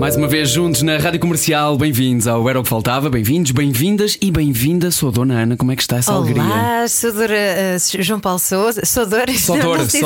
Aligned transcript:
Mais 0.00 0.16
uma 0.16 0.26
vez 0.26 0.48
juntos 0.48 0.80
na 0.80 0.96
Rádio 0.96 1.20
Comercial, 1.20 1.76
bem-vindos 1.76 2.26
ao 2.26 2.48
Era 2.48 2.58
o 2.58 2.62
que 2.62 2.70
Faltava, 2.70 3.10
bem-vindos, 3.10 3.50
bem-vindas 3.50 4.16
e 4.22 4.30
bem-vinda. 4.30 4.90
Sou 4.90 5.10
a 5.10 5.12
Dona 5.12 5.42
Ana, 5.42 5.58
como 5.58 5.72
é 5.72 5.76
que 5.76 5.82
está 5.82 5.98
essa 5.98 6.10
alegria? 6.14 6.42
Olá, 6.42 6.88
sou 6.88 7.12
Dora, 7.12 7.36
eh, 7.36 7.76
João 7.98 8.18
Paulo 8.18 8.38
Souza. 8.38 8.80
Sou 8.86 9.04
dor, 9.04 9.28
se 9.28 9.32
diz 9.34 9.42
só 9.42 9.58
dor. 9.58 9.80
assim, 9.80 10.00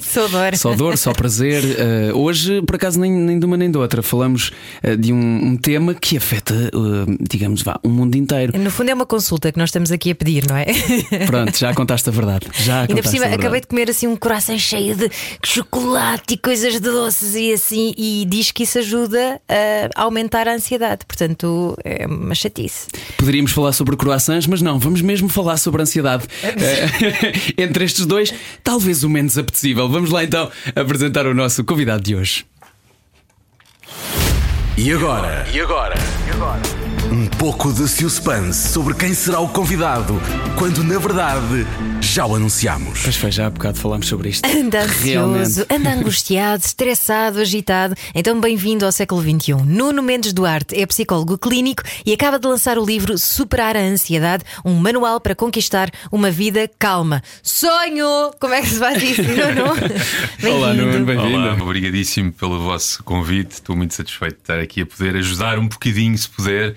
sou 0.00 0.28
Dora. 0.28 0.56
Só 0.56 0.74
dor, 0.74 0.96
só 0.96 1.12
prazer. 1.12 1.64
Uh, 1.64 2.16
hoje, 2.22 2.62
por 2.62 2.76
acaso, 2.76 3.00
nem, 3.00 3.10
nem 3.10 3.40
de 3.40 3.44
uma 3.44 3.56
nem 3.56 3.68
de 3.68 3.76
outra. 3.76 4.04
Falamos 4.04 4.52
uh, 4.84 4.96
de 4.96 5.12
um, 5.12 5.18
um 5.18 5.56
tema 5.56 5.94
que 5.94 6.16
afeta, 6.16 6.54
uh, 6.54 7.16
digamos, 7.20 7.62
vá, 7.62 7.76
o 7.82 7.88
mundo 7.88 8.14
inteiro. 8.14 8.56
No 8.56 8.70
fundo 8.70 8.90
é 8.90 8.94
uma 8.94 9.06
consulta 9.06 9.50
que 9.50 9.58
nós 9.58 9.70
estamos 9.70 9.90
aqui 9.90 10.12
a 10.12 10.14
pedir, 10.14 10.46
não 10.48 10.56
é? 10.56 10.66
Pronto, 11.26 11.58
já 11.58 11.74
contaste 11.74 12.08
a 12.08 12.12
verdade. 12.12 12.46
Já 12.52 12.82
Ainda 12.82 13.02
por 13.02 13.08
cima, 13.08 13.24
a 13.24 13.28
verdade. 13.30 13.42
acabei 13.42 13.60
de 13.62 13.66
comer 13.66 13.90
assim 13.90 14.06
um 14.06 14.14
coração 14.14 14.56
cheio 14.56 14.94
de 14.94 15.10
chocolate 15.44 16.34
e 16.34 16.36
coisas 16.36 16.74
de 16.74 16.80
doces 16.80 17.34
e 17.34 17.52
assim, 17.52 17.92
e 17.98 18.24
diz 18.28 18.52
que 18.52 18.62
isso 18.62 18.78
ajuda 18.78 19.39
a 19.48 20.02
aumentar 20.02 20.48
a 20.48 20.54
ansiedade. 20.54 21.04
Portanto, 21.06 21.76
é 21.84 22.06
uma 22.06 22.34
chatice. 22.34 22.88
Poderíamos 23.16 23.52
falar 23.52 23.72
sobre 23.72 23.96
croissants, 23.96 24.46
mas 24.46 24.62
não, 24.62 24.78
vamos 24.78 25.02
mesmo 25.02 25.28
falar 25.28 25.56
sobre 25.56 25.82
ansiedade. 25.82 26.24
Eh, 26.60 27.52
Entre 27.62 27.84
estes 27.84 28.04
dois, 28.04 28.34
talvez 28.62 29.02
o 29.02 29.08
menos 29.08 29.38
apetecível. 29.38 29.88
Vamos 29.88 30.10
lá 30.10 30.24
então 30.24 30.50
apresentar 30.74 31.26
o 31.26 31.34
nosso 31.34 31.64
convidado 31.64 32.02
de 32.02 32.14
hoje. 32.14 32.44
E 34.76 34.92
agora? 34.92 35.46
E 35.52 35.60
agora? 35.60 35.94
Um 37.12 37.26
pouco 37.26 37.72
de 37.72 37.86
suspense 37.88 38.68
sobre 38.68 38.94
quem 38.94 39.12
será 39.12 39.40
o 39.40 39.48
convidado, 39.48 40.20
quando 40.56 40.82
na 40.84 40.98
verdade 40.98 41.66
já 42.10 42.26
o 42.26 42.34
anunciamos. 42.34 43.02
Pois 43.04 43.14
foi, 43.14 43.30
já 43.30 43.46
há 43.46 43.50
bocado 43.50 43.78
falámos 43.78 44.08
sobre 44.08 44.30
isto. 44.30 44.44
Anda 44.44 44.82
ansioso, 44.82 45.64
anda 45.70 45.92
angustiado, 45.92 46.64
estressado, 46.64 47.38
agitado. 47.38 47.94
Então, 48.12 48.40
bem-vindo 48.40 48.84
ao 48.84 48.90
século 48.90 49.22
XXI. 49.22 49.54
Nuno 49.64 50.02
Mendes 50.02 50.32
Duarte 50.32 50.74
é 50.74 50.84
psicólogo 50.86 51.38
clínico 51.38 51.84
e 52.04 52.12
acaba 52.12 52.36
de 52.40 52.48
lançar 52.48 52.78
o 52.78 52.84
livro 52.84 53.16
Superar 53.16 53.76
a 53.76 53.80
Ansiedade 53.80 54.42
um 54.64 54.74
manual 54.74 55.20
para 55.20 55.36
conquistar 55.36 55.88
uma 56.10 56.32
vida 56.32 56.68
calma. 56.80 57.22
Sonho! 57.44 58.32
Como 58.40 58.54
é 58.54 58.60
que 58.60 58.68
se 58.68 58.78
faz 58.80 59.00
isso, 59.00 59.22
Nuno? 59.22 59.70
Olá, 60.52 60.74
Nuno, 60.74 60.90
Bem-vindo. 60.90 61.06
bem-vindo. 61.06 61.36
Olá, 61.36 61.62
obrigadíssimo 61.62 62.32
pelo 62.32 62.58
vosso 62.58 63.04
convite. 63.04 63.52
Estou 63.52 63.76
muito 63.76 63.94
satisfeito 63.94 64.34
de 64.34 64.40
estar 64.40 64.58
aqui 64.58 64.80
a 64.80 64.86
poder 64.86 65.14
ajudar 65.14 65.60
um 65.60 65.68
bocadinho, 65.68 66.18
se 66.18 66.28
puder. 66.28 66.74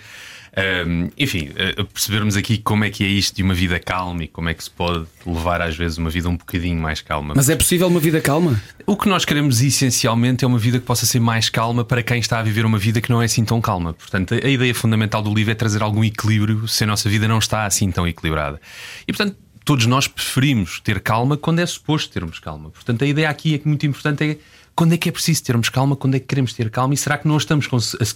Enfim, 1.17 1.49
a 1.77 1.83
percebermos 1.83 2.37
aqui 2.37 2.57
como 2.57 2.85
é 2.85 2.89
que 2.89 3.03
é 3.03 3.07
isto 3.07 3.35
de 3.35 3.43
uma 3.43 3.53
vida 3.53 3.79
calma 3.79 4.23
e 4.23 4.27
como 4.27 4.49
é 4.49 4.53
que 4.53 4.63
se 4.63 4.69
pode 4.69 5.05
levar 5.25 5.61
às 5.61 5.75
vezes 5.75 5.97
uma 5.97 6.09
vida 6.09 6.29
um 6.29 6.37
bocadinho 6.37 6.79
mais 6.79 7.01
calma. 7.01 7.33
Mas 7.35 7.49
é 7.49 7.55
possível 7.55 7.87
uma 7.87 7.99
vida 7.99 8.21
calma? 8.21 8.61
O 8.85 8.95
que 8.95 9.09
nós 9.09 9.25
queremos 9.25 9.61
essencialmente 9.61 10.45
é 10.45 10.47
uma 10.47 10.59
vida 10.59 10.79
que 10.79 10.85
possa 10.85 11.05
ser 11.05 11.19
mais 11.19 11.49
calma 11.49 11.83
para 11.83 12.01
quem 12.03 12.19
está 12.19 12.39
a 12.39 12.43
viver 12.43 12.65
uma 12.65 12.77
vida 12.77 13.01
que 13.01 13.09
não 13.09 13.21
é 13.21 13.25
assim 13.25 13.43
tão 13.43 13.59
calma. 13.59 13.93
Portanto, 13.93 14.35
a 14.35 14.53
a 14.53 14.55
ideia 14.55 14.75
fundamental 14.75 15.21
do 15.21 15.33
livro 15.33 15.51
é 15.51 15.55
trazer 15.55 15.81
algum 15.81 16.03
equilíbrio 16.03 16.67
se 16.67 16.83
a 16.83 16.87
nossa 16.87 17.09
vida 17.09 17.27
não 17.27 17.39
está 17.39 17.65
assim 17.65 17.91
tão 17.91 18.07
equilibrada. 18.07 18.61
E 19.07 19.13
portanto, 19.13 19.35
todos 19.65 19.85
nós 19.85 20.07
preferimos 20.07 20.79
ter 20.81 20.99
calma 20.99 21.35
quando 21.37 21.59
é 21.59 21.65
suposto 21.65 22.11
termos 22.11 22.39
calma. 22.39 22.69
Portanto, 22.69 23.03
a 23.03 23.07
ideia 23.07 23.29
aqui 23.29 23.55
é 23.55 23.57
que 23.57 23.67
muito 23.67 23.85
importante 23.85 24.23
é 24.23 24.37
quando 24.75 24.93
é 24.93 24.97
que 24.97 25.09
é 25.09 25.11
preciso 25.11 25.43
termos 25.43 25.69
calma, 25.69 25.95
quando 25.95 26.15
é 26.15 26.19
que 26.19 26.25
queremos 26.25 26.53
ter 26.53 26.69
calma 26.69 26.93
e 26.93 26.97
será 26.97 27.17
que 27.17 27.27
não 27.27 27.37
estamos 27.37 27.67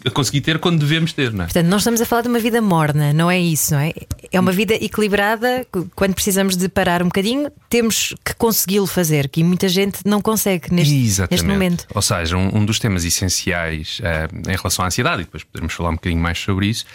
a 0.06 0.10
conseguir 0.10 0.42
ter 0.42 0.58
quando 0.60 0.80
devemos 0.80 1.14
ter, 1.14 1.32
não 1.32 1.44
é? 1.44 1.48
Portanto, 1.48 1.68
nós 1.68 1.82
estamos 1.82 2.02
a 2.02 2.06
falar 2.06 2.24
de 2.24 2.28
uma 2.28 2.40
vida 2.40 2.62
morna, 2.62 3.14
não 3.14 3.30
é 3.30 3.40
isso, 3.40 3.74
não 3.74 3.80
é? 3.80 3.94
É 4.32 4.40
uma 4.40 4.52
vida 4.52 4.74
equilibrada. 4.74 5.66
Quando 5.96 6.16
precisamos 6.16 6.58
de 6.58 6.68
parar 6.68 7.04
um 7.04 7.06
bocadinho, 7.06 7.52
temos 7.70 8.16
que 8.26 8.34
consegui-lo 8.36 8.88
fazer, 8.88 9.30
que 9.30 9.44
muita 9.44 9.70
gente 9.70 10.00
não 10.04 10.20
consegue 10.20 10.74
neste, 10.74 10.94
neste 11.30 11.46
momento. 11.46 11.86
Ou 11.94 12.02
seja, 12.02 12.36
um, 12.36 12.58
um 12.58 12.66
dos 12.66 12.80
temas 12.80 13.06
essenciais 13.06 14.00
eh, 14.04 14.28
em 14.48 14.56
relação 14.56 14.84
à 14.84 14.88
ansiedade, 14.88 15.22
e 15.22 15.26
depois 15.26 15.44
podemos 15.44 15.74
falar 15.74 15.90
um 15.90 15.96
bocadinho 15.96 16.22
mais 16.22 16.40
sobre 16.40 16.68
isso, 16.68 16.86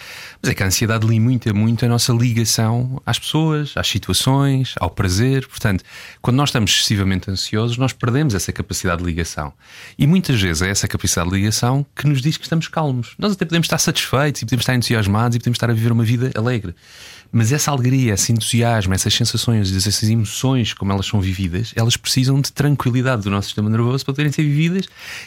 mas 0.41 0.51
é 0.51 0.53
que 0.53 0.61
a 0.61 0.65
ansiedade 0.65 1.07
limita 1.07 1.53
muito 1.53 1.85
a 1.85 1.87
nossa 1.87 2.11
ligação 2.11 3.01
às 3.05 3.17
pessoas, 3.17 3.73
às 3.75 3.87
situações, 3.87 4.75
ao 4.77 4.89
prazer. 4.89 5.47
Portanto, 5.47 5.83
quando 6.21 6.35
nós 6.35 6.49
estamos 6.49 6.71
excessivamente 6.71 7.31
ansiosos, 7.31 7.77
nós 7.77 7.93
perdemos 7.93 8.35
essa 8.35 8.51
capacidade 8.51 9.01
de 9.01 9.05
ligação. 9.05 9.52
E 9.97 10.07
muitas 10.07 10.41
vezes 10.41 10.61
é 10.61 10.69
essa 10.69 10.87
capacidade 10.87 11.29
de 11.29 11.35
ligação 11.35 11.85
que 11.95 12.07
nos 12.07 12.21
diz 12.21 12.37
que 12.37 12.43
estamos 12.43 12.67
calmos. 12.67 13.15
Nós 13.17 13.33
até 13.33 13.45
podemos 13.45 13.65
estar 13.65 13.77
satisfeitos 13.77 14.41
e 14.41 14.45
podemos 14.45 14.63
estar 14.63 14.75
entusiasmados 14.75 15.35
e 15.35 15.39
podemos 15.39 15.55
estar 15.55 15.69
a 15.69 15.73
viver 15.73 15.91
uma 15.91 16.03
vida 16.03 16.31
alegre. 16.35 16.75
Mas 17.35 17.51
essa 17.51 17.71
alegria, 17.71 18.13
esse 18.13 18.31
entusiasmo, 18.31 18.93
essas 18.93 19.11
sensações, 19.13 19.75
essas 19.75 20.03
emoções, 20.07 20.71
como 20.73 20.91
elas 20.91 21.07
são 21.07 21.19
vividas, 21.19 21.73
elas 21.75 21.97
precisam 21.97 22.39
de 22.39 22.51
tranquilidade 22.53 23.23
do 23.23 23.31
nosso 23.31 23.47
sistema 23.47 23.69
nervoso 23.71 24.05
para 24.05 24.13
poderem 24.13 24.31
ser 24.31 24.43
vividas 24.43 24.85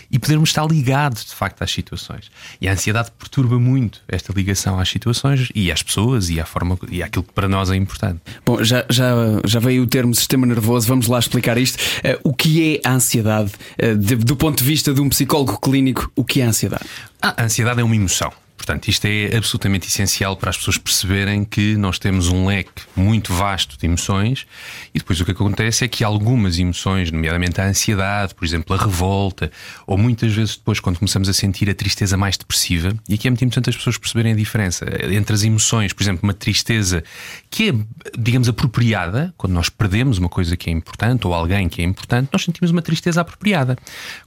e 0.09 0.17
podermos 0.19 0.51
estar 0.51 0.65
ligados 0.67 1.25
de 1.25 1.35
facto 1.35 1.63
às 1.63 1.71
situações. 1.73 2.31
E 2.61 2.69
a 2.69 2.73
ansiedade 2.73 3.11
perturba 3.19 3.59
muito 3.59 4.01
esta 4.07 4.33
ligação 4.33 4.79
às 4.79 4.89
situações 4.89 5.49
e 5.55 5.73
às 5.73 5.83
pessoas 5.83 6.31
e 6.31 6.41
à 6.41 6.47
forma 6.47 6.79
e 6.91 7.03
àquilo 7.03 7.25
que 7.25 7.33
para 7.33 7.49
nós 7.49 7.71
é 7.71 7.77
importante. 7.77 8.21
Bom, 8.47 8.63
já, 8.63 8.87
já, 8.89 9.13
já 9.45 9.59
veio 9.59 9.83
o 9.83 9.87
termo 9.89 10.15
sistema 10.15 10.47
nervoso, 10.47 10.87
vamos 10.87 11.09
lá 11.09 11.19
explicar 11.19 11.59
isto. 11.59 11.79
Eh, 12.05 12.19
o 12.23 12.33
que 12.33 12.81
é 12.85 12.89
a 12.89 12.93
ansiedade? 12.93 13.51
Eh, 13.79 13.95
de- 13.97 14.15
do 14.15 14.37
ponto 14.37 14.59
de 14.59 14.65
vista 14.65 14.95
de 14.95 15.01
um 15.01 15.09
psicólogo 15.09 15.59
clínico, 15.61 16.09
o 16.15 16.25
que 16.25 16.41
é 16.41 16.47
a 16.47 16.49
ansiedade? 16.51 16.85
Ah, 17.21 17.35
a 17.37 17.45
ansiedade 17.45 17.81
é 17.81 17.85
uma 17.85 17.97
emoção. 17.97 18.33
Portanto, 18.57 18.89
isto 18.89 19.05
é 19.05 19.37
absolutamente 19.37 19.87
essencial 19.87 20.37
para 20.37 20.51
as 20.51 20.57
pessoas 20.57 20.79
perceberem 20.79 21.45
que 21.45 21.77
nós 21.77 21.99
temos 21.99 22.29
um 22.29 22.47
leque 22.47 22.83
muito 22.97 23.33
vasto 23.33 23.79
de 23.79 23.87
emoções 23.87 24.47
e 24.95 24.99
depois 24.99 25.21
o 25.21 25.25
que 25.25 25.31
acontece 25.31 25.85
é 25.85 25.89
que 25.89 26.03
algumas 26.03 26.59
emoções, 26.59 27.11
nomeadamente 27.13 27.61
a 27.61 27.67
ansiedade, 27.67 28.35
por 28.35 28.45
exemplo, 28.45 28.75
a 28.75 28.79
revolta, 28.79 29.51
ou 29.87 29.99
muitas 29.99 30.33
vezes 30.33 30.57
depois 30.57 30.81
quando 30.81 30.99
começamos 30.99 31.29
a 31.29 31.33
sentir 31.33 31.69
a 31.71 31.75
tristeza 31.75 32.17
mais 32.17 32.37
depressiva, 32.37 32.93
e 33.09 33.15
aqui 33.15 33.29
é 33.29 33.31
muito 33.31 33.45
importante 33.45 33.71
as 33.71 33.77
pessoas 33.77 33.99
perceberem 33.99 34.33
a 34.33 34.37
diferença 34.37 34.87
entre 35.11 35.35
as 35.35 35.43
emoções, 35.45 35.93
por 35.93 36.03
exemplo, 36.03 36.21
uma 36.23 36.35
tristeza 36.35 37.05
que 37.51 37.69
é, 37.69 37.75
digamos, 38.19 38.49
apropriada, 38.49 39.35
quando 39.37 39.53
nós 39.53 39.69
perdemos 39.69 40.19
uma 40.19 40.29
coisa 40.29 40.57
que 40.57 40.71
é 40.71 40.73
importante 40.73 41.27
ou 41.27 41.35
alguém 41.35 41.69
que 41.69 41.83
é 41.83 41.85
importante, 41.85 42.31
nós 42.33 42.43
sentimos 42.43 42.71
uma 42.71 42.83
tristeza 42.83 43.21
apropriada. 43.21 43.77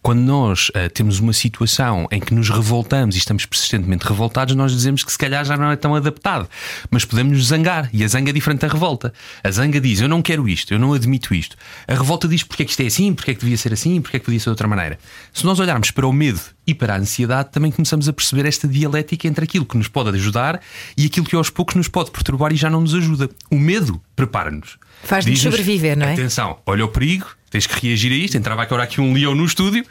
Quando 0.02 0.20
nós 0.20 0.72
ah, 0.76 0.90
temos 0.90 1.20
uma 1.20 1.34
situação 1.34 2.08
em 2.12 2.20
que 2.20 2.34
nos 2.34 2.50
revoltamos 2.50 3.16
e 3.16 3.18
estamos 3.18 3.46
persistentemente 3.46 4.06
revoltados, 4.06 4.19
nós 4.56 4.72
dizemos 4.72 5.04
que 5.04 5.12
se 5.12 5.18
calhar 5.18 5.46
já 5.46 5.56
não 5.56 5.72
é 5.72 5.76
tão 5.76 5.96
adaptado. 5.96 6.48
Mas 6.90 7.06
podemos 7.06 7.38
nos 7.38 7.48
zangar. 7.48 7.90
E 7.94 8.04
a 8.04 8.08
zanga 8.08 8.30
é 8.30 8.34
diferente 8.34 8.62
da 8.62 8.68
revolta. 8.68 9.14
A 9.44 9.52
zanga 9.52 9.80
diz: 9.80 10.02
Eu 10.02 10.10
não 10.10 10.22
quero 10.22 10.48
isto, 10.48 10.74
eu 10.74 10.80
não 10.80 10.94
admito 10.94 11.34
isto. 11.34 11.56
A 11.88 11.94
revolta 11.94 12.28
diz: 12.28 12.44
Porque 12.44 12.64
é 12.64 12.66
que 12.66 12.72
isto 12.72 12.82
é 12.82 12.88
assim? 12.88 13.14
Porque 13.14 13.32
é 13.32 13.34
que 13.34 13.42
devia 13.42 13.58
ser 13.58 13.74
assim? 13.74 14.02
Porque 14.02 14.18
é 14.18 14.20
que 14.20 14.26
podia 14.26 14.40
ser 14.40 14.46
de 14.46 14.50
outra 14.50 14.68
maneira? 14.68 15.00
Se 15.34 15.46
nós 15.46 15.60
olharmos 15.60 15.92
para 15.92 16.08
o 16.08 16.14
medo 16.14 16.42
e 16.66 16.74
para 16.74 16.96
a 16.96 16.98
ansiedade, 16.98 17.50
também 17.52 17.72
começamos 17.72 18.08
a 18.08 18.14
perceber 18.14 18.48
esta 18.48 18.68
dialética 18.68 19.28
entre 19.28 19.44
aquilo 19.44 19.66
que 19.66 19.78
nos 19.78 19.88
pode 19.88 20.10
ajudar 20.10 20.62
e 20.98 21.06
aquilo 21.06 21.26
que 21.26 21.36
aos 21.36 21.50
poucos 21.50 21.76
nos 21.76 21.88
pode 21.88 22.12
perturbar 22.12 22.52
e 22.52 22.56
já 22.56 22.70
não 22.70 22.82
nos 22.82 22.94
ajuda. 22.94 23.30
O 23.50 23.58
medo 23.58 24.02
prepara-nos. 24.16 24.78
Faz-nos 25.04 25.42
sobreviver, 25.42 25.98
não 25.98 26.08
é? 26.08 26.14
Atenção, 26.14 26.60
olha 26.66 26.86
o 26.86 26.90
perigo, 26.90 27.28
tens 27.50 27.66
que 27.66 27.88
reagir 27.88 28.12
a 28.12 28.16
isto. 28.16 28.38
Entrava 28.38 28.62
agora 28.62 28.84
aqui 28.84 29.02
um 29.02 29.14
leão 29.14 29.36
no 29.36 29.46
estúdio. 29.46 29.86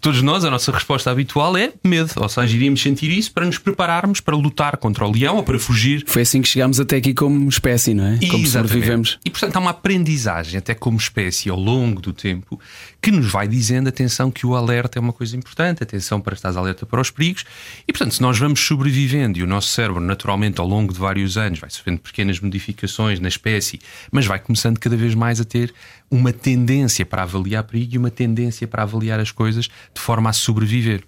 Todos 0.00 0.22
nós, 0.22 0.44
a 0.44 0.50
nossa 0.50 0.72
resposta 0.72 1.10
habitual 1.10 1.56
é 1.56 1.72
medo. 1.84 2.10
Ou 2.16 2.28
seja, 2.28 2.54
iríamos 2.56 2.82
sentir 2.82 3.10
isso 3.10 3.32
para 3.32 3.44
nos 3.46 3.58
prepararmos 3.58 4.20
para 4.20 4.36
lutar 4.36 4.76
contra 4.76 5.06
o 5.06 5.12
leão 5.12 5.36
ou 5.36 5.42
para 5.42 5.58
fugir. 5.58 6.04
Foi 6.06 6.22
assim 6.22 6.42
que 6.42 6.48
chegámos 6.48 6.80
até 6.80 6.96
aqui 6.96 7.14
como 7.14 7.48
espécie, 7.48 7.94
não 7.94 8.04
é? 8.04 8.18
Como 8.18 8.44
Exatamente. 8.44 8.50
sobrevivemos. 8.50 9.18
E 9.24 9.30
portanto 9.30 9.56
há 9.56 9.60
uma 9.60 9.70
aprendizagem, 9.70 10.58
até 10.58 10.74
como 10.74 10.96
espécie, 10.96 11.50
ao 11.50 11.58
longo 11.58 12.00
do 12.00 12.12
tempo, 12.12 12.58
que 13.00 13.10
nos 13.10 13.30
vai 13.30 13.46
dizendo 13.46 13.88
atenção 13.88 14.30
que 14.30 14.46
o 14.46 14.56
alerta 14.56 14.98
é 14.98 15.00
uma 15.00 15.12
coisa 15.12 15.36
importante, 15.36 15.82
atenção 15.82 16.20
para 16.20 16.34
estar 16.34 16.56
alerta 16.56 16.86
para 16.86 17.00
os 17.00 17.10
perigos. 17.10 17.44
E 17.86 17.92
portanto, 17.92 18.14
se 18.14 18.22
nós 18.22 18.38
vamos 18.38 18.60
sobrevivendo 18.60 19.38
e 19.38 19.42
o 19.42 19.46
nosso 19.46 19.68
cérebro, 19.68 20.00
naturalmente, 20.00 20.60
ao 20.60 20.66
longo 20.66 20.92
de 20.92 20.98
vários 20.98 21.36
anos, 21.36 21.58
vai 21.58 21.70
sofrendo 21.70 22.00
pequenas 22.00 22.40
modificações 22.40 23.20
na 23.20 23.28
espécie, 23.28 23.80
mas 24.10 24.26
vai 24.26 24.38
começando 24.52 24.78
cada 24.78 24.96
vez 24.96 25.14
mais 25.14 25.40
a 25.40 25.44
ter 25.44 25.72
uma 26.10 26.30
tendência 26.30 27.06
para 27.06 27.22
avaliar 27.22 27.64
perigo 27.64 27.94
e 27.94 27.98
uma 27.98 28.10
tendência 28.10 28.68
para 28.68 28.82
avaliar 28.82 29.18
as 29.18 29.30
coisas 29.30 29.64
de 29.64 30.00
forma 30.00 30.28
a 30.28 30.32
sobreviver. 30.34 31.02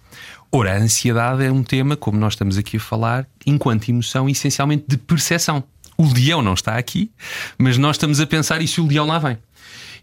Ora, 0.50 0.73
a 0.73 0.79
ansiedade 0.79 1.44
é 1.44 1.52
um 1.52 1.62
tema, 1.62 1.94
como 1.94 2.19
nós 2.19 2.32
estamos 2.32 2.56
aqui 2.56 2.79
a 2.79 2.81
falar, 2.81 3.26
enquanto 3.44 3.91
emoção, 3.91 4.31
essencialmente 4.31 4.85
de 4.88 4.96
percepção. 4.96 5.62
O 5.99 6.11
leão 6.11 6.41
não 6.41 6.55
está 6.55 6.79
aqui, 6.79 7.11
mas 7.58 7.76
nós 7.76 7.96
estamos 7.96 8.19
a 8.19 8.26
pensar 8.26 8.62
e 8.62 8.67
se 8.67 8.81
o 8.81 8.87
leão 8.87 9.06
lá 9.06 9.19
vem. 9.19 9.37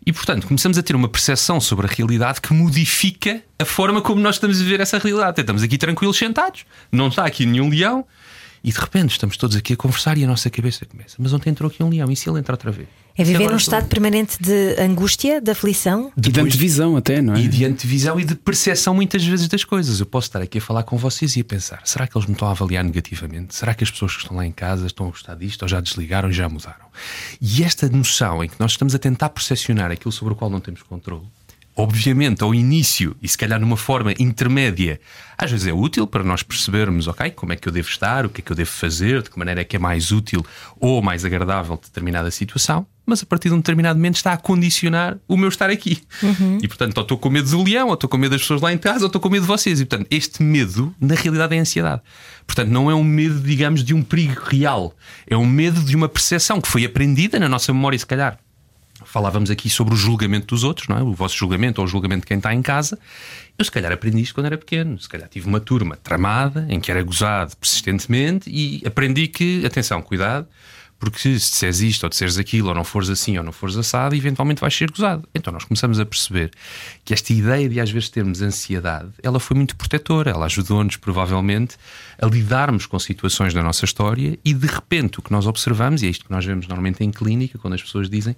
E 0.06 0.14
portanto, 0.14 0.46
começamos 0.46 0.78
a 0.78 0.84
ter 0.84 0.96
uma 0.96 1.10
percepção 1.10 1.60
sobre 1.60 1.88
a 1.88 1.90
realidade 1.90 2.42
que 2.42 2.54
modifica 2.54 3.42
a 3.58 3.66
forma 3.66 4.02
como 4.02 4.22
nós 4.22 4.36
estamos 4.36 4.62
a 4.62 4.64
ver 4.64 4.80
essa 4.80 5.00
realidade. 5.00 5.42
Estamos 5.42 5.64
aqui 5.64 5.80
tranquilos, 5.80 6.16
sentados, 6.16 6.64
não 6.92 7.08
está 7.08 7.26
aqui 7.26 7.46
nenhum 7.46 7.70
leão. 7.70 8.06
E 8.64 8.72
de 8.72 8.80
repente 8.80 9.12
estamos 9.12 9.38
todos 9.38 9.56
aqui 9.56 9.74
a 9.74 9.78
conversar 9.78 10.18
e 10.18 10.24
a 10.24 10.28
nossa 10.28 10.50
cabeça 10.50 10.86
começa. 10.86 11.16
Mas 11.18 11.34
ontem 11.34 11.50
entrou 11.50 11.70
aqui 11.70 11.82
um 11.84 11.90
leão, 11.90 12.12
e 12.12 12.16
se 12.16 12.30
ele 12.30 12.40
entrar 12.40 12.54
outra 12.54 12.72
vez? 12.72 12.88
É 13.18 13.24
viver 13.24 13.38
agora 13.38 13.52
num 13.52 13.58
estado 13.58 13.88
permanente 13.88 14.42
de 14.42 14.80
angústia, 14.80 15.42
de 15.42 15.52
aflição? 15.52 16.12
E 16.16 16.22
de 16.22 16.40
antevisão 16.40 16.96
até, 16.96 17.22
não 17.22 17.34
é? 17.34 17.42
E 17.42 17.48
de 17.48 17.66
antevisão 17.66 18.20
e 18.20 18.24
de 18.24 18.36
percepção 18.36 18.94
muitas 18.94 19.24
vezes 19.24 19.48
das 19.48 19.64
coisas. 19.64 20.00
Eu 20.00 20.06
posso 20.06 20.28
estar 20.28 20.42
aqui 20.42 20.60
a 20.60 20.62
falar 20.62 20.84
com 20.84 20.98
vocês 20.98 21.36
e 21.36 21.42
a 21.42 21.44
pensar: 21.44 21.82
será 21.84 22.08
que 22.08 22.18
eles 22.18 22.28
me 22.28 22.34
estão 22.34 22.48
a 22.48 22.52
avaliar 22.52 22.84
negativamente? 22.84 23.56
Será 23.56 23.74
que 23.74 23.84
as 23.84 23.92
pessoas 23.92 24.16
que 24.16 24.22
estão 24.22 24.38
lá 24.38 24.46
em 24.46 24.52
casa 24.52 24.88
estão 24.88 25.08
a 25.08 25.10
gostar 25.10 25.36
disto 25.36 25.64
ou 25.64 25.68
já 25.68 25.82
desligaram 25.82 26.30
e 26.30 26.34
já 26.34 26.48
mudaram? 26.48 26.86
E 27.42 27.64
esta 27.64 27.90
noção 27.90 28.44
em 28.44 28.48
que 28.48 28.56
nós 28.60 28.72
estamos 28.72 28.96
a 28.96 29.00
tentar 29.00 29.30
percepcionar 29.30 29.92
aquilo 29.92 30.12
sobre 30.12 30.34
o 30.34 30.38
qual 30.38 30.50
não 30.50 30.60
temos 30.60 30.82
controle. 30.84 31.26
Obviamente, 31.82 32.44
ao 32.44 32.54
início 32.54 33.16
e 33.24 33.28
se 33.28 33.36
calhar 33.36 33.60
numa 33.60 33.76
forma 33.76 34.14
intermédia, 34.20 35.02
às 35.36 35.50
vezes 35.50 35.66
é 35.66 35.74
útil 35.74 36.06
para 36.06 36.24
nós 36.24 36.44
percebermos, 36.44 37.08
ok, 37.08 37.32
como 37.32 37.54
é 37.54 37.56
que 37.56 37.68
eu 37.68 37.72
devo 37.72 37.90
estar, 37.90 38.24
o 38.24 38.30
que 38.30 38.40
é 38.40 38.44
que 38.44 38.52
eu 38.52 38.56
devo 38.56 38.70
fazer, 38.70 39.24
de 39.24 39.32
que 39.32 39.40
maneira 39.40 39.62
é 39.62 39.64
que 39.64 39.78
é 39.78 39.80
mais 39.80 40.12
útil 40.12 40.46
ou 40.80 41.02
mais 41.02 41.26
agradável 41.26 41.76
determinada 41.82 42.30
situação, 42.30 42.86
mas 43.04 43.24
a 43.24 43.26
partir 43.26 43.50
de 43.50 43.56
um 43.56 43.58
determinado 43.58 43.98
momento 43.98 44.18
está 44.18 44.32
a 44.32 44.38
condicionar 44.38 45.18
o 45.28 45.36
meu 45.36 45.50
estar 45.50 45.72
aqui. 45.72 46.04
E 46.62 46.68
portanto, 46.68 46.96
ou 46.98 47.02
estou 47.02 47.18
com 47.18 47.32
medo 47.32 47.50
do 47.50 47.64
leão, 47.64 47.88
ou 47.88 47.96
estou 47.96 48.08
com 48.08 48.16
medo 48.16 48.34
das 48.34 48.42
pessoas 48.42 48.62
lá 48.62 48.72
em 48.72 48.78
casa, 48.78 49.06
ou 49.06 49.08
estou 49.08 49.20
com 49.20 49.30
medo 49.30 49.42
de 49.42 49.48
vocês. 49.48 49.82
E 49.82 49.86
portanto, 49.86 50.08
este 50.12 50.44
medo, 50.44 50.94
na 51.02 51.16
realidade, 51.16 51.56
é 51.56 51.60
ansiedade. 51.60 52.04
Portanto, 52.46 52.70
não 52.70 52.92
é 52.92 52.94
um 52.94 53.04
medo, 53.04 53.40
digamos, 53.40 53.84
de 53.84 53.96
um 53.96 54.04
perigo 54.04 54.40
real, 54.44 54.96
é 55.26 55.36
um 55.36 55.48
medo 55.48 55.82
de 55.82 55.96
uma 55.96 56.08
percepção 56.08 56.62
que 56.62 56.68
foi 56.68 56.86
aprendida 56.86 57.40
na 57.40 57.50
nossa 57.50 57.74
memória, 57.74 57.98
se 57.98 58.06
calhar. 58.06 58.38
Falávamos 59.12 59.52
aqui 59.52 59.70
sobre 59.70 59.94
o 59.94 59.98
julgamento 59.98 60.48
dos 60.48 60.64
outros, 60.64 60.88
não 60.88 60.98
é? 60.98 61.04
O 61.04 61.12
vosso 61.12 61.36
julgamento 61.36 61.82
ou 61.82 61.86
o 61.86 61.88
julgamento 61.88 62.22
de 62.22 62.28
quem 62.28 62.38
está 62.38 62.54
em 62.54 62.62
casa. 62.62 62.98
Eu, 63.58 63.66
se 63.66 63.70
calhar, 63.70 63.92
aprendi 63.92 64.22
isto 64.22 64.34
quando 64.34 64.46
era 64.46 64.58
pequeno. 64.58 64.98
Se 64.98 65.10
calhar 65.10 65.28
tive 65.28 65.50
uma 65.50 65.60
turma 65.60 65.98
tramada, 65.98 66.66
em 66.70 66.80
que 66.80 66.90
era 66.90 67.04
gozado 67.04 67.58
persistentemente 67.58 68.50
e 68.50 68.82
aprendi 68.86 69.28
que, 69.28 69.66
atenção, 69.66 70.02
cuidado, 70.02 70.48
porque 71.02 71.18
se 71.18 71.34
disseres 71.34 71.82
isto 71.82 72.04
ou 72.04 72.10
disseres 72.12 72.38
aquilo, 72.38 72.70
ou 72.70 72.76
não 72.76 72.84
fores 72.84 73.10
assim 73.10 73.36
ou 73.36 73.44
não 73.44 73.52
fores 73.52 73.76
assado, 73.76 74.16
eventualmente 74.16 74.62
vais 74.62 74.74
ser 74.74 74.92
gozado. 74.92 75.28
Então 75.34 75.52
nós 75.52 75.64
começamos 75.64 76.00
a 76.00 76.06
perceber 76.06 76.52
que 77.04 77.12
esta 77.12 77.34
ideia 77.34 77.68
de 77.68 77.80
às 77.80 77.90
vezes 77.90 78.08
termos 78.08 78.40
ansiedade, 78.40 79.10
ela 79.24 79.40
foi 79.40 79.58
muito 79.58 79.76
protetora, 79.76 80.30
ela 80.30 80.46
ajudou-nos 80.46 80.98
provavelmente 80.98 81.76
a 82.22 82.28
lidarmos 82.28 82.86
com 82.86 83.00
situações 83.00 83.52
da 83.52 83.64
nossa 83.64 83.84
história 83.84 84.38
e 84.46 84.54
de 84.54 84.68
repente 84.68 85.18
o 85.18 85.24
que 85.24 85.32
nós 85.32 85.48
observamos, 85.48 86.04
e 86.04 86.06
é 86.06 86.10
isto 86.12 86.24
que 86.24 86.32
nós 86.32 86.46
vemos 86.46 86.68
normalmente 86.68 87.04
em 87.04 87.10
clínica, 87.10 87.58
quando 87.58 87.74
as 87.74 87.82
pessoas 87.82 88.08
dizem 88.08 88.36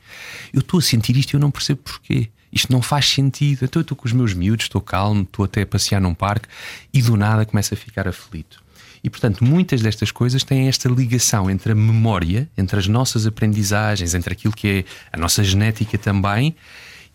eu 0.54 0.62
estou 0.62 0.80
a 0.80 0.82
sentir 0.82 1.18
isto 1.18 1.34
e 1.34 1.36
eu 1.36 1.42
não 1.42 1.52
percebo 1.52 1.82
porquê. 1.84 2.30
Isto 2.50 2.72
não 2.72 2.82
faz 2.82 3.10
sentido. 3.10 3.66
Então 3.66 3.80
eu 3.80 3.82
estou 3.82 3.98
com 3.98 4.06
os 4.06 4.14
meus 4.14 4.34
miúdos, 4.34 4.66
estou 4.66 4.80
calmo, 4.80 5.24
estou 5.24 5.44
até 5.44 5.64
a 5.64 5.66
passear 5.66 6.00
num 6.00 6.14
parque 6.14 6.48
e 6.94 7.02
do 7.02 7.18
nada 7.18 7.46
começo 7.46 7.74
a 7.74 7.78
ficar 7.78 8.08
aflito. 8.08 8.64
E, 9.04 9.10
portanto, 9.10 9.44
muitas 9.44 9.82
destas 9.82 10.12
coisas 10.12 10.44
têm 10.44 10.68
esta 10.68 10.88
ligação 10.88 11.50
entre 11.50 11.74
a 11.74 11.76
memória, 11.76 12.50
entre 12.58 12.80
as 12.80 12.88
nossas 12.88 13.28
aprendizagens, 13.28 14.14
entre 14.14 14.32
aquilo 14.32 14.54
que 14.54 14.68
é 14.68 14.86
a 15.12 15.18
nossa 15.18 15.44
genética 15.44 15.98
também, 15.98 16.56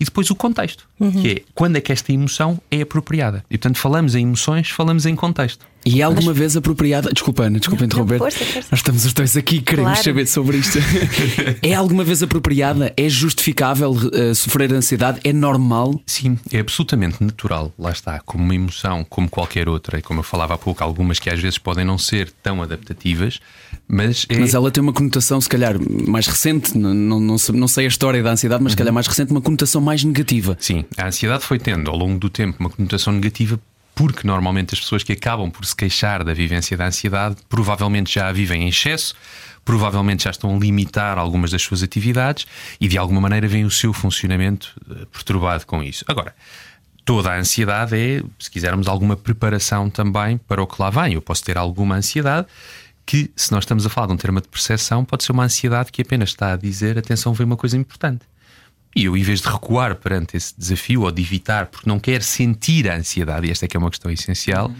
e 0.00 0.04
depois 0.04 0.30
o 0.30 0.34
contexto, 0.34 0.86
que 1.20 1.28
é 1.28 1.42
quando 1.54 1.76
é 1.76 1.80
que 1.80 1.90
esta 1.90 2.12
emoção 2.12 2.60
é 2.70 2.82
apropriada. 2.82 3.44
E, 3.50 3.58
portanto, 3.58 3.78
falamos 3.78 4.14
em 4.14 4.22
emoções, 4.22 4.70
falamos 4.70 5.06
em 5.06 5.16
contexto. 5.16 5.66
E 5.84 6.00
é 6.00 6.04
alguma 6.04 6.32
vez 6.32 6.56
apropriada. 6.56 7.10
Desculpa, 7.12 7.44
Ana, 7.44 7.58
desculpa 7.58 7.84
interromper. 7.84 8.18
força, 8.18 8.44
força. 8.44 8.68
Nós 8.70 8.80
estamos 8.80 9.04
os 9.06 9.12
dois 9.12 9.36
aqui 9.36 9.56
e 9.56 9.60
queremos 9.62 9.92
Claro. 9.92 10.04
saber 10.04 10.26
sobre 10.26 10.56
isto. 10.58 10.78
é 11.62 11.72
alguma 11.74 12.04
vez 12.04 12.22
apropriada? 12.22 12.92
É 12.96 13.08
justificável 13.08 13.96
eh, 14.12 14.34
sofrer 14.34 14.72
ansiedade? 14.72 15.20
É 15.24 15.32
normal? 15.32 15.98
Sim, 16.04 16.38
é 16.52 16.58
absolutamente 16.58 17.22
natural, 17.22 17.72
lá 17.78 17.90
está, 17.90 18.20
como 18.20 18.44
uma 18.44 18.54
emoção, 18.54 19.04
como 19.08 19.28
qualquer 19.30 19.68
outra, 19.68 19.98
e 19.98 20.02
como 20.02 20.20
eu 20.20 20.24
falava 20.24 20.54
há 20.54 20.58
pouco, 20.58 20.82
algumas 20.82 21.18
que 21.18 21.30
às 21.30 21.40
vezes 21.40 21.58
podem 21.58 21.84
não 21.84 21.96
ser 21.96 22.30
tão 22.42 22.62
adaptativas, 22.62 23.40
mas 23.86 24.26
é. 24.28 24.38
Mas 24.38 24.52
ela 24.54 24.70
tem 24.70 24.82
uma 24.82 24.92
conotação, 24.92 25.40
se 25.40 25.48
calhar, 25.48 25.76
mais 26.06 26.26
recente. 26.26 26.76
Não, 26.76 26.92
não, 26.92 27.20
não 27.20 27.38
sei, 27.38 27.54
não 27.54 27.68
sei 27.68 27.84
a 27.86 27.88
história 27.88 28.22
da 28.22 28.32
ansiedade, 28.32 28.62
mas 28.62 28.72
se 28.72 28.76
calhar 28.76 28.92
mais 28.92 29.06
recente, 29.06 29.30
uma 29.30 29.40
conotação 29.40 29.80
mais 29.80 30.04
negativa. 30.04 30.56
Sim, 30.60 30.84
a 30.96 31.06
ansiedade 31.06 31.44
foi 31.44 31.58
tendo 31.58 31.90
ao 31.90 31.96
longo 31.96 32.18
do 32.18 32.28
tempo 32.28 32.56
uma 32.60 32.68
conotação 32.68 33.12
negativa 33.12 33.58
porque 33.98 34.24
normalmente 34.24 34.74
as 34.74 34.80
pessoas 34.80 35.02
que 35.02 35.12
acabam 35.12 35.50
por 35.50 35.66
se 35.66 35.74
queixar 35.74 36.22
da 36.22 36.32
vivência 36.32 36.76
da 36.76 36.86
ansiedade 36.86 37.34
provavelmente 37.48 38.14
já 38.14 38.28
a 38.28 38.32
vivem 38.32 38.62
em 38.62 38.68
excesso, 38.68 39.12
provavelmente 39.64 40.22
já 40.22 40.30
estão 40.30 40.54
a 40.54 40.56
limitar 40.56 41.18
algumas 41.18 41.50
das 41.50 41.62
suas 41.62 41.82
atividades 41.82 42.46
e 42.80 42.86
de 42.86 42.96
alguma 42.96 43.20
maneira 43.20 43.48
vem 43.48 43.64
o 43.64 43.70
seu 43.72 43.92
funcionamento 43.92 44.80
eh, 44.88 45.04
perturbado 45.12 45.66
com 45.66 45.82
isso. 45.82 46.04
Agora, 46.06 46.32
toda 47.04 47.32
a 47.32 47.38
ansiedade 47.40 47.96
é, 47.96 48.22
se 48.38 48.48
quisermos, 48.48 48.86
alguma 48.86 49.16
preparação 49.16 49.90
também 49.90 50.38
para 50.38 50.62
o 50.62 50.66
que 50.68 50.80
lá 50.80 50.90
vem. 50.90 51.14
Eu 51.14 51.20
posso 51.20 51.42
ter 51.42 51.58
alguma 51.58 51.96
ansiedade 51.96 52.46
que, 53.04 53.32
se 53.34 53.50
nós 53.50 53.64
estamos 53.64 53.84
a 53.84 53.88
falar 53.88 54.06
de 54.06 54.12
um 54.12 54.16
termo 54.16 54.40
de 54.40 54.46
percepção, 54.46 55.04
pode 55.04 55.24
ser 55.24 55.32
uma 55.32 55.42
ansiedade 55.42 55.90
que 55.90 56.02
apenas 56.02 56.28
está 56.28 56.52
a 56.52 56.56
dizer 56.56 56.96
atenção, 56.96 57.34
vem 57.34 57.44
uma 57.44 57.56
coisa 57.56 57.76
importante. 57.76 58.24
E 58.98 59.04
eu, 59.04 59.16
em 59.16 59.22
vez 59.22 59.40
de 59.40 59.48
recuar 59.48 59.94
perante 59.94 60.36
esse 60.36 60.52
desafio 60.58 61.02
ou 61.02 61.12
de 61.12 61.22
evitar, 61.22 61.66
porque 61.66 61.88
não 61.88 62.00
quero 62.00 62.24
sentir 62.24 62.90
a 62.90 62.96
ansiedade, 62.96 63.46
e 63.46 63.50
esta 63.52 63.64
é 63.64 63.68
que 63.68 63.76
é 63.76 63.78
uma 63.78 63.90
questão 63.90 64.10
essencial, 64.10 64.72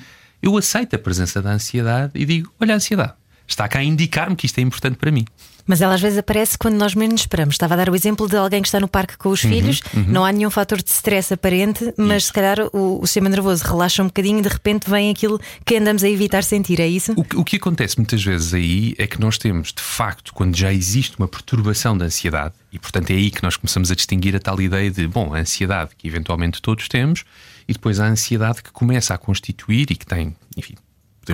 eu 0.43 0.57
aceito 0.57 0.97
a 0.97 0.99
presença 0.99 1.41
da 1.41 1.51
ansiedade 1.51 2.11
e 2.17 2.25
digo: 2.25 2.53
olha, 2.61 2.75
a 2.75 2.77
ansiedade 2.79 3.13
está 3.47 3.69
cá 3.69 3.79
a 3.79 3.85
indicar-me 3.85 4.35
que 4.35 4.45
isto 4.45 4.59
é 4.59 4.63
importante 4.63 4.97
para 4.97 5.13
mim. 5.13 5.25
Mas 5.69 5.81
ela 5.83 5.95
às 5.95 6.01
vezes 6.01 6.19
aparece 6.19 6.59
quando 6.59 6.75
nós 6.75 6.95
menos 6.97 7.21
esperamos. 7.21 7.55
Estava 7.55 7.75
a 7.75 7.77
dar 7.77 7.91
o 7.91 7.95
exemplo 7.95 8.27
de 8.29 8.37
alguém 8.37 8.61
que 8.63 8.67
está 8.69 8.81
no 8.81 8.89
parque 8.89 9.17
com 9.17 9.29
os 9.29 9.45
Uhum, 9.45 9.51
filhos, 9.51 9.81
não 9.95 10.25
há 10.25 10.33
nenhum 10.33 10.51
fator 10.51 10.83
de 10.83 10.91
stress 10.91 11.33
aparente, 11.33 11.93
mas 11.97 12.25
se 12.25 12.33
calhar 12.33 12.59
o, 12.73 13.01
o 13.01 13.07
sistema 13.07 13.29
nervoso 13.29 13.63
relaxa 13.65 14.03
um 14.03 14.07
bocadinho 14.07 14.39
e 14.39 14.43
de 14.43 14.49
repente 14.49 14.89
vem 14.91 15.11
aquilo 15.11 15.39
que 15.65 15.77
andamos 15.77 16.03
a 16.03 16.09
evitar 16.09 16.43
sentir, 16.43 16.81
é 16.81 16.89
isso? 16.89 17.13
O, 17.17 17.23
que- 17.23 17.37
o 17.37 17.45
que 17.45 17.57
acontece 17.57 17.99
muitas 17.99 18.25
vezes 18.25 18.55
aí 18.55 18.95
é 18.99 19.07
que 19.07 19.21
nós 19.21 19.37
temos, 19.39 19.73
de 19.73 19.83
facto, 19.83 20.33
quando 20.35 20.57
já 20.57 20.73
existe 20.73 21.17
uma 21.19 21.29
perturbação 21.29 21.97
da 21.97 22.07
ansiedade, 22.07 22.55
e 22.73 22.79
portanto 22.79 23.11
é 23.11 23.15
aí 23.15 23.31
que 23.31 23.43
nós 23.43 23.57
começamos 23.57 23.91
a 23.91 23.95
distinguir 23.95 24.35
a 24.35 24.41
tal 24.41 24.59
ideia 24.61 24.91
de, 24.91 25.07
bom, 25.07 25.35
a 25.35 25.39
ansiedade 25.39 25.91
que 25.99 26.09
eventualmente 26.09 26.63
todos 26.63 26.89
temos, 26.89 27.25
e 27.69 27.75
depois 27.75 28.01
a 28.01 28.07
ansiedade 28.07 28.63
que 28.63 28.73
começa 28.73 29.13
a 29.13 29.19
constituir 29.19 29.91
e 29.91 29.95
que 29.97 30.07
tem, 30.07 30.35
enfim. 30.57 30.75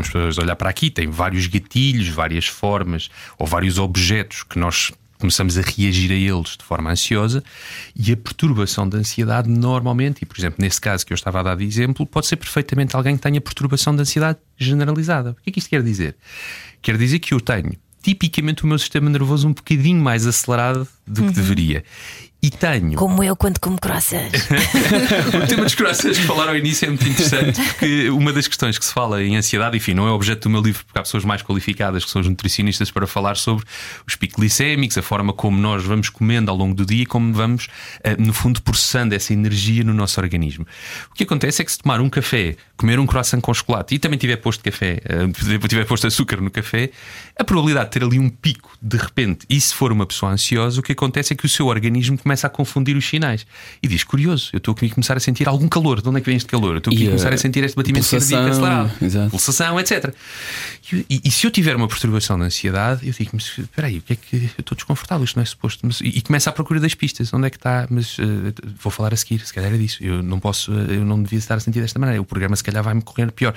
Podemos 0.03 0.39
olhar 0.39 0.57
para 0.57 0.71
aqui, 0.71 0.91
tem 0.91 1.09
vários 1.09 1.47
gatilhos, 1.47 2.09
várias 2.09 2.47
formas 2.47 3.11
ou 3.39 3.47
vários 3.47 3.79
objetos 3.79 4.43
que 4.43 4.59
nós 4.59 4.93
começamos 5.19 5.57
a 5.57 5.63
reagir 5.63 6.11
a 6.11 6.15
eles 6.15 6.57
de 6.57 6.65
forma 6.65 6.91
ansiosa 6.91 7.43
e 7.97 8.13
a 8.13 8.17
perturbação 8.17 8.89
da 8.89 8.99
ansiedade 8.99 9.49
normalmente, 9.49 10.23
e 10.23 10.27
por 10.27 10.39
exemplo, 10.39 10.57
nesse 10.61 10.81
caso 10.81 11.07
que 11.07 11.13
eu 11.13 11.15
estava 11.15 11.41
a 11.41 11.43
dar 11.43 11.57
de 11.57 11.65
exemplo, 11.65 12.05
pode 12.07 12.27
ser 12.27 12.37
perfeitamente 12.37 12.95
alguém 12.95 13.17
que 13.17 13.23
tenha 13.23 13.41
perturbação 13.41 13.95
de 13.95 14.03
ansiedade 14.03 14.39
generalizada. 14.59 15.31
O 15.31 15.35
que 15.37 15.51
é 15.51 15.53
que 15.53 15.59
isto 15.59 15.71
quer 15.71 15.83
dizer? 15.83 16.17
Quer 16.83 16.99
dizer 16.99 17.21
que 17.21 17.33
eu 17.33 17.41
tenho 17.41 17.73
tipicamente 18.03 18.65
o 18.65 18.67
meu 18.67 18.79
sistema 18.79 19.09
nervoso 19.09 19.49
um 19.49 19.55
bocadinho 19.55 20.03
mais 20.03 20.27
acelerado 20.27 20.87
do 21.07 21.23
que 21.25 21.33
deveria. 21.33 21.83
E 22.45 22.51
tenho. 22.51 22.93
Como 22.99 23.25
eu 23.25 23.35
quando 23.35 23.59
como 23.59 23.81
croissants. 23.81 24.49
O 25.43 25.47
tema 25.47 25.63
dos 25.63 25.75
corações 25.75 26.19
que 26.19 26.27
falaram 26.27 26.51
ao 26.51 26.59
início 26.59 26.85
é 26.85 26.89
muito 26.91 27.09
interessante 27.09 27.59
porque 27.59 28.11
uma 28.11 28.35
das 28.35 28.47
questões 28.47 28.79
que 28.79 28.85
se 28.85 28.93
fala 28.93 29.23
em 29.23 29.35
ansiedade, 29.35 29.75
enfim, 29.79 29.95
não 29.95 30.07
é 30.07 30.11
objeto 30.11 30.43
do 30.43 30.51
meu 30.51 30.61
livro, 30.61 30.85
porque 30.85 30.99
há 30.99 31.03
pessoas 31.03 31.25
mais 31.25 31.41
qualificadas 31.41 32.05
que 32.05 32.11
são 32.11 32.21
os 32.21 32.29
nutricionistas 32.29 32.91
para 32.91 33.07
falar 33.07 33.39
sobre 33.39 33.65
os 34.07 34.15
picos 34.15 34.37
glicémicos, 34.37 34.99
a 34.99 35.03
forma 35.03 35.33
como 35.33 35.59
nós 35.59 35.85
vamos 35.85 36.11
comendo 36.11 36.51
ao 36.51 36.57
longo 36.57 36.75
do 36.75 36.85
dia 36.85 37.05
e 37.05 37.07
como 37.07 37.33
vamos, 37.33 37.69
eh, 38.03 38.15
no 38.19 38.35
fundo, 38.35 38.61
processando 38.61 39.15
essa 39.15 39.33
energia 39.33 39.83
no 39.83 39.95
nosso 39.95 40.21
organismo. 40.21 40.67
O 41.11 41.15
que 41.15 41.23
acontece 41.23 41.63
é 41.63 41.65
que 41.65 41.73
se 41.73 41.79
tomar 41.79 41.99
um 42.03 42.11
café, 42.11 42.57
comer 42.77 42.99
um 42.99 43.07
croissant 43.07 43.41
com 43.41 43.55
chocolate 43.55 43.95
e 43.95 43.99
também 43.99 44.19
tiver 44.19 44.37
posto 44.37 44.63
café, 44.63 45.01
eh, 45.03 45.67
tiver 45.67 45.87
posto 45.87 46.07
açúcar 46.07 46.43
no 46.43 46.51
café, 46.51 46.91
a 47.37 47.43
probabilidade 47.43 47.87
de 47.87 47.91
ter 47.93 48.05
ali 48.05 48.19
um 48.19 48.29
pico 48.29 48.71
de 48.81 48.97
repente, 48.97 49.47
e 49.49 49.61
se 49.61 49.75
for 49.75 49.91
uma 49.91 50.07
pessoa 50.07 50.31
ansiosa, 50.33 50.79
o 50.79 50.83
que 50.83 50.93
acontece 50.93 51.33
é 51.33 51.37
que 51.37 51.47
o 51.47 51.49
seu 51.49 51.67
organismo 51.67 52.19
começa 52.19 52.47
a 52.47 52.51
confundir 52.51 52.97
os 52.97 53.09
sinais 53.09 53.47
e 53.83 53.89
diz: 53.89 54.05
Curioso, 54.05 54.51
eu 54.53 54.59
estou 54.59 54.73
aqui 54.73 54.87
a 54.87 54.91
começar 54.91 55.17
a 55.17 55.21
sentir 55.21 55.49
algum 55.49 55.67
calor. 55.67 56.03
De 56.03 56.09
onde 56.09 56.19
é 56.19 56.21
que 56.21 56.27
vem 56.27 56.37
este 56.37 56.47
calor? 56.49 56.73
Eu 56.73 56.79
estou 56.79 56.93
aqui 56.93 57.03
E 57.03 57.07
a 57.07 57.11
começar 57.11 57.31
a 57.31 57.35
a 57.35 57.39
sentir 57.39 57.65
este 57.65 57.75
batimento 57.75 58.07
pulsação, 58.09 58.39
cardíaco 58.39 58.65
acelerado, 58.67 59.05
exato. 59.05 59.31
pulsação, 59.31 59.81
etc. 59.81 60.15
E, 60.93 61.21
e- 61.25 61.31
se 61.31 61.47
eu 61.47 61.51
tiver 61.51 61.75
uma 61.75 61.89
perturbação 61.89 62.39
de 62.39 62.45
ansiedade, 62.45 63.07
eu 63.07 63.13
digo: 63.13 63.31
Mas 63.33 63.57
espera 63.59 63.87
aí, 63.87 63.99
o 63.99 64.03
que 64.03 64.13
é 64.13 64.17
que 64.17 64.37
eu 64.37 64.51
estou 64.61 64.77
desconfortável? 64.77 65.25
Isto 65.25 65.37
não 65.37 65.43
é 65.43 65.47
suposto. 65.47 65.81
Mas, 65.87 66.01
e, 66.01 66.09
e 66.09 66.21
começa 66.21 66.51
a 66.51 66.53
procura 66.53 66.79
das 66.79 66.95
pistas: 66.95 67.33
onde 67.33 67.47
é 67.47 67.51
que 67.51 67.57
está? 67.57 67.87
Mas 67.91 68.17
eh, 68.19 68.25
vou 68.83 68.91
falar 68.91 69.15
a 69.15 69.17
seguir, 69.17 69.41
se 69.47 69.53
calhar 69.55 69.73
é 69.73 69.77
disso. 69.79 70.03
Eu 70.05 70.23
não 70.23 70.39
posso, 70.39 70.73
eh, 70.73 70.97
eu 70.97 71.05
não 71.05 71.23
devia 71.23 71.39
estar 71.39 71.55
a 71.55 71.61
sentir 71.61 71.81
desta 71.81 71.99
maneira. 71.99 72.21
O 72.21 72.25
programa, 72.25 72.55
se 72.55 72.63
calhar, 72.63 72.83
vai-me 72.83 73.01
correr 73.03 73.33
pior. 73.33 73.55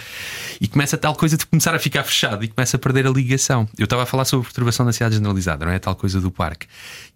E 0.61 0.67
começa 0.67 0.95
a 0.95 0.99
tal 0.99 1.15
coisa 1.15 1.35
de 1.35 1.45
começar 1.45 1.75
a 1.75 1.79
ficar 1.79 2.03
fechado 2.03 2.43
e 2.45 2.47
começa 2.47 2.77
a 2.77 2.79
perder 2.79 3.05
a 3.05 3.09
ligação. 3.09 3.67
Eu 3.77 3.83
estava 3.83 4.03
a 4.03 4.05
falar 4.05 4.23
sobre 4.25 4.45
perturbação 4.45 4.85
de 4.85 4.89
ansiedade 4.89 5.15
generalizada, 5.15 5.65
não 5.65 5.71
é? 5.73 5.75
A 5.75 5.79
tal 5.79 5.95
coisa 5.95 6.21
do 6.21 6.31
parque. 6.31 6.65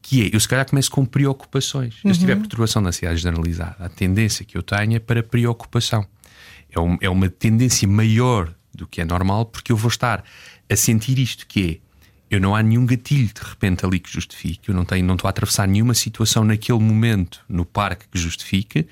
Que 0.01 0.23
é, 0.27 0.35
eu 0.35 0.39
se 0.39 0.47
calhar 0.47 0.65
começo 0.69 0.91
com 0.91 1.05
preocupações. 1.05 1.95
Eu, 2.03 2.13
se 2.13 2.19
tiver 2.19 2.35
perturbação 2.35 2.81
de 2.81 2.89
ansiedade 2.89 3.21
generalizada, 3.21 3.75
a 3.79 3.87
tendência 3.87 4.43
que 4.43 4.57
eu 4.57 4.61
tenho 4.63 4.95
é 4.95 4.99
para 4.99 5.23
preocupação. 5.23 6.05
É, 6.69 6.79
um- 6.79 6.97
é 7.01 7.09
uma 7.09 7.29
tendência 7.29 7.87
maior 7.87 8.53
do 8.73 8.87
que 8.87 9.01
é 9.01 9.05
normal, 9.05 9.45
porque 9.45 9.71
eu 9.71 9.77
vou 9.77 9.89
estar 9.89 10.23
a 10.69 10.75
sentir 10.75 11.17
isto 11.19 11.45
que 11.47 11.81
é. 11.81 11.91
Eu 12.35 12.39
não 12.39 12.55
há 12.55 12.63
nenhum 12.63 12.85
gatilho 12.85 13.27
de 13.27 13.41
repente 13.41 13.85
ali 13.85 13.99
que 13.99 14.09
justifique. 14.11 14.69
Eu 14.69 14.75
não 14.75 14.85
tenho, 14.85 15.05
não 15.05 15.15
estou 15.15 15.27
a 15.27 15.31
atravessar 15.31 15.67
nenhuma 15.67 15.93
situação 15.93 16.45
naquele 16.45 16.79
momento 16.79 17.41
no 17.49 17.65
parque 17.65 18.05
que 18.09 18.17
justifique. 18.17 18.87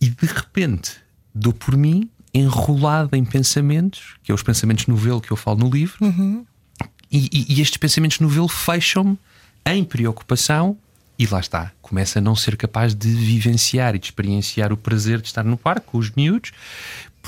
E 0.00 0.08
de 0.08 0.26
repente 0.26 0.92
dou 1.32 1.52
por 1.52 1.76
mim 1.76 2.10
enrolada 2.34 3.16
em 3.16 3.24
pensamentos, 3.24 4.16
que 4.24 4.32
é 4.32 4.34
os 4.34 4.42
pensamentos 4.42 4.86
novelo 4.88 5.20
que 5.20 5.30
eu 5.30 5.36
falo 5.36 5.60
no 5.60 5.70
livro, 5.70 5.96
e, 7.10 7.28
e- 7.32 7.46
e 7.54 7.60
estes 7.60 7.76
pensamentos 7.76 8.18
novelo 8.20 8.48
fecham-me 8.48 9.16
em 9.64 9.84
preocupação 9.84 10.76
e 11.18 11.26
lá 11.26 11.40
está, 11.40 11.72
começa 11.82 12.18
a 12.18 12.22
não 12.22 12.36
ser 12.36 12.56
capaz 12.56 12.94
de 12.94 13.08
vivenciar 13.08 13.94
e 13.96 13.98
de 13.98 14.06
experienciar 14.06 14.72
o 14.72 14.76
prazer 14.76 15.20
de 15.20 15.26
estar 15.28 15.42
no 15.44 15.56
parque 15.56 15.86
com 15.86 15.98
os 15.98 16.10
miúdos, 16.12 16.52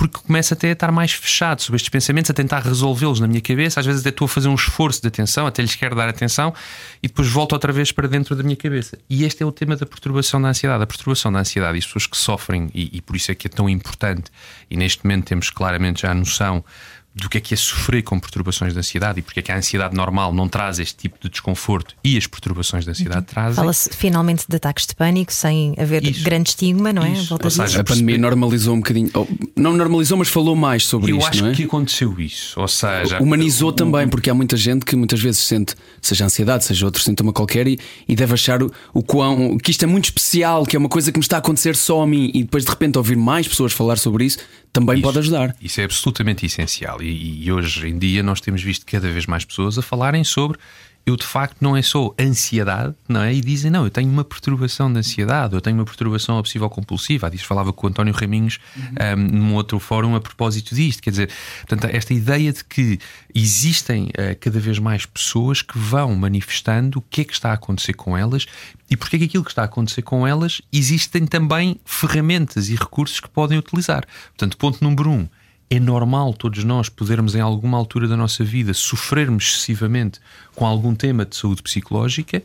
porque 0.01 0.19
começa 0.27 0.55
até 0.55 0.71
a 0.71 0.73
estar 0.73 0.91
mais 0.91 1.13
fechado 1.13 1.61
sobre 1.61 1.77
estes 1.77 1.91
pensamentos, 1.91 2.31
a 2.31 2.33
tentar 2.33 2.61
resolvê-los 2.61 3.21
na 3.21 3.27
minha 3.27 3.43
cabeça. 3.43 3.81
Às 3.81 3.85
vezes 3.85 4.01
até 4.01 4.09
estou 4.09 4.25
a 4.25 4.29
fazer 4.29 4.49
um 4.49 4.55
esforço 4.55 5.03
de 5.03 5.09
atenção, 5.09 5.47
até 5.47 5.61
lhes 5.61 5.75
quero 5.75 5.95
dar 5.95 6.09
atenção 6.09 6.55
e 7.03 7.07
depois 7.07 7.29
volto 7.29 7.53
outra 7.53 7.71
vez 7.71 7.93
para 7.93 8.09
dentro 8.09 8.35
da 8.35 8.43
minha 8.43 8.57
cabeça. 8.57 8.97
E 9.11 9.25
este 9.25 9.43
é 9.43 9.47
o 9.47 9.53
tema 9.53 9.77
da 9.77 9.85
perturbação 9.85 10.41
da 10.41 10.49
ansiedade. 10.49 10.83
A 10.83 10.87
perturbação 10.87 11.31
da 11.31 11.41
ansiedade 11.41 11.77
e 11.77 11.81
as 11.81 11.85
pessoas 11.85 12.07
que 12.07 12.17
sofrem, 12.17 12.71
e, 12.75 12.97
e 12.97 13.03
por 13.03 13.15
isso 13.15 13.31
é 13.31 13.35
que 13.35 13.47
é 13.47 13.51
tão 13.51 13.69
importante, 13.69 14.31
e 14.71 14.77
neste 14.79 15.05
momento 15.05 15.27
temos 15.27 15.51
claramente 15.51 16.01
já 16.01 16.13
a 16.13 16.15
noção 16.15 16.65
do 17.13 17.29
que 17.29 17.39
é 17.39 17.41
que 17.41 17.55
é 17.55 17.57
sofrer 17.57 18.03
com 18.03 18.21
perturbações 18.21 18.73
de 18.73 18.79
ansiedade 18.79 19.19
e 19.19 19.23
porque 19.23 19.41
é 19.41 19.43
que 19.43 19.51
a 19.51 19.57
ansiedade 19.57 19.97
normal 19.97 20.33
não 20.33 20.49
traz 20.49 20.79
este 20.79 20.97
tipo 20.97 21.19
de 21.21 21.29
desconforto 21.29 21.97
e 22.05 22.17
as 22.17 22.27
perturbações 22.27 22.85
de 22.85 22.91
ansiedade 22.91 23.27
trazem. 23.27 23.55
Fala-se 23.55 23.91
finalmente 23.91 24.45
de 24.49 24.57
ataques 24.57 24.87
de 24.87 24.95
pânico 24.95 25.33
sem 25.33 25.75
haver 25.77 26.05
Isso. 26.05 26.23
grande 26.23 26.51
estigma, 26.51 26.93
não 26.93 27.03
é? 27.03 27.11
Isso. 27.11 27.37
Ou 27.43 27.51
seja, 27.51 27.65
disso. 27.67 27.81
A 27.81 27.85
pandemia 27.85 28.17
normalizou 28.17 28.75
um 28.75 28.79
bocadinho. 28.79 29.11
ou, 29.15 29.29
não 29.57 29.73
normalizou, 29.77 30.17
mas 30.17 30.29
falou 30.29 30.55
mais 30.55 30.87
sobre 30.87 31.11
Eu 31.11 31.19
isto, 31.19 31.29
acho 31.29 31.43
não 31.43 31.51
é? 31.51 31.55
que 31.55 31.65
aconteceu 31.65 32.21
isso. 32.21 32.59
Ou 32.61 32.69
seja, 32.69 33.21
Humanizou 33.21 33.73
também, 33.73 34.07
porque 34.07 34.31
há 34.31 34.35
muita 34.35 34.57
gente 34.57 34.85
que 34.85 34.95
muitas 34.95 35.21
vezes 35.21 35.41
sente, 35.41 35.75
seja 36.01 36.25
ansiedade, 36.25 36.65
seja 36.65 36.87
outro 36.87 37.03
sintoma 37.03 37.33
qualquer, 37.33 37.67
e, 37.67 37.79
e 38.09 38.15
deve 38.15 38.35
achar 38.35 38.63
o, 38.63 38.71
o 38.95 39.03
quão 39.03 39.59
que 39.59 39.73
isto 39.73 39.83
é 39.83 39.87
muito 39.87 40.05
especial, 40.05 40.65
que 40.65 40.77
é 40.77 40.79
uma 40.79 40.89
coisa 40.89 41.11
que 41.11 41.19
me 41.19 41.25
está 41.25 41.37
a 41.37 41.39
acontecer 41.41 41.75
só 41.75 42.03
a 42.03 42.07
mim, 42.07 42.31
e 42.33 42.45
depois 42.45 42.65
de 42.65 42.71
repente 42.71 42.97
ouvir 42.99 43.17
mais 43.17 43.49
pessoas 43.49 43.73
falar 43.73 43.99
sobre 43.99 44.25
isso 44.25 44.39
também 44.73 44.97
Isso. 44.97 45.03
pode 45.03 45.19
ajudar. 45.19 45.57
Isso 45.61 45.81
é 45.81 45.85
absolutamente 45.85 46.47
essencial. 46.47 47.03
E, 47.03 47.45
e 47.45 47.53
hoje 47.53 47.89
em 47.89 47.99
dia 47.99 48.23
nós 48.23 48.41
temos 48.41 48.63
visto 48.63 48.87
cada 48.87 49.11
vez 49.11 49.27
mais 49.27 49.45
pessoas 49.45 49.79
a 49.79 49.83
falarem 49.83 50.25
sobre. 50.25 50.59
Eu 51.07 51.17
de 51.17 51.25
facto 51.25 51.57
não 51.61 51.77
é 51.77 51.83
só 51.83 52.15
ansiedade, 52.19 52.95
não 53.09 53.23
é? 53.23 53.35
E 53.35 53.41
dizem, 53.41 53.71
não, 53.71 53.85
eu 53.85 53.91
tenho 53.91 54.09
uma 54.09 54.25
perturbação 54.25 54.93
de 54.93 54.99
ansiedade, 54.99 55.55
eu 55.55 55.61
tenho 55.61 55.77
uma 55.77 55.85
perturbação 55.85 56.37
obsessiva 56.37 56.69
compulsiva. 56.69 57.27
Há 57.27 57.31
dias 57.31 57.43
falava 57.43 57.73
com 57.73 57.87
o 57.87 57.91
António 57.91 58.15
Raminhos 58.15 58.59
um, 58.77 59.39
num 59.39 59.55
outro 59.55 59.79
fórum 59.79 60.15
a 60.15 60.21
propósito 60.21 60.75
disto. 60.75 61.03
Quer 61.03 61.11
dizer, 61.11 61.31
portanto, 61.67 61.93
esta 61.93 62.15
ideia 62.15 62.53
de 62.53 62.65
que 62.65 62.99
existem 63.35 64.11
eh, 64.15 64.35
cada 64.35 64.61
vez 64.61 64.79
mais 64.79 65.07
pessoas 65.07 65.63
que 65.63 65.79
vão 65.79 66.15
manifestando 66.15 66.99
o 66.99 67.03
que 67.03 67.23
é 67.23 67.25
que 67.25 67.33
está 67.33 67.51
a 67.51 67.55
acontecer 67.55 67.95
com 67.95 68.17
elas 68.17 68.47
e 68.91 68.97
porque 68.97 69.17
é 69.17 69.19
que 69.21 69.25
aquilo 69.27 69.45
que 69.45 69.51
está 69.51 69.63
a 69.63 69.67
acontecer 69.67 70.03
com 70.03 70.27
elas 70.27 70.61
existem 70.73 71.27
também 71.27 71.81
ferramentas 71.85 72.69
e 72.69 72.75
recursos 72.75 73.21
que 73.21 73.29
podem 73.29 73.57
utilizar. 73.57 74.05
Portanto, 74.31 74.57
ponto 74.57 74.83
número 74.83 75.11
um 75.11 75.29
é 75.71 75.79
normal 75.79 76.35
todos 76.35 76.65
nós 76.65 76.89
podermos, 76.89 77.37
em 77.37 77.41
alguma 77.41 77.79
altura 77.79 78.09
da 78.09 78.17
nossa 78.17 78.45
vida, 78.45 78.75
sofrermos 78.75 79.45
excessivamente 79.45 80.19
com 80.55 80.67
algum 80.67 80.95
tema 80.97 81.25
de 81.25 81.37
saúde 81.37 81.63
psicológica 81.63 82.43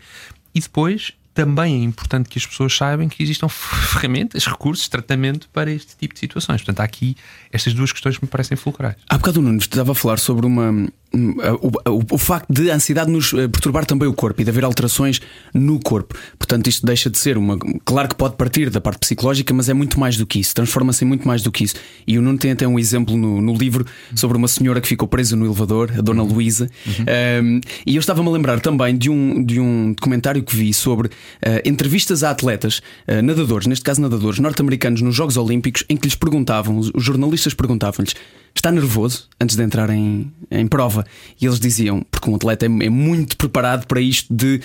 e 0.53 0.62
depois 0.62 1.12
também 1.34 1.82
é 1.82 1.84
importante 1.84 2.29
que 2.29 2.39
as 2.39 2.46
pessoas 2.46 2.75
saibam 2.75 3.10
que 3.10 3.22
existam 3.22 3.50
ferramentas, 3.50 4.46
recursos, 4.46 4.88
tratamento 4.88 5.50
para 5.51 5.70
este 5.70 5.98
tipo 5.98 6.13
de 6.13 6.20
situações. 6.22 6.62
Portanto, 6.62 6.79
há 6.79 6.84
aqui 6.84 7.17
estas 7.51 7.74
duas 7.74 7.91
questões 7.91 8.17
que 8.17 8.24
me 8.24 8.29
parecem 8.29 8.55
fulcrais. 8.55 8.96
Há 9.10 9.17
bocado 9.17 9.41
o 9.41 9.44
Nuno 9.44 9.58
estava 9.58 9.91
a 9.91 9.96
falar 9.96 10.17
sobre 10.17 10.46
uma. 10.46 10.88
O, 11.62 11.91
o- 11.93 12.03
o 12.12 12.17
facto 12.17 12.51
de 12.51 12.69
a 12.69 12.75
ansiedade 12.75 13.10
nos 13.10 13.34
eh, 13.34 13.48
perturbar 13.48 13.86
também 13.86 14.07
o 14.07 14.13
corpo 14.13 14.41
e 14.41 14.43
de 14.43 14.50
haver 14.50 14.65
alterações 14.65 15.22
no 15.53 15.79
corpo. 15.79 16.15
Portanto, 16.38 16.67
isto 16.67 16.86
deixa 16.86 17.10
de 17.10 17.17
ser 17.17 17.38
uma. 17.38 17.57
Claro 17.86 18.10
que 18.10 18.15
pode 18.15 18.36
partir 18.36 18.69
da 18.69 18.81
parte 18.81 19.00
psicológica, 19.00 19.53
mas 19.53 19.69
é 19.69 19.74
muito 19.74 20.00
mais 20.00 20.17
do 20.17 20.25
que 20.25 20.39
isso. 20.39 20.53
Transforma-se 20.53 21.05
em 21.05 21.07
muito 21.07 21.27
mais 21.27 21.41
do 21.41 21.51
que 21.51 21.63
isso. 21.63 21.75
E 22.05 22.17
o 22.17 22.22
Nuno 22.22 22.38
tem 22.38 22.51
até 22.51 22.67
um 22.67 22.77
exemplo 22.77 23.15
no, 23.15 23.41
no 23.41 23.53
livro 23.55 23.86
sobre 24.13 24.38
uma 24.38 24.48
senhora 24.48 24.81
que 24.81 24.88
ficou 24.88 25.07
presa 25.07 25.36
no 25.36 25.45
elevador, 25.45 25.91
a 25.98 26.01
Dona 26.01 26.24
Luísa. 26.24 26.69
Um, 27.41 27.62
e 27.86 27.95
eu 27.95 28.00
estava-me 28.00 28.27
a 28.27 28.31
lembrar 28.31 28.60
também 28.60 28.98
de 28.98 29.10
um, 29.10 29.43
de 29.43 29.60
um 29.60 29.93
documentário 29.93 30.43
que 30.43 30.55
vi 30.55 30.74
sobre 30.74 31.10
eh, 31.41 31.62
entrevistas 31.65 32.24
a 32.24 32.31
atletas, 32.31 32.81
eh, 33.07 33.22
nadadores, 33.22 33.67
neste 33.67 33.84
caso 33.86 34.01
nadadores 34.01 34.39
norte-americanos 34.39 35.01
nos 35.01 35.15
Jogos 35.15 35.38
Olímpicos, 35.38 35.84
em 35.88 35.95
que 35.95 36.05
lhes 36.07 36.15
perguntavam, 36.15 36.77
os 36.77 36.91
jornalistas 36.98 37.53
perguntavam-lhes. 37.53 38.13
Está 38.55 38.71
nervoso 38.71 39.27
antes 39.39 39.57
de 39.57 39.63
entrar 39.63 39.89
em, 39.89 40.31
em 40.50 40.65
prova? 40.65 41.05
E 41.39 41.45
eles 41.45 41.59
diziam, 41.59 42.01
porque 42.09 42.29
um 42.29 42.35
atleta 42.35 42.65
é, 42.65 42.69
é 42.69 42.89
muito 42.89 43.35
preparado 43.35 43.85
para 43.85 44.00
isto 44.00 44.33
de, 44.33 44.62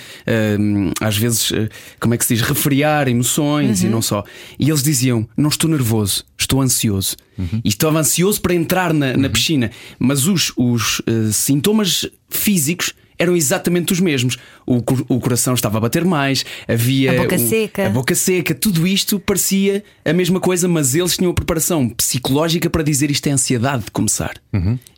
hum, 0.57 0.91
às 1.01 1.17
vezes, 1.17 1.51
eh, 1.51 1.67
como 1.99 2.13
é 2.13 2.17
que 2.17 2.23
se 2.23 2.33
diz, 2.33 2.41
refriar 2.41 3.09
emoções 3.09 3.83
e 3.83 3.87
não 3.87 4.01
só. 4.01 4.23
E 4.57 4.69
eles 4.69 4.81
diziam: 4.81 5.27
Não 5.35 5.49
estou 5.49 5.69
nervoso, 5.69 6.25
estou 6.37 6.61
ansioso. 6.61 7.17
E 7.63 7.69
estava 7.69 7.99
ansioso 7.99 8.39
para 8.39 8.53
entrar 8.53 8.93
na, 8.93 9.17
na 9.17 9.27
piscina, 9.27 9.71
mas 9.97 10.27
os, 10.27 10.53
os 10.55 11.01
eh, 11.07 11.31
sintomas 11.31 12.05
físicos 12.29 12.93
eram 13.21 13.35
exatamente 13.35 13.93
os 13.93 13.99
mesmos. 13.99 14.37
O, 14.65 14.77
o 15.07 15.19
coração 15.19 15.53
estava 15.53 15.77
a 15.77 15.81
bater 15.81 16.03
mais, 16.03 16.43
havia. 16.67 17.11
A 17.11 17.23
boca 17.23 17.35
um- 17.35 17.49
seca. 17.49 17.87
a 17.87 17.89
boca 17.89 18.15
seca, 18.15 18.55
tudo 18.55 18.87
isto 18.87 19.19
parecia 19.19 19.83
a 20.03 20.13
mesma 20.13 20.39
coisa, 20.39 20.67
mas 20.67 20.95
eles 20.95 21.15
tinham 21.15 21.31
a 21.31 21.33
preparação 21.33 21.87
psicológica 21.89 22.69
para 22.69 22.83
dizer 22.83 23.11
isto 23.11 23.27
é 23.27 23.31
ansiedade 23.31 23.85
de 23.85 23.91
começar. 23.91 24.33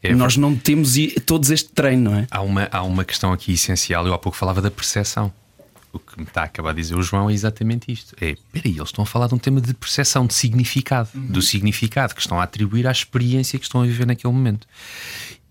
É 0.02 0.14
Nós 0.14 0.38
não 0.38 0.56
temos 0.56 0.96
todos 1.26 1.50
este 1.52 1.70
treino, 1.70 2.12
não 2.12 2.18
é? 2.20 2.28
Há 2.32 2.42
uma, 2.42 2.68
há 2.72 2.84
uma 2.84 3.04
questão 3.06 3.32
aqui 3.34 3.54
essencial. 3.54 4.06
Eu 4.08 4.14
há 4.14 4.18
pouco 4.20 4.38
falava 4.38 4.62
da 4.62 4.72
percepção. 4.72 5.32
O 5.92 6.00
que 6.00 6.18
me 6.18 6.24
está 6.26 6.42
a 6.42 6.46
acabar 6.46 6.74
de 6.74 6.82
dizer 6.82 6.96
o 6.96 7.04
João 7.04 7.30
é 7.30 7.34
exatamente 7.34 7.92
isto. 7.92 8.16
É, 8.20 8.36
peraí, 8.52 8.72
eles 8.76 8.90
estão 8.90 9.04
a 9.04 9.06
falar 9.06 9.28
de 9.28 9.36
um 9.36 9.38
tema 9.38 9.62
de 9.62 9.76
percepção, 9.76 10.26
de 10.26 10.34
significado, 10.34 11.10
do 11.14 11.40
significado 11.40 12.16
que 12.16 12.22
estão 12.22 12.40
a 12.40 12.44
atribuir 12.44 12.88
à 12.88 12.92
experiência 12.92 13.60
que 13.60 13.66
estão 13.66 13.82
a 13.82 13.86
viver 13.86 14.08
naquele 14.08 14.34
momento. 14.34 14.68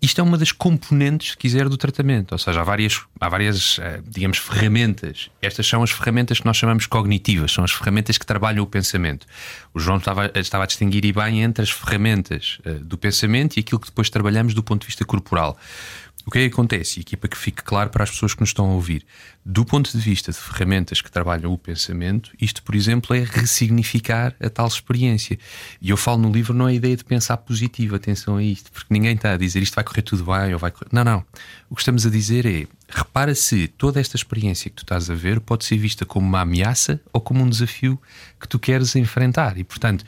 Isto 0.02 0.20
é 0.20 0.24
uma 0.24 0.36
das 0.36 0.50
componentes, 0.50 1.30
se 1.30 1.36
quiser, 1.36 1.68
do 1.68 1.76
tratamento. 1.76 2.32
Ou 2.32 2.38
seja, 2.38 2.60
há 2.60 2.64
várias, 2.64 3.02
há 3.20 3.28
várias 3.28 3.78
eh, 3.78 4.00
digamos, 4.04 4.36
ferramentas. 4.38 5.30
Estas 5.40 5.64
são 5.64 5.80
as 5.80 5.92
ferramentas 5.92 6.40
que 6.40 6.44
nós 6.44 6.56
chamamos 6.56 6.86
cognitivas, 6.86 7.52
são 7.52 7.62
as 7.62 7.70
ferramentas 7.70 8.18
que 8.18 8.26
trabalham 8.26 8.64
o 8.64 8.66
pensamento. 8.66 9.24
O 9.72 9.78
João 9.78 9.98
estava, 9.98 10.28
estava 10.34 10.64
a 10.64 10.66
distinguir 10.66 11.04
e 11.04 11.12
bem 11.12 11.42
entre 11.42 11.62
as 11.62 11.70
ferramentas 11.70 12.58
eh, 12.64 12.72
do 12.80 12.98
pensamento 12.98 13.56
e 13.56 13.60
aquilo 13.60 13.78
que 13.78 13.86
depois 13.86 14.10
trabalhamos 14.10 14.54
do 14.54 14.62
ponto 14.62 14.80
de 14.80 14.88
vista 14.88 15.04
corporal. 15.04 15.56
O 16.24 16.30
que 16.30 16.38
é 16.38 16.48
que 16.48 16.54
acontece? 16.54 17.00
E 17.00 17.02
aqui 17.02 17.16
para 17.16 17.28
que 17.28 17.36
fique 17.36 17.62
claro 17.62 17.90
para 17.90 18.04
as 18.04 18.10
pessoas 18.10 18.32
que 18.32 18.40
nos 18.40 18.50
estão 18.50 18.70
a 18.70 18.74
ouvir, 18.74 19.04
do 19.44 19.64
ponto 19.64 19.90
de 19.90 19.98
vista 19.98 20.30
de 20.30 20.38
ferramentas 20.38 21.00
que 21.00 21.10
trabalham 21.10 21.52
o 21.52 21.58
pensamento, 21.58 22.30
isto, 22.40 22.62
por 22.62 22.76
exemplo, 22.76 23.14
é 23.14 23.24
ressignificar 23.24 24.34
a 24.40 24.48
tal 24.48 24.68
experiência. 24.68 25.36
E 25.80 25.90
eu 25.90 25.96
falo 25.96 26.22
no 26.22 26.30
livro 26.30 26.54
não 26.54 26.68
é 26.68 26.70
a 26.70 26.74
ideia 26.74 26.96
de 26.96 27.04
pensar 27.04 27.36
positivo, 27.38 27.96
atenção 27.96 28.36
a 28.36 28.42
isto, 28.42 28.70
porque 28.70 28.92
ninguém 28.94 29.14
está 29.14 29.32
a 29.32 29.36
dizer 29.36 29.62
isto 29.62 29.74
vai 29.74 29.82
correr 29.82 30.02
tudo 30.02 30.24
bem 30.24 30.52
ou 30.52 30.58
vai 30.58 30.70
correr. 30.70 30.88
Não, 30.92 31.02
não. 31.02 31.24
O 31.68 31.74
que 31.74 31.80
estamos 31.80 32.06
a 32.06 32.10
dizer 32.10 32.46
é 32.46 32.66
repara 32.88 33.34
se 33.34 33.66
toda 33.66 34.00
esta 34.00 34.16
experiência 34.16 34.70
que 34.70 34.76
tu 34.76 34.84
estás 34.84 35.10
a 35.10 35.14
ver 35.14 35.40
pode 35.40 35.64
ser 35.64 35.76
vista 35.76 36.06
como 36.06 36.26
uma 36.26 36.42
ameaça 36.42 37.00
ou 37.12 37.20
como 37.20 37.42
um 37.42 37.48
desafio 37.48 38.00
que 38.38 38.46
tu 38.46 38.58
queres 38.58 38.94
enfrentar. 38.94 39.58
E, 39.58 39.64
portanto, 39.64 40.04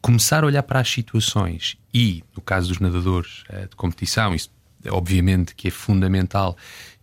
começar 0.00 0.44
a 0.44 0.46
olhar 0.46 0.62
para 0.62 0.80
as 0.80 0.88
situações 0.88 1.76
e, 1.92 2.22
no 2.34 2.40
caso 2.40 2.68
dos 2.68 2.78
nadadores 2.78 3.44
eh, 3.48 3.66
de 3.66 3.76
competição, 3.76 4.34
isso 4.34 4.50
obviamente 4.90 5.54
que 5.54 5.68
é 5.68 5.70
fundamental 5.70 6.56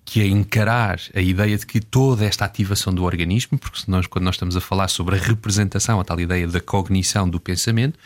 que 0.05 0.21
é 0.21 0.27
encarar 0.27 0.99
a 1.15 1.19
ideia 1.19 1.57
de 1.57 1.65
que 1.65 1.81
toda 1.81 2.23
esta 2.25 2.45
ativação 2.45 2.93
do 2.93 3.03
organismo, 3.03 3.57
porque 3.57 3.79
nós, 3.87 4.05
quando 4.05 4.23
nós 4.25 4.35
estamos 4.35 4.55
a 4.55 4.61
falar 4.61 4.87
sobre 4.87 5.15
a 5.15 5.19
representação, 5.19 5.99
a 5.99 6.03
tal 6.03 6.19
ideia 6.19 6.47
da 6.47 6.61
cognição 6.61 7.27
do 7.27 7.39
pensamento, 7.39 7.97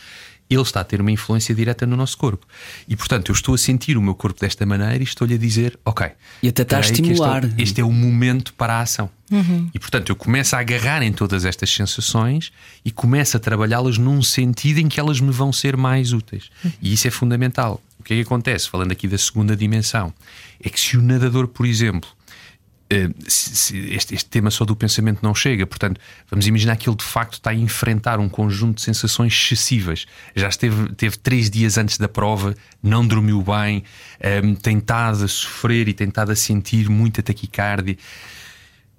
ele 0.50 0.62
está 0.62 0.80
a 0.82 0.84
ter 0.84 1.00
uma 1.02 1.12
influência 1.12 1.54
direta 1.54 1.86
no 1.86 1.96
nosso 1.96 2.18
corpo. 2.18 2.46
E 2.88 2.96
portanto, 2.96 3.30
eu 3.30 3.34
estou 3.34 3.54
a 3.54 3.58
sentir 3.58 3.98
o 3.98 4.02
meu 4.02 4.16
corpo 4.16 4.40
desta 4.40 4.66
maneira 4.66 5.00
e 5.00 5.04
estou-lhe 5.04 5.36
a 5.36 5.38
dizer, 5.38 5.78
ok. 5.86 6.08
E 6.42 6.48
até 6.50 6.64
está 6.64 6.78
a 6.78 6.82
que 6.82 6.88
este 6.88 7.02
é 7.02 7.04
o- 7.04 7.12
estimular. 7.12 7.50
Este 7.58 7.82
é 7.82 7.84
o 7.84 7.92
momento 7.92 8.54
para 8.54 8.74
a 8.76 8.82
ação. 8.82 9.10
E 9.74 9.78
portanto, 9.78 10.10
eu 10.10 10.16
começo 10.16 10.56
a 10.56 10.60
agarrar 10.60 11.04
em 11.04 11.14
todas 11.14 11.46
estas 11.46 11.70
sensações 11.70 12.52
e 12.84 12.90
começo 12.92 13.38
a 13.38 13.40
trabalhá-las 13.40 13.98
num 14.00 14.24
sentido 14.24 14.80
em 14.80 14.88
que 14.90 15.00
elas 15.00 15.20
me 15.20 15.32
vão 15.32 15.54
ser 15.54 15.78
mais 15.78 16.14
úteis. 16.14 16.50
E 16.82 16.92
isso 16.94 17.08
é 17.08 17.12
fundamental. 17.12 17.80
O 18.00 18.04
que 18.04 18.14
é 18.14 18.16
que 18.18 18.24
acontece? 18.24 18.68
Falando 18.68 18.92
aqui 18.92 19.08
da 19.08 19.18
segunda 19.20 19.56
dimensão, 19.56 20.12
é 20.64 20.68
que 20.70 20.80
se 20.80 20.98
o 20.98 21.02
nadador, 21.02 21.48
por 21.48 21.68
exemplo, 21.68 22.10
este, 22.90 24.14
este 24.14 24.26
tema 24.26 24.50
só 24.50 24.66
do 24.66 24.76
pensamento 24.76 25.20
não 25.22 25.36
chega. 25.36 25.66
Portanto, 25.68 26.02
vamos 26.30 26.48
imaginar 26.48 26.76
que 26.76 26.90
ele 26.90 26.98
de 26.98 27.04
facto 27.04 27.34
está 27.34 27.52
a 27.52 27.54
enfrentar 27.54 28.20
um 28.20 28.28
conjunto 28.28 28.78
de 28.78 28.82
sensações 28.82 29.34
excessivas. 29.34 30.08
Já 30.36 30.50
esteve 30.50 30.94
teve 30.96 31.18
três 31.18 31.50
dias 31.50 31.78
antes 31.78 31.98
da 31.98 32.10
prova, 32.10 32.56
não 32.82 33.06
dormiu 33.06 33.44
bem, 33.44 33.84
eh, 34.20 34.42
tem 34.62 34.80
estado 34.80 35.24
a 35.24 35.28
sofrer 35.28 35.88
e 35.88 35.94
tem 35.94 36.08
estado 36.08 36.32
a 36.32 36.36
sentir 36.36 36.90
muita 36.90 37.22
taquicardia. 37.22 37.96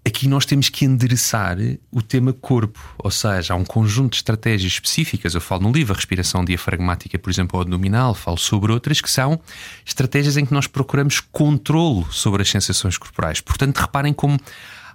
Aqui 0.04 0.26
nós 0.26 0.46
temos 0.46 0.70
que 0.70 0.86
endereçar 0.86 1.58
o 1.90 2.00
tema 2.00 2.32
corpo, 2.32 2.80
ou 2.98 3.10
seja, 3.10 3.52
há 3.52 3.56
um 3.56 3.64
conjunto 3.64 4.12
de 4.12 4.16
estratégias 4.16 4.72
específicas. 4.72 5.34
Eu 5.34 5.42
falo 5.42 5.62
no 5.62 5.72
livro, 5.72 5.92
a 5.92 5.96
respiração 5.96 6.42
diafragmática, 6.42 7.18
por 7.18 7.30
exemplo, 7.30 7.58
ou 7.58 7.62
abdominal, 7.62 8.14
falo 8.14 8.38
sobre 8.38 8.72
outras 8.72 9.00
que 9.02 9.10
são 9.10 9.38
estratégias 9.84 10.38
em 10.38 10.46
que 10.46 10.54
nós 10.54 10.66
procuramos 10.66 11.20
controlo 11.20 12.10
sobre 12.10 12.40
as 12.40 12.48
sensações 12.48 12.96
corporais. 12.96 13.42
Portanto, 13.42 13.76
reparem 13.76 14.14
como 14.14 14.38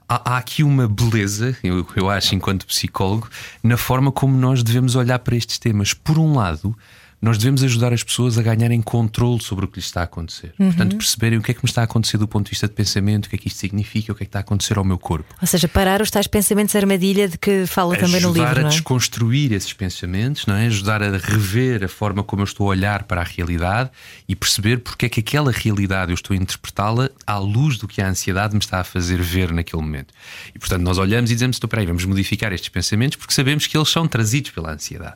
há, 0.10 0.38
aqui 0.38 0.64
uma 0.64 0.88
beleza, 0.88 1.56
eu, 1.64 1.86
eu 1.96 2.10
acho, 2.10 2.34
enquanto 2.34 2.66
psicólogo, 2.66 3.30
na 3.62 3.78
forma 3.78 4.12
como 4.12 4.36
nós 4.36 4.64
devemos 4.64 4.96
olhar 4.96 5.20
para 5.20 5.36
estes 5.36 5.60
temas. 5.60 5.94
Por 5.94 6.18
um 6.18 6.34
lado, 6.34 6.76
nós 7.26 7.40
devemos 7.40 7.64
ajudar 7.64 7.92
as 7.92 8.04
pessoas 8.04 8.38
a 8.38 8.44
ganharem 8.44 8.80
controle 8.84 9.42
sobre 9.42 9.66
o 9.66 9.68
que 9.68 9.78
lhes 9.78 9.86
está 9.86 10.02
a 10.02 10.04
acontecer. 10.04 10.54
Uhum. 10.60 10.68
Portanto, 10.68 10.96
perceberem 10.96 11.40
o 11.40 11.42
que 11.42 11.50
é 11.50 11.54
que 11.56 11.64
me 11.64 11.68
está 11.68 11.82
a 11.82 11.86
acontecer 11.86 12.20
do 12.20 12.28
ponto 12.28 12.46
de 12.46 12.52
vista 12.52 12.68
de 12.68 12.76
pensamento, 12.76 13.26
o 13.26 13.30
que 13.30 13.36
é 13.36 13.40
que 13.40 13.48
isto 13.48 13.58
significa, 13.58 14.12
o 14.12 14.16
que 14.16 14.22
é 14.22 14.26
que 14.26 14.30
está 14.30 14.38
a 14.38 14.42
acontecer 14.42 14.78
ao 14.78 14.84
meu 14.84 15.00
corpo. 15.00 15.34
Ou 15.42 15.48
seja, 15.48 15.68
parar 15.68 16.04
os 16.04 16.12
tais 16.12 16.28
pensamentos 16.28 16.76
armadilha 16.76 17.28
de 17.28 17.36
que 17.40 17.66
fala 17.66 17.98
também 17.98 18.22
no 18.22 18.28
livro. 18.32 18.44
Ajudar 18.44 18.64
a 18.64 18.68
é? 18.68 18.70
desconstruir 18.70 19.52
esses 19.54 19.74
pensamentos, 19.74 20.46
não 20.46 20.54
é? 20.54 20.68
Ajudar 20.68 21.02
a 21.02 21.18
rever 21.18 21.84
a 21.84 21.88
forma 21.88 22.22
como 22.22 22.44
eu 22.44 22.46
estou 22.46 22.68
a 22.68 22.70
olhar 22.70 23.06
para 23.06 23.22
a 23.22 23.24
realidade 23.24 23.90
e 24.30 24.36
perceber 24.36 24.82
porque 24.82 25.08
é 25.08 25.10
que 25.10 25.20
aquela 25.20 25.52
realidade 25.52 26.12
eu 26.12 26.16
estou 26.16 26.36
a 26.36 26.38
interpretá-la 26.38 27.10
à 27.26 27.40
luz 27.40 27.80
do 27.80 27.88
que 27.88 28.04
a 28.04 28.08
ansiedade 28.08 28.54
me 28.54 28.60
está 28.60 28.82
a 28.82 28.84
fazer 28.84 29.20
ver 29.20 29.52
naquele 29.52 29.82
momento. 29.82 30.14
E 30.54 30.60
portanto 30.60 30.84
nós 30.84 31.00
olhamos 31.00 31.32
e 31.32 31.34
dizemos: 31.34 31.58
então, 31.58 31.68
peraí, 31.68 31.88
vamos 31.88 32.06
modificar 32.06 32.54
estes 32.54 32.70
pensamentos 32.70 33.16
porque 33.16 33.34
sabemos 33.34 33.66
que 33.66 33.76
eles 33.76 33.90
são 33.90 34.08
trazidos 34.08 34.52
pela 34.52 34.72
ansiedade. 34.72 35.16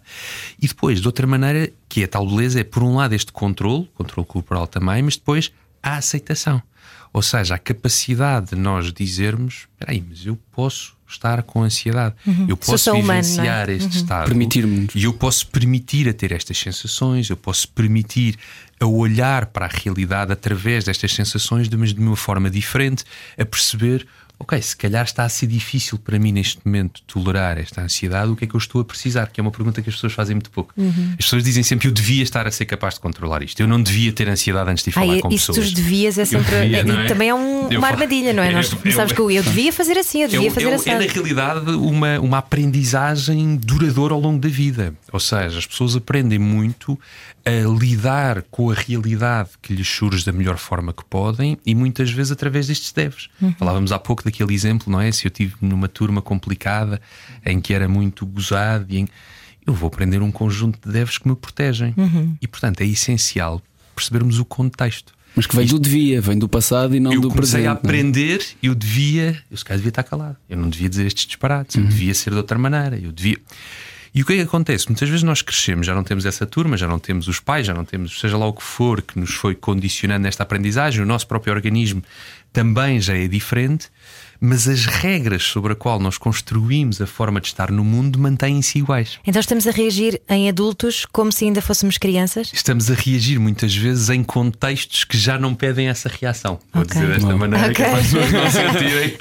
E 0.60 0.68
depois, 0.68 1.00
de 1.00 1.08
outra 1.08 1.28
maneira, 1.28 1.72
que 1.90 2.02
é 2.02 2.06
a 2.06 2.08
tal 2.08 2.26
beleza, 2.28 2.60
é 2.62 2.64
por 2.64 2.84
um 2.84 2.96
lado 2.96 3.14
este 3.14 3.32
controle, 3.32 3.90
controle 3.96 4.28
corporal 4.28 4.68
também, 4.68 5.02
mas 5.02 5.18
depois 5.18 5.52
a 5.84 5.96
aceitação. 5.98 6.62
Ou 7.12 7.22
seja, 7.24 7.56
a 7.56 7.58
capacidade 7.58 8.52
de 8.52 8.56
nós 8.56 8.94
dizermos: 8.94 9.68
espera 9.74 9.92
aí, 9.92 10.04
mas 10.08 10.26
eu 10.26 10.38
posso 10.52 10.96
estar 11.08 11.42
com 11.42 11.64
ansiedade, 11.64 12.14
eu 12.28 12.50
Sou 12.50 12.58
posso 12.58 12.78
só 12.78 12.92
humano, 12.94 13.08
não 13.08 13.14
é? 13.14 13.22
vivenciar 13.22 13.70
este 13.72 13.98
estado, 13.98 14.28
Permitir-me. 14.28 14.88
e 14.94 15.06
eu 15.06 15.14
posso 15.14 15.48
permitir 15.48 16.08
a 16.08 16.14
ter 16.14 16.32
estas 16.32 16.56
sensações, 16.60 17.32
eu 17.32 17.36
posso 17.38 17.68
permitir 17.70 18.38
a 18.80 18.86
olhar 18.86 19.48
para 19.48 19.66
a 19.66 19.70
realidade 19.70 20.32
através 20.32 20.84
destas 20.84 21.12
sensações, 21.12 21.68
mas 21.70 21.96
de 21.96 22.00
uma 22.00 22.16
forma 22.16 22.48
diferente, 22.50 23.04
a 23.38 23.44
perceber. 23.44 24.06
Ok, 24.42 24.60
se 24.62 24.76
calhar 24.76 25.04
está 25.04 25.26
a 25.26 25.30
ser 25.30 25.48
difícil 25.48 25.98
para 26.00 26.18
mim 26.18 26.32
neste 26.32 26.60
momento 26.66 27.02
tolerar 27.06 27.58
esta 27.58 27.82
ansiedade, 27.82 28.32
o 28.32 28.38
que 28.38 28.46
é 28.46 28.48
que 28.48 28.56
eu 28.56 28.58
estou 28.58 28.80
a 28.80 28.86
precisar? 28.86 29.28
Que 29.28 29.40
é 29.40 29.44
uma 29.44 29.52
pergunta 29.52 29.82
que 29.82 29.90
as 29.90 29.96
pessoas 29.96 30.14
fazem 30.14 30.34
muito 30.34 30.50
pouco. 30.50 30.74
Uhum. 30.78 31.10
As 31.20 31.26
pessoas 31.26 31.44
dizem 31.44 31.62
sempre 31.62 31.90
eu 31.90 31.92
devia 31.92 32.24
estar 32.24 32.48
a 32.48 32.52
ser 32.52 32.64
capaz 32.66 32.94
de 32.94 33.02
controlar 33.02 33.44
isto, 33.44 33.60
eu 33.60 33.68
não 33.68 33.84
devia 33.84 34.14
ter 34.14 34.30
ansiedade 34.30 34.70
antes 34.72 34.84
de 34.86 34.92
ir 34.92 34.94
Ah, 34.94 35.02
falar 35.02 35.20
com 35.20 35.28
isso 35.30 35.48
pessoas. 35.48 35.58
dos 35.68 35.74
devias 35.74 36.18
é 36.18 36.22
Eu 36.22 36.26
sempre. 36.26 36.52
devia, 36.62 36.80
e 36.80 36.84
não 36.86 37.02
é? 37.02 37.06
também 37.08 37.30
é 37.30 37.36
um- 37.36 37.64
Eu 37.70 37.80
uma 37.80 37.88
falo- 37.90 38.02
armadilha, 38.02 38.32
não 38.32 38.42
é? 38.42 38.48
Eu- 38.48 38.54
Nós 38.54 38.72
eu- 38.86 38.92
sabes 38.94 39.12
que 39.12 39.20
eu, 39.20 39.30
eu 39.30 39.44
devia 39.44 39.74
fazer 39.74 39.98
assim, 39.98 40.24
eu 40.24 40.30
devia 40.30 40.48
é, 40.48 40.52
fazer 40.52 40.68
é, 40.70 40.74
assim. 40.74 40.90
é, 40.92 41.00
na 41.00 41.12
realidade 41.14 41.72
uma, 41.72 42.20
uma 42.22 42.38
aprendizagem 42.38 43.58
duradoura 43.58 44.14
ao 44.14 44.20
longo 44.22 44.40
da 44.40 44.48
vida. 44.50 44.94
Ou 45.12 45.20
seja, 45.20 45.60
as 45.60 45.66
pessoas 45.66 45.96
aprendem 45.98 46.40
muito 46.40 46.98
a 47.46 47.80
lidar 47.80 48.44
com 48.52 48.70
a 48.72 48.74
realidade 48.74 49.50
que 49.62 49.74
lhes 49.74 49.88
surge 49.88 50.26
da 50.26 50.32
melhor 50.32 50.58
forma 50.58 50.94
que 50.94 51.04
podem 51.06 51.58
e 51.66 51.74
muitas 51.74 52.12
vezes 52.12 52.32
através 52.32 52.68
destes 52.68 52.92
deves. 52.92 53.30
Uhum. 53.42 53.54
Falávamos 53.54 53.92
há 53.92 54.00
pouco 54.00 54.24
daquele 54.24 54.54
exemplo, 54.54 54.92
não 54.92 55.00
é? 55.00 55.12
Se 55.12 55.26
eu 55.26 55.32
tive 55.32 55.56
numa 55.62 55.88
turma 55.88 56.22
complicada 56.22 57.02
em 57.46 57.60
que 57.60 57.74
era 57.74 57.88
muito 57.88 58.26
gozado 58.26 58.86
e 58.90 59.00
em... 59.00 59.08
eu 59.66 59.74
vou 59.74 59.88
aprender 59.88 60.22
um 60.22 60.32
conjunto 60.32 60.80
de 60.86 60.94
deves 60.94 61.18
que 61.18 61.28
me 61.28 61.36
protegem. 61.36 61.94
Uhum. 61.98 62.36
E 62.42 62.48
portanto 62.48 62.82
é 62.82 62.86
essencial 62.86 63.62
percebermos 63.96 64.40
o 64.40 64.46
contexto. 64.46 65.14
Mas 65.36 65.46
que 65.46 65.56
vem 65.56 65.68
do 65.68 65.80
devia, 65.80 66.20
vem 66.20 66.38
do 66.40 66.50
passado 66.50 66.96
e 66.96 67.00
não 67.00 67.14
Eu 67.14 67.22
do 67.22 67.30
comecei 67.30 67.62
presente. 67.62 67.68
a 67.68 67.70
não 67.70 67.76
é? 67.76 67.80
aprender, 67.80 68.46
eu 68.64 68.74
devia, 68.74 69.38
eu 69.50 69.56
se 69.58 69.64
calhar 69.64 69.78
devia 69.78 69.90
estar 69.90 70.04
calado, 70.04 70.38
eu 70.50 70.58
não 70.58 70.70
devia 70.70 70.90
dizer 70.90 71.06
estes 71.06 71.26
disparates, 71.28 71.76
eu 71.76 71.84
devia 71.84 72.14
ser 72.16 72.32
de 72.32 72.38
outra 72.38 72.58
maneira, 72.58 72.98
eu 72.98 73.12
devia. 73.12 73.38
E 74.14 74.22
o 74.22 74.26
que 74.26 74.34
é 74.34 74.36
que 74.38 74.42
acontece? 74.42 74.88
Muitas 74.88 75.08
vezes 75.08 75.24
nós 75.24 75.42
crescemos, 75.42 75.86
já 75.86 75.94
não 75.94 76.04
temos 76.04 76.26
essa 76.26 76.46
turma, 76.46 76.76
já 76.78 76.88
não 76.88 76.98
temos 77.00 77.28
os 77.28 77.40
pais, 77.40 77.66
já 77.68 77.74
não 77.74 77.86
temos, 77.86 78.20
seja 78.20 78.38
lá 78.38 78.46
o 78.48 78.54
que 78.54 78.64
for, 78.64 79.02
que 79.02 79.20
nos 79.20 79.32
foi 79.36 79.54
condicionando 79.56 80.24
nesta 80.24 80.44
aprendizagem, 80.44 81.02
o 81.02 81.06
nosso 81.06 81.28
próprio 81.28 81.54
organismo 81.54 82.02
também 82.52 83.00
já 83.00 83.16
é 83.16 83.28
diferente, 83.28 83.88
mas 84.42 84.68
as 84.68 84.86
regras 84.86 85.44
sobre 85.44 85.74
a 85.74 85.76
qual 85.76 86.00
nós 86.00 86.18
construímos 86.18 87.00
a 87.02 87.06
forma 87.06 87.40
de 87.40 87.48
estar 87.48 87.70
no 87.70 87.84
mundo 87.84 88.18
mantêm-se 88.18 88.80
iguais. 88.80 89.20
Então 89.28 89.40
estamos 89.40 89.68
a 89.68 89.72
reagir 89.72 90.20
em 90.28 90.50
adultos 90.50 91.06
como 91.12 91.32
se 91.32 91.46
ainda 91.46 91.62
fôssemos 91.62 91.98
crianças? 92.00 92.50
Estamos 92.54 92.90
a 92.90 92.96
reagir 92.96 93.40
muitas 93.40 93.76
vezes 93.76 94.10
em 94.10 94.24
contextos 94.24 95.04
que 95.04 95.18
já 95.18 95.38
não 95.38 95.54
pedem 95.54 95.90
essa 95.90 96.10
reação. 96.10 96.58
Vou 96.74 96.82
Ok. 96.84 96.94
dizer 97.00 97.14
desta 97.14 97.38
maneira 97.38 97.72
que 97.74 97.84
Ok. 97.84 97.86
é 97.86 97.90
para 97.90 98.00
as 98.00 98.06
pessoas 98.08 98.32
não 98.32 98.50
sentirem. 98.50 99.18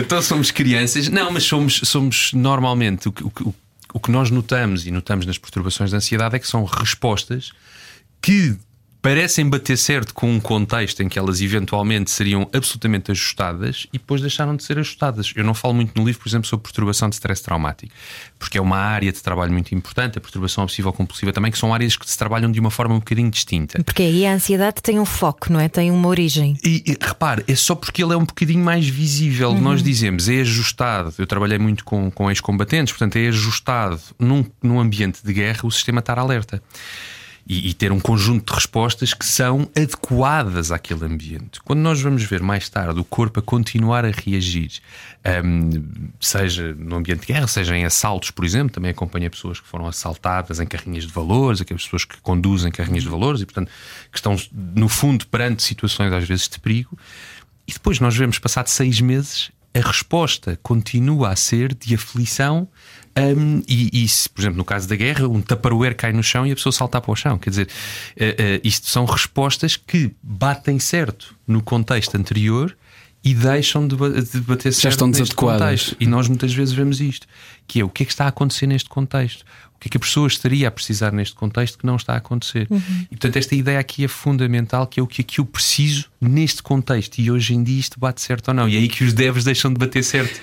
então 0.00 0.22
somos 0.22 0.50
crianças. 0.50 1.08
Não, 1.08 1.30
mas 1.30 1.42
somos, 1.44 1.80
somos 1.84 2.32
normalmente 2.32 3.08
o 3.08 3.12
que, 3.12 3.22
o, 3.96 4.00
que- 4.00 4.10
nós 4.10 4.30
notamos 4.30 4.86
e 4.86 4.90
notamos 4.90 5.24
nas 5.26 5.38
perturbações 5.38 5.90
de 5.90 5.96
ansiedade 5.96 6.36
é 6.36 6.38
que 6.38 6.46
são 6.46 6.64
respostas 6.64 7.52
que 8.20 8.56
parecem 9.00 9.48
bater 9.48 9.76
certo 9.76 10.14
com 10.14 10.30
um 10.30 10.40
contexto 10.40 11.02
em 11.02 11.08
que 11.08 11.18
elas 11.18 11.40
eventualmente 11.40 12.10
seriam 12.10 12.48
absolutamente 12.52 13.10
ajustadas 13.10 13.86
e 13.92 13.98
depois 13.98 14.20
deixaram 14.20 14.56
de 14.56 14.64
ser 14.64 14.78
ajustadas. 14.78 15.32
Eu 15.36 15.44
não 15.44 15.54
falo 15.54 15.74
muito 15.74 15.98
no 15.98 16.04
livro, 16.04 16.20
por 16.20 16.28
exemplo, 16.28 16.46
sobre 16.46 16.64
perturbação 16.64 17.08
de 17.08 17.14
stress 17.14 17.42
traumático, 17.42 17.92
porque 18.38 18.58
é 18.58 18.60
uma 18.60 18.78
área 18.78 19.12
de 19.12 19.22
trabalho 19.22 19.52
muito 19.52 19.74
importante, 19.74 20.18
a 20.18 20.20
perturbação 20.20 20.64
obsessiva 20.64 20.92
compulsiva 20.92 21.32
também, 21.32 21.52
que 21.52 21.58
são 21.58 21.72
áreas 21.72 21.96
que 21.96 22.08
se 22.08 22.16
trabalham 22.16 22.50
de 22.50 22.60
uma 22.60 22.70
forma 22.70 22.94
um 22.94 22.98
bocadinho 22.98 23.30
distinta. 23.30 23.82
Porque 23.84 24.02
aí 24.02 24.26
a 24.26 24.32
ansiedade 24.32 24.82
tem 24.82 24.98
um 24.98 25.04
foco, 25.04 25.52
não 25.52 25.60
é? 25.60 25.68
Tem 25.68 25.90
uma 25.90 26.08
origem. 26.08 26.58
E, 26.64 26.82
e 26.86 26.96
repare, 27.00 27.44
é 27.46 27.54
só 27.54 27.74
porque 27.74 28.02
ele 28.02 28.12
é 28.12 28.16
um 28.16 28.24
bocadinho 28.24 28.64
mais 28.64 28.88
visível. 28.88 29.54
Nós 29.54 29.82
dizemos, 29.82 30.28
é 30.28 30.40
ajustado. 30.40 31.14
Eu 31.18 31.26
trabalhei 31.26 31.58
muito 31.58 31.84
com, 31.84 32.10
com 32.10 32.30
ex-combatentes, 32.30 32.92
portanto, 32.92 33.16
é 33.16 33.28
ajustado 33.28 34.00
num, 34.18 34.44
num 34.62 34.80
ambiente 34.80 35.20
de 35.24 35.32
guerra 35.32 35.60
o 35.64 35.70
sistema 35.70 36.00
estar 36.00 36.18
alerta. 36.18 36.62
E, 37.48 37.68
e 37.68 37.74
ter 37.74 37.92
um 37.92 38.00
conjunto 38.00 38.50
de 38.50 38.54
respostas 38.54 39.14
que 39.14 39.24
são 39.24 39.70
adequadas 39.76 40.72
àquele 40.72 41.04
ambiente. 41.04 41.60
Quando 41.64 41.78
nós 41.78 42.00
vamos 42.02 42.24
ver 42.24 42.42
mais 42.42 42.68
tarde 42.68 42.98
o 42.98 43.04
corpo 43.04 43.38
a 43.38 43.42
continuar 43.42 44.04
a 44.04 44.10
reagir, 44.10 44.72
hum, 45.44 46.10
seja 46.20 46.74
no 46.74 46.96
ambiente 46.96 47.20
de 47.20 47.26
guerra, 47.28 47.46
seja 47.46 47.76
em 47.76 47.84
assaltos, 47.84 48.32
por 48.32 48.44
exemplo, 48.44 48.70
também 48.70 48.90
acompanha 48.90 49.30
pessoas 49.30 49.60
que 49.60 49.68
foram 49.68 49.86
assaltadas 49.86 50.58
em 50.58 50.66
carrinhas 50.66 51.04
de 51.04 51.12
valores, 51.12 51.60
aquelas 51.60 51.84
pessoas 51.84 52.04
que 52.04 52.16
conduzem 52.20 52.72
carrinhas 52.72 53.04
de 53.04 53.08
valores 53.08 53.40
e, 53.40 53.46
portanto, 53.46 53.70
que 54.10 54.18
estão, 54.18 54.34
no 54.74 54.88
fundo, 54.88 55.24
perante 55.28 55.62
situações 55.62 56.12
às 56.12 56.24
vezes 56.24 56.48
de 56.48 56.58
perigo. 56.58 56.98
E 57.68 57.72
depois 57.72 57.98
nós 58.00 58.16
vemos, 58.16 58.38
passado 58.40 58.68
seis 58.68 59.00
meses, 59.00 59.50
a 59.76 59.86
resposta 59.86 60.58
continua 60.62 61.30
a 61.30 61.36
ser 61.36 61.74
de 61.74 61.94
aflição. 61.94 62.68
hum, 63.16 63.62
e, 63.68 64.04
e 64.04 64.08
se, 64.08 64.28
por 64.28 64.40
exemplo, 64.40 64.58
no 64.58 64.64
caso 64.64 64.88
da 64.88 64.96
guerra, 64.96 65.28
um 65.28 65.40
tupperware 65.40 65.94
cai 65.94 66.12
no 66.12 66.22
chão 66.22 66.46
e 66.46 66.52
a 66.52 66.54
pessoa 66.54 66.72
salta 66.72 67.00
para 67.00 67.12
o 67.12 67.16
chão. 67.16 67.38
Quer 67.38 67.50
dizer, 67.50 67.68
eh, 68.16 68.34
eh, 68.38 68.60
isto 68.64 68.88
são 68.88 69.04
respostas 69.04 69.76
que 69.76 70.14
batem 70.22 70.78
certo 70.78 71.34
no 71.46 71.62
contexto 71.62 72.16
anterior 72.16 72.76
e 73.24 73.34
deixam 73.34 73.88
de, 73.88 73.96
de 73.96 74.40
bater 74.40 74.72
certo 74.72 74.92
estão 74.92 75.08
neste 75.08 75.22
desadequadas. 75.22 75.60
contexto. 75.60 75.96
E 75.98 76.06
nós 76.06 76.28
muitas 76.28 76.54
vezes 76.54 76.72
vemos 76.72 77.00
isto, 77.00 77.26
que 77.66 77.80
é 77.80 77.84
o 77.84 77.88
que 77.88 78.04
é 78.04 78.06
que 78.06 78.12
está 78.12 78.26
a 78.26 78.28
acontecer 78.28 78.66
neste 78.66 78.88
contexto. 78.88 79.44
O 79.76 79.78
que 79.78 79.88
é 79.88 79.90
que 79.90 79.96
a 79.96 80.00
pessoa 80.00 80.26
estaria 80.26 80.66
a 80.66 80.70
precisar 80.70 81.12
neste 81.12 81.34
contexto 81.34 81.78
que 81.78 81.86
não 81.86 81.96
está 81.96 82.14
a 82.14 82.16
acontecer. 82.16 82.66
E 83.10 83.16
portanto, 83.16 83.36
esta 83.36 83.54
ideia 83.54 83.78
aqui 83.78 84.04
é 84.04 84.08
fundamental, 84.08 84.86
que 84.86 84.98
é 84.98 85.02
o 85.02 85.06
que 85.06 85.20
é 85.20 85.24
que 85.24 85.38
eu 85.38 85.44
preciso 85.44 86.06
neste 86.20 86.62
contexto. 86.62 87.18
E 87.18 87.30
hoje 87.30 87.54
em 87.54 87.62
dia 87.62 87.78
isto 87.78 88.00
bate 88.00 88.20
certo 88.20 88.48
ou 88.48 88.54
não. 88.54 88.68
E 88.68 88.76
é 88.76 88.78
aí 88.78 88.88
que 88.88 89.04
os 89.04 89.12
devs 89.12 89.44
deixam 89.44 89.72
de 89.72 89.78
bater 89.78 90.02
certo. 90.02 90.40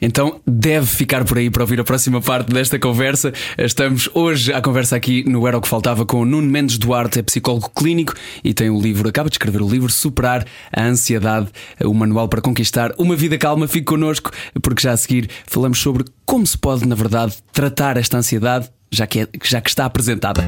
Então 0.00 0.40
deve 0.46 0.86
ficar 0.86 1.24
por 1.24 1.38
aí 1.38 1.50
para 1.50 1.62
ouvir 1.62 1.80
a 1.80 1.84
próxima 1.84 2.20
parte 2.20 2.52
desta 2.52 2.78
conversa. 2.78 3.32
Estamos 3.58 4.08
hoje 4.14 4.52
à 4.52 4.60
conversa 4.60 4.96
aqui 4.96 5.24
no 5.28 5.46
Era 5.46 5.58
o 5.58 5.60
que 5.60 5.68
Faltava 5.68 6.06
com 6.06 6.20
o 6.20 6.24
Nuno 6.24 6.48
Mendes 6.50 6.78
Duarte, 6.78 7.18
é 7.18 7.22
psicólogo 7.22 7.70
clínico 7.70 8.14
e 8.42 8.54
tem 8.54 8.70
o 8.70 8.80
livro, 8.80 9.08
acaba 9.08 9.28
de 9.28 9.34
escrever 9.34 9.62
o 9.62 9.68
livro 9.68 9.90
Superar 9.90 10.46
a 10.74 10.82
Ansiedade, 10.84 11.48
o 11.84 11.92
manual 11.94 12.28
para 12.28 12.40
conquistar 12.40 12.92
uma 12.98 13.14
vida 13.14 13.36
calma. 13.38 13.68
Fique 13.68 13.84
connosco, 13.84 14.30
porque 14.62 14.82
já 14.82 14.92
a 14.92 14.96
seguir 14.96 15.28
falamos 15.46 15.78
sobre 15.80 16.04
como 16.24 16.46
se 16.46 16.56
pode, 16.56 16.86
na 16.86 16.94
verdade, 16.94 17.34
tratar 17.52 17.96
esta 17.96 18.16
ansiedade, 18.18 18.70
já 18.90 19.06
que, 19.06 19.20
é, 19.20 19.28
já 19.44 19.60
que 19.60 19.68
está 19.68 19.84
apresentada. 19.84 20.42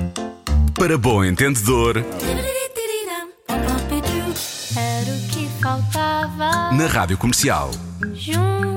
Para 0.75 0.97
bom 0.97 1.25
entendedor, 1.25 1.99
Era 4.75 5.13
o 5.13 5.29
que 5.29 5.47
faltava. 5.61 6.73
na 6.73 6.87
Rádio 6.87 7.19
Comercial. 7.19 7.71
Juntos. 8.15 8.72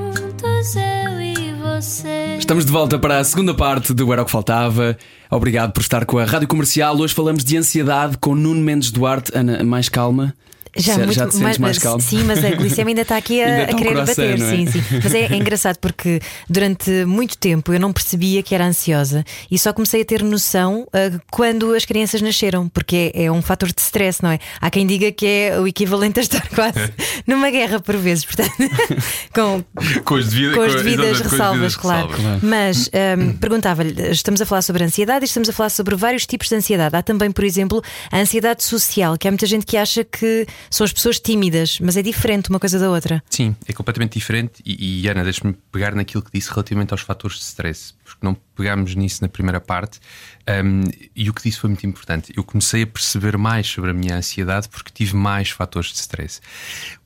Estamos 2.40 2.66
de 2.66 2.72
volta 2.72 2.98
para 2.98 3.20
a 3.20 3.24
segunda 3.24 3.54
parte 3.54 3.94
do 3.94 4.12
Era 4.12 4.24
o 4.24 4.26
que 4.26 4.32
Faltava. 4.32 4.98
Obrigado 5.30 5.72
por 5.72 5.82
estar 5.82 6.06
com 6.06 6.18
a 6.18 6.26
Rádio 6.26 6.48
Comercial. 6.48 6.98
Hoje 6.98 7.14
falamos 7.14 7.44
de 7.44 7.58
ansiedade 7.58 8.18
com 8.18 8.34
Nuno 8.34 8.62
Mendes 8.62 8.90
Duarte. 8.92 9.32
Ana, 9.36 9.64
mais 9.64 9.90
calma. 9.90 10.34
Já, 10.76 10.94
Se- 10.94 11.00
muito, 11.00 11.14
já 11.14 11.28
te 11.28 11.36
sentes 11.36 11.58
mais 11.58 11.78
calmo? 11.80 12.02
Sim, 12.02 12.24
mas 12.26 12.44
a 12.44 12.50
glicemia 12.52 12.92
ainda 12.92 13.02
está 13.02 13.18
aqui 13.18 13.42
a, 13.42 13.46
Ainda 13.66 13.72
a 13.72 13.76
um 13.76 13.78
querer 13.78 13.92
croissant, 13.94 14.16
bater. 14.16 14.40
não 14.40 14.46
é? 14.48 14.56
Sim, 14.56 14.68
sim. 14.68 14.84
Mas 15.04 15.14
é, 15.14 15.20
é 15.22 15.36
engraçado 15.36 15.78
porque 15.78 16.20
durante 16.50 16.90
muito 17.06 17.38
tempo 17.38 17.74
eu 17.74 17.80
não 17.80 17.94
percebia 17.94 18.44
que 18.44 18.54
era 18.54 18.66
ansiosa 18.66 19.24
e 19.50 19.58
só 19.58 19.72
comecei 19.74 20.02
a 20.02 20.06
ter 20.06 20.24
noção 20.24 20.88
ah, 20.94 21.18
quando 21.32 21.74
as 21.74 21.86
crianças 21.86 22.22
nasceram, 22.22 22.68
porque 22.70 23.12
é, 23.16 23.26
é 23.26 23.32
um 23.32 23.42
fator 23.42 23.72
de 23.72 23.82
stress, 23.82 24.22
não 24.22 24.32
é? 24.32 24.40
Há 24.60 24.70
quem 24.70 24.86
diga 24.86 25.12
que 25.12 25.26
é 25.26 25.60
o 25.60 25.68
equivalente 25.68 26.20
a 26.20 26.24
estar 26.24 26.48
quase 26.50 26.92
numa 27.26 27.50
guerra 27.50 27.80
por 27.80 27.96
vezes, 27.98 28.26
portanto, 28.26 28.54
com, 29.34 29.64
Com 30.04 30.16
as 30.16 30.28
devidas, 30.28 30.56
com 30.56 30.62
as 30.62 30.76
devidas 30.76 31.20
ressalvas, 31.22 31.76
claro. 31.76 32.10
Mas 32.42 32.90
hum, 33.18 33.34
perguntava-lhe: 33.40 34.12
estamos 34.12 34.42
a 34.42 34.46
falar 34.46 34.62
sobre 34.62 34.84
ansiedade 34.84 35.24
e 35.24 35.28
estamos 35.28 35.50
a 35.50 35.54
falar 35.54 35.70
sobre 35.70 35.96
vários 35.96 36.26
tipos 36.26 36.50
de 36.50 36.56
ansiedade. 36.56 36.96
Há 36.96 37.02
também, 37.02 37.32
por 37.32 37.44
exemplo, 37.44 37.82
a 38.12 38.20
ansiedade 38.20 38.64
social, 38.64 39.18
que 39.18 39.28
há 39.28 39.32
muita 39.32 39.46
gente 39.46 39.66
que 39.66 39.78
acha 39.78 40.04
que 40.04 40.46
são 40.70 40.86
as 40.86 40.94
pessoas 40.94 41.20
tímidas, 41.20 41.80
mas 41.80 41.98
é 41.98 42.02
diferente 42.02 42.50
uma 42.50 42.60
coisa 42.60 42.80
da 42.80 42.90
outra. 42.90 43.24
Sim, 43.30 43.56
é 43.68 43.74
completamente 43.74 44.14
diferente. 44.14 44.62
E, 44.66 45.02
e 45.02 45.08
Ana, 45.08 45.24
deixa-me 45.24 45.54
pegar 45.72 45.96
naquilo 45.96 46.24
que 46.24 46.32
disse 46.34 46.50
relativamente 46.50 46.94
aos 46.94 47.02
fatores 47.02 47.38
de 47.38 47.44
stress, 47.44 47.94
porque 48.04 48.26
não 48.26 48.36
pegámos 48.56 48.96
nisso 48.96 49.22
na 49.22 49.30
primeira 49.30 49.60
parte. 49.60 50.00
Um, 50.48 50.84
e 51.16 51.30
o 51.30 51.34
que 51.34 51.44
disse 51.44 51.60
foi 51.60 51.70
muito 51.70 51.86
importante. 51.86 52.32
Eu 52.36 52.44
comecei 52.44 52.84
a 52.84 52.88
perceber 52.88 53.38
mais 53.38 53.68
sobre 53.68 53.92
a 53.92 53.94
minha 53.94 54.16
ansiedade 54.16 54.70
porque 54.70 54.92
tive 54.94 55.16
mais 55.16 55.50
fatores 55.50 55.90
de 55.90 55.98
stress. 55.98 56.42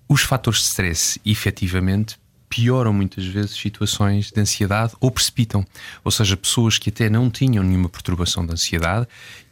Os 0.08 0.22
fatores 0.22 0.60
de 0.62 0.66
stress, 0.66 1.20
efetivamente, 1.26 2.18
pioram 2.50 2.92
muitas 2.92 3.26
vezes 3.26 3.52
situações 3.52 4.32
de 4.32 4.42
ansiedade 4.42 4.94
ou 5.00 5.12
precipitam. 5.12 5.64
Ou 6.04 6.12
seja, 6.12 6.36
pessoas 6.36 6.78
que 6.78 6.90
até 6.90 7.10
não 7.10 7.30
tinham 7.30 7.64
nenhuma 7.64 7.88
perturbação 7.88 8.46
de 8.46 8.52
ansiedade 8.52 9.08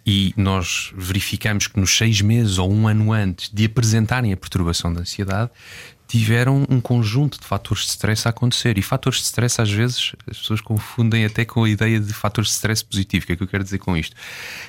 e 0.07 0.33
nós 0.37 0.93
verificamos 0.95 1.67
que 1.67 1.77
nos 1.77 1.97
seis 1.97 2.21
meses 2.21 2.57
ou 2.57 2.71
um 2.71 2.87
ano 2.87 3.11
antes 3.11 3.49
de 3.53 3.65
apresentarem 3.65 4.31
a 4.31 4.37
perturbação 4.37 4.93
de 4.93 5.01
ansiedade, 5.01 5.51
tiveram 6.07 6.65
um 6.69 6.79
conjunto 6.79 7.39
de 7.39 7.45
fatores 7.45 7.83
de 7.83 7.89
stress 7.89 8.27
a 8.27 8.29
acontecer. 8.29 8.77
E 8.77 8.81
fatores 8.81 9.19
de 9.19 9.25
stress, 9.25 9.61
às 9.61 9.69
vezes, 9.69 10.13
as 10.29 10.37
pessoas 10.37 10.61
confundem 10.61 11.25
até 11.25 11.43
com 11.43 11.63
a 11.63 11.69
ideia 11.69 11.99
de 11.99 12.13
fatores 12.13 12.49
de 12.49 12.55
stress 12.55 12.83
positivo. 12.83 13.23
O 13.23 13.27
que 13.27 13.33
é 13.33 13.35
que 13.35 13.43
eu 13.43 13.47
quero 13.47 13.63
dizer 13.63 13.79
com 13.79 13.95
isto? 13.97 14.15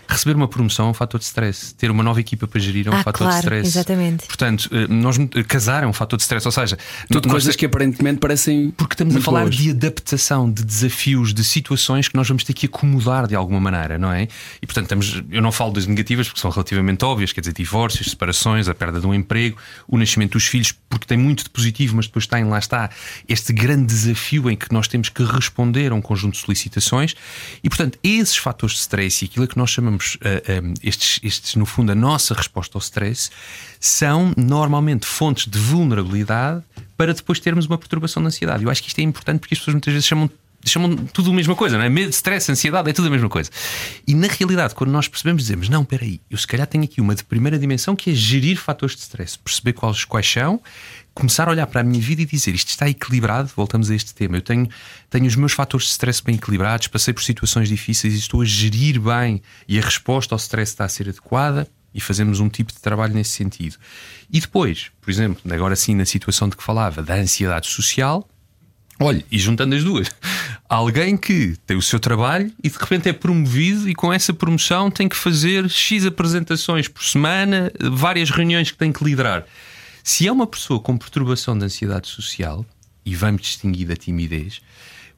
Receber 0.08 0.34
uma 0.34 0.48
promoção 0.48 0.88
é 0.88 0.90
um 0.90 0.94
fator 0.94 1.20
de 1.20 1.26
stress. 1.26 1.74
Ter 1.74 1.90
uma 1.90 2.02
nova 2.02 2.20
equipa 2.20 2.46
para 2.48 2.60
gerir 2.60 2.88
é 2.88 2.90
um 2.90 2.94
ah, 2.94 3.02
fator 3.02 3.26
claro, 3.26 3.34
de 3.34 3.38
stress. 3.38 3.68
Exatamente. 3.68 4.26
Portanto, 4.26 4.68
eh, 4.72 4.86
nós, 4.88 5.16
casar 5.46 5.84
é 5.84 5.86
um 5.86 5.92
fator 5.92 6.16
de 6.16 6.22
stress. 6.22 6.46
Ou 6.46 6.52
seja, 6.52 6.76
tudo 7.10 7.28
coisas 7.28 7.54
que 7.54 7.66
aparentemente 7.66 8.18
parecem. 8.18 8.72
Porque 8.76 8.94
estamos 8.94 9.14
a 9.14 9.20
falar 9.20 9.42
boas. 9.42 9.56
de 9.56 9.70
adaptação, 9.70 10.50
de 10.50 10.64
desafios, 10.64 11.32
de 11.32 11.44
situações 11.44 12.08
que 12.08 12.16
nós 12.16 12.26
vamos 12.26 12.42
ter 12.42 12.52
que 12.52 12.66
acomodar 12.66 13.28
de 13.28 13.36
alguma 13.36 13.60
maneira, 13.60 13.96
não 13.96 14.12
é? 14.12 14.26
E 14.60 14.66
portanto, 14.66 14.84
estamos, 14.84 15.22
eu 15.30 15.40
não 15.40 15.52
falo 15.52 15.72
das 15.72 15.86
negativas 15.86 16.26
porque 16.26 16.40
são 16.40 16.50
relativamente 16.50 17.04
óbvias, 17.04 17.32
quer 17.32 17.40
dizer, 17.40 17.52
divórcios, 17.52 18.10
separações, 18.10 18.68
a 18.68 18.74
perda 18.74 19.00
de 19.00 19.06
um 19.06 19.14
emprego, 19.14 19.56
o 19.86 19.96
nascimento 19.96 20.32
dos 20.32 20.46
filhos, 20.46 20.72
porque 20.88 21.06
tem 21.06 21.18
muito 21.28 21.44
de 21.44 21.50
positivo, 21.50 21.94
mas 21.96 22.06
depois 22.06 22.26
tem, 22.26 22.44
lá 22.44 22.58
está, 22.58 22.90
este 23.28 23.52
grande 23.52 23.86
desafio 23.86 24.50
em 24.50 24.56
que 24.56 24.72
nós 24.72 24.88
temos 24.88 25.10
que 25.10 25.22
responder 25.22 25.92
a 25.92 25.94
um 25.94 26.00
conjunto 26.00 26.32
de 26.32 26.40
solicitações 26.40 27.14
e, 27.62 27.68
portanto, 27.68 27.98
esses 28.02 28.36
fatores 28.36 28.76
de 28.76 28.80
stress 28.80 29.24
e 29.24 29.28
aquilo 29.28 29.46
que 29.46 29.58
nós 29.58 29.70
chamamos, 29.70 30.14
uh, 30.16 30.18
eh, 30.24 30.60
um, 30.62 30.70
eh, 30.70 30.74
estes, 30.82 31.20
estes, 31.22 31.54
no 31.54 31.66
fundo, 31.66 31.92
a 31.92 31.94
nossa 31.94 32.34
resposta 32.34 32.78
ao 32.78 32.80
stress, 32.80 33.30
são 33.78 34.32
normalmente 34.36 35.06
fontes 35.06 35.46
de 35.46 35.58
vulnerabilidade 35.58 36.62
para 36.96 37.12
depois 37.12 37.38
termos 37.38 37.66
uma 37.66 37.76
perturbação 37.76 38.22
de 38.22 38.28
ansiedade. 38.28 38.64
Eu 38.64 38.70
acho 38.70 38.82
que 38.82 38.88
isto 38.88 38.98
é 38.98 39.02
importante 39.02 39.40
porque 39.40 39.54
as 39.54 39.58
pessoas 39.58 39.74
muitas 39.74 39.92
vezes 39.92 40.06
chamam 40.08 40.30
chamam 40.64 40.96
tudo 40.96 41.30
a 41.30 41.34
mesma 41.34 41.54
coisa, 41.54 41.78
não 41.78 41.84
é? 41.84 41.88
Medo, 41.88 42.10
stress, 42.10 42.50
ansiedade, 42.50 42.90
é 42.90 42.92
tudo 42.92 43.08
a 43.08 43.10
mesma 43.10 43.28
coisa. 43.28 43.50
E 44.06 44.14
na 44.14 44.26
realidade, 44.26 44.74
quando 44.74 44.90
nós 44.90 45.08
percebemos, 45.08 45.42
dizemos: 45.42 45.68
não, 45.68 45.82
espera 45.82 46.04
aí, 46.04 46.20
eu 46.30 46.36
se 46.36 46.46
calhar 46.46 46.66
tenho 46.66 46.84
aqui 46.84 47.00
uma 47.00 47.14
de 47.14 47.24
primeira 47.24 47.58
dimensão 47.58 47.94
que 47.94 48.10
é 48.10 48.14
gerir 48.14 48.56
fatores 48.56 48.94
de 48.94 49.02
stress, 49.02 49.38
perceber 49.38 49.72
quais, 49.72 50.04
quais 50.04 50.30
são, 50.30 50.60
começar 51.18 51.48
a 51.48 51.50
olhar 51.50 51.66
para 51.66 51.80
a 51.80 51.84
minha 51.84 52.00
vida 52.00 52.22
e 52.22 52.24
dizer 52.24 52.54
isto 52.54 52.68
está 52.68 52.88
equilibrado. 52.88 53.50
Voltamos 53.56 53.90
a 53.90 53.94
este 53.94 54.14
tema. 54.14 54.36
Eu 54.36 54.40
tenho, 54.40 54.68
tenho 55.10 55.26
os 55.26 55.34
meus 55.34 55.52
fatores 55.52 55.86
de 55.86 55.92
stress 55.92 56.22
bem 56.22 56.36
equilibrados, 56.36 56.86
passei 56.86 57.12
por 57.12 57.22
situações 57.22 57.68
difíceis 57.68 58.14
e 58.14 58.18
estou 58.18 58.40
a 58.40 58.44
gerir 58.44 59.00
bem 59.00 59.42
e 59.66 59.78
a 59.78 59.82
resposta 59.82 60.34
ao 60.34 60.36
stress 60.36 60.72
está 60.72 60.84
a 60.84 60.88
ser 60.88 61.08
adequada. 61.08 61.68
E 61.92 62.00
fazemos 62.00 62.38
um 62.38 62.48
tipo 62.48 62.72
de 62.72 62.78
trabalho 62.78 63.14
nesse 63.14 63.30
sentido. 63.30 63.76
E 64.30 64.38
depois, 64.38 64.90
por 65.00 65.10
exemplo, 65.10 65.40
agora 65.52 65.74
sim, 65.74 65.94
na 65.94 66.04
situação 66.04 66.48
de 66.48 66.54
que 66.54 66.62
falava 66.62 67.02
da 67.02 67.14
ansiedade 67.14 67.66
social, 67.66 68.28
olha, 69.00 69.24
e 69.32 69.38
juntando 69.38 69.74
as 69.74 69.82
duas, 69.82 70.08
alguém 70.68 71.16
que 71.16 71.56
tem 71.66 71.76
o 71.76 71.82
seu 71.82 71.98
trabalho 71.98 72.52
e 72.62 72.68
de 72.68 72.78
repente 72.78 73.08
é 73.08 73.12
promovido 73.12 73.88
e 73.88 73.94
com 73.94 74.12
essa 74.12 74.32
promoção 74.34 74.90
tem 74.90 75.08
que 75.08 75.16
fazer 75.16 75.68
X 75.68 76.06
apresentações 76.06 76.86
por 76.86 77.02
semana, 77.02 77.72
várias 77.80 78.30
reuniões 78.30 78.70
que 78.70 78.76
tem 78.76 78.92
que 78.92 79.02
liderar. 79.02 79.44
Se 80.10 80.26
é 80.26 80.32
uma 80.32 80.46
pessoa 80.46 80.80
com 80.80 80.96
perturbação 80.96 81.56
de 81.56 81.66
ansiedade 81.66 82.08
social, 82.08 82.64
e 83.04 83.14
vamos 83.14 83.42
distinguir 83.42 83.86
da 83.86 83.94
timidez, 83.94 84.62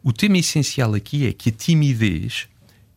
o 0.03 0.12
tema 0.12 0.37
essencial 0.37 0.94
aqui 0.94 1.29
é 1.29 1.33
que 1.33 1.50
a 1.50 1.53
timidez 1.53 2.48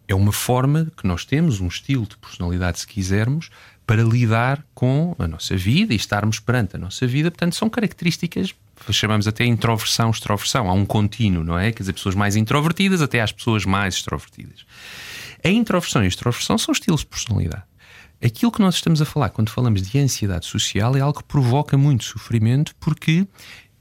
é 0.08 0.16
uma 0.16 0.32
forma 0.32 0.92
que 0.98 1.06
nós 1.06 1.24
temos, 1.24 1.62
um 1.62 1.68
estilo 1.68 2.08
de 2.08 2.18
personalidade, 2.18 2.80
se 2.80 2.88
quisermos, 2.88 3.52
para 3.86 4.02
lidar 4.02 4.66
com 4.74 5.16
a 5.20 5.28
nossa 5.28 5.56
vida 5.56 5.94
e 5.94 5.96
estarmos 5.96 6.40
perante 6.40 6.76
a 6.76 6.80
nossa 6.80 7.06
vida. 7.06 7.30
Portanto, 7.30 7.56
são 7.56 7.70
características, 7.70 8.56
chamamos 8.90 9.28
até 9.28 9.46
introversão, 9.46 10.10
extroversão. 10.10 10.68
Há 10.68 10.74
um 10.74 10.88
contínuo, 10.88 11.44
não 11.44 11.60
é? 11.60 11.72
Quer 11.72 11.84
dizer, 11.84 11.94
pessoas 11.94 12.16
mais 12.16 12.36
introvertidas 12.36 13.04
até 13.04 13.22
às 13.22 13.32
pessoas 13.32 13.66
mais 13.66 13.98
extrovertidas. 13.98 14.66
A 15.44 15.50
introversão 15.50 16.02
e 16.02 16.06
a 16.06 16.08
extroversão 16.08 16.58
são 16.58 16.72
estilos 16.72 17.02
de 17.02 17.06
personalidade. 17.06 17.66
Aquilo 18.24 18.54
que 18.54 18.62
nós 18.62 18.76
estamos 18.76 19.02
a 19.02 19.06
falar 19.06 19.30
quando 19.30 19.50
falamos 19.50 19.82
de 19.82 20.00
ansiedade 20.00 20.46
social 20.46 20.96
é 20.96 21.02
algo 21.02 21.20
que 21.20 21.26
provoca 21.26 21.78
muito 21.78 22.06
sofrimento 22.06 22.74
porque 22.80 23.28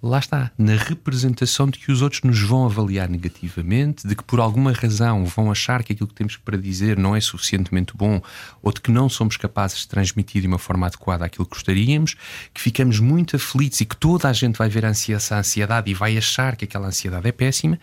lá 0.03 0.19
está, 0.19 0.51
na 0.59 0.75
representação 0.75 1.69
de 1.69 1.79
que 1.79 1.93
os 1.93 2.03
outros 2.03 2.23
nos 2.23 2.41
vão 2.41 2.65
avaliar 2.65 3.09
negativamente, 3.09 4.07
de 4.07 4.17
que 4.17 4.25
por 4.25 4.41
alguma 4.41 4.73
razão 4.73 5.25
vão 5.25 5.51
achar 5.51 5.85
que 5.85 5.93
aquilo 5.93 6.09
que 6.09 6.15
temos 6.15 6.37
para 6.37 6.59
dizer 6.59 6.99
não 6.99 7.15
é 7.15 7.21
suficientemente 7.21 7.97
bom 7.97 8.21
ou 8.61 8.73
de 8.73 8.81
que 8.81 8.91
não 8.91 9.09
somos 9.09 9.37
capazes 9.37 9.81
de 9.81 9.89
transmitir 9.89 10.43
de 10.43 10.49
uma 10.49 10.59
forma 10.59 10.87
adequada 10.87 11.25
aquilo 11.25 11.47
que 11.47 11.55
gostaríamos, 11.55 12.17
que 12.53 12.61
ficamos 12.61 12.99
muito 12.99 13.37
aflitos 13.37 13.81
e 13.81 13.87
que 13.87 13.97
toda 13.97 14.29
a 14.29 14.33
gente 14.33 14.57
vai 14.57 14.69
ver 14.69 14.83
essa 14.83 15.39
ansiedade 15.39 15.89
e 15.89 15.95
vai 15.95 16.19
achar 16.19 16.57
que 16.57 16.65
aquela 16.65 16.89
ansiedade 16.89 17.29
é 17.29 17.33
péssima 17.33 17.79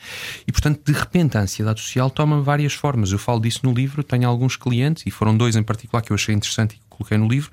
e, 0.46 0.52
portanto, 0.52 0.82
de 0.84 0.92
repente 0.92 1.38
a 1.38 1.42
ansiedade 1.42 1.80
social 1.80 2.10
toma 2.10 2.42
várias 2.42 2.74
formas. 2.74 3.14
Eu 3.14 3.20
falo 3.20 3.40
disso 3.40 3.62
no 3.64 3.74
livro, 3.74 4.04
tenho 4.04 4.28
alguns 4.28 4.58
clientes 4.58 5.04
e 5.06 5.12
foram 5.12 5.38
dois 5.38 5.56
em 5.56 5.64
particular 5.64 6.02
que 6.02 6.12
eu 6.12 6.16
achei 6.16 6.36
interessante 6.36 6.76
e 6.76 6.90
coloquei 6.90 7.18
no 7.18 7.28
livro, 7.30 7.50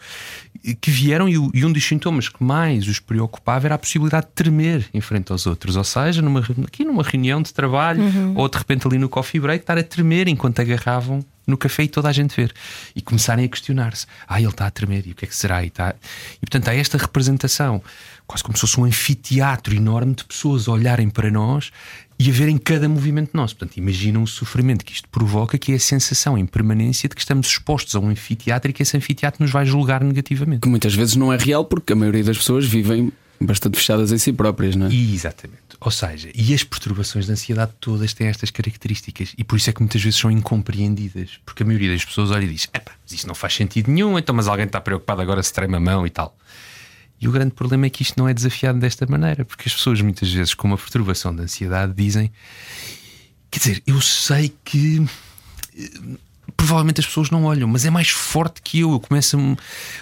que 0.75 0.91
vieram 0.91 1.29
e, 1.29 1.39
um 1.39 1.73
dos 1.73 1.85
sintomas 1.85 2.29
que 2.29 2.43
mais 2.43 2.87
os 2.89 2.99
preocupava 2.99 3.67
era 3.67 3.75
a 3.77 3.79
possibilidade 3.79 4.27
de 4.27 4.33
tremer 4.33 4.89
em 4.93 5.01
frente 5.01 5.31
aos 5.31 5.47
outros. 5.47 5.77
Ou 5.77 5.85
seja, 5.85 6.21
numa, 6.21 6.41
aqui 6.41 6.85
numa 6.85 7.03
reunião 7.03 7.41
de 7.41 7.53
trabalho 7.53 8.03
uhum. 8.03 8.35
ou 8.37 8.49
de 8.49 8.59
repente 8.59 8.87
ali 8.87 8.99
no 8.99 9.09
coffee 9.09 9.41
break, 9.41 9.63
estar 9.63 9.79
a 9.79 9.83
tremer 9.83 10.29
enquanto 10.29 10.61
agarravam 10.61 11.25
no 11.47 11.57
café 11.57 11.85
e 11.85 11.89
toda 11.89 12.09
a 12.09 12.13
gente 12.13 12.35
ver 12.35 12.53
e 12.95 13.01
começarem 13.01 13.45
a 13.45 13.49
questionar-se: 13.49 14.07
ah, 14.27 14.41
ele 14.41 14.51
está 14.51 14.67
a 14.67 14.71
tremer 14.71 15.07
e 15.07 15.13
o 15.13 15.15
que 15.15 15.25
é 15.25 15.29
que 15.29 15.37
será? 15.37 15.63
E, 15.63 15.69
está... 15.69 15.95
e 16.37 16.41
portanto 16.41 16.69
há 16.69 16.75
esta 16.75 16.99
representação, 16.99 17.81
quase 18.27 18.43
como 18.43 18.57
se 18.57 18.63
fosse 18.63 18.81
um 18.81 18.85
anfiteatro 18.85 19.75
enorme 19.75 20.15
de 20.15 20.25
pessoas 20.25 20.67
olharem 20.67 21.09
para 21.09 21.31
nós 21.31 21.71
e 22.19 22.31
a 22.31 22.33
verem 22.33 22.57
cada 22.57 22.89
movimento 22.89 23.31
nosso. 23.35 23.57
Portanto, 23.57 23.77
imaginam 23.77 24.23
o 24.23 24.27
sofrimento 24.27 24.85
que 24.85 24.93
isto 24.93 25.09
provoca, 25.09 25.59
que 25.59 25.73
é 25.73 25.75
a 25.77 25.81
sensação 25.81 26.37
em 26.39 26.47
permanência 26.47 27.09
de 27.09 27.15
que 27.15 27.21
estamos 27.21 27.47
expostos 27.47 27.95
a 27.95 28.01
um 28.01 28.09
anfiteatro 28.09 28.71
e 28.71 28.75
que 28.75 28.83
esse 28.83 28.97
anfiteatro 28.97 29.43
nos 29.43 29.53
vai 29.53 29.67
julgar 29.67 30.03
negativamente. 30.03 30.63
Que 30.63 30.69
muitas 30.69 30.95
vezes 30.95 31.17
não 31.17 31.33
é 31.33 31.37
real, 31.37 31.65
porque 31.65 31.93
a 31.93 31.97
maioria 31.97 32.25
das 32.25 32.39
pessoas 32.39 32.67
vivem 32.67 33.13
bastante 33.41 33.77
fechadas 33.77 34.13
em 34.13 34.19
si 34.19 34.33
próprias, 34.33 34.77
não 34.77 34.87
é? 34.87 34.95
Exatamente. 34.95 35.61
Ou 35.81 35.91
seja, 35.91 36.31
e 36.35 36.55
as 36.55 36.65
perturbações 36.65 37.27
de 37.27 37.33
ansiedade 37.33 37.73
todas 37.79 38.15
têm 38.15 38.29
estas 38.29 38.51
características 38.51 39.35
e 39.37 39.45
por 39.45 39.57
isso 39.57 39.69
é 39.69 39.73
que 39.73 39.81
muitas 39.81 40.03
vezes 40.03 40.19
são 40.19 40.31
incompreendidas, 40.31 41.39
porque 41.45 41.63
a 41.63 41.67
maioria 41.67 41.93
das 41.93 42.05
pessoas 42.05 42.31
olha 42.31 42.45
e 42.45 42.49
diz: 42.49 42.69
Epá, 42.73 42.93
mas 43.03 43.13
isso 43.13 43.27
não 43.27 43.35
faz 43.35 43.55
sentido 43.55 43.91
nenhum, 43.91 44.19
então, 44.19 44.35
mas 44.35 44.49
alguém 44.49 44.65
está 44.65 44.81
preocupado 44.81 45.21
agora 45.21 45.43
se 45.43 45.53
trema 45.53 45.77
a 45.77 45.81
mão 45.81 46.07
e 46.07 46.11
tal. 46.11 46.37
E 47.21 47.29
o 47.29 47.33
grande 47.33 47.53
problema 47.53 47.87
é 47.87 47.91
que 47.91 48.03
isto 48.03 48.19
não 48.19 48.29
é 48.29 48.35
desafiado 48.35 48.79
desta 48.79 49.07
maneira, 49.07 49.45
porque 49.45 49.69
as 49.69 49.75
pessoas 49.75 50.01
muitas 50.01 50.31
vezes 50.31 50.55
com 50.55 50.69
uma 50.69 50.77
perturbação 50.77 51.35
de 51.35 51.43
ansiedade 51.43 51.95
dizem: 51.95 52.31
Quer 53.51 53.59
dizer, 53.59 53.83
eu 53.87 54.01
sei 54.01 54.55
que 54.65 55.07
eh, 55.79 55.91
provavelmente 56.57 57.01
as 57.01 57.07
pessoas 57.07 57.31
não 57.31 57.45
olham, 57.45 57.69
mas 57.69 57.85
é 57.85 57.91
mais 57.91 58.09
forte 58.09 58.61
que 58.61 58.81
eu. 58.81 58.93
eu 58.93 59.01
começo 59.01 59.37
a, 59.39 59.57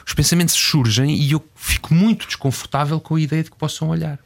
os 0.07 0.12
pensamentos 0.12 0.55
surgem 0.55 1.14
e 1.14 1.33
eu 1.33 1.44
fico 1.55 1.94
muito 1.94 2.27
desconfortável 2.27 3.00
com 3.00 3.14
a 3.14 3.20
ideia 3.20 3.44
de 3.44 3.50
que 3.50 3.57
possam 3.57 3.88
olhar. 3.88 4.18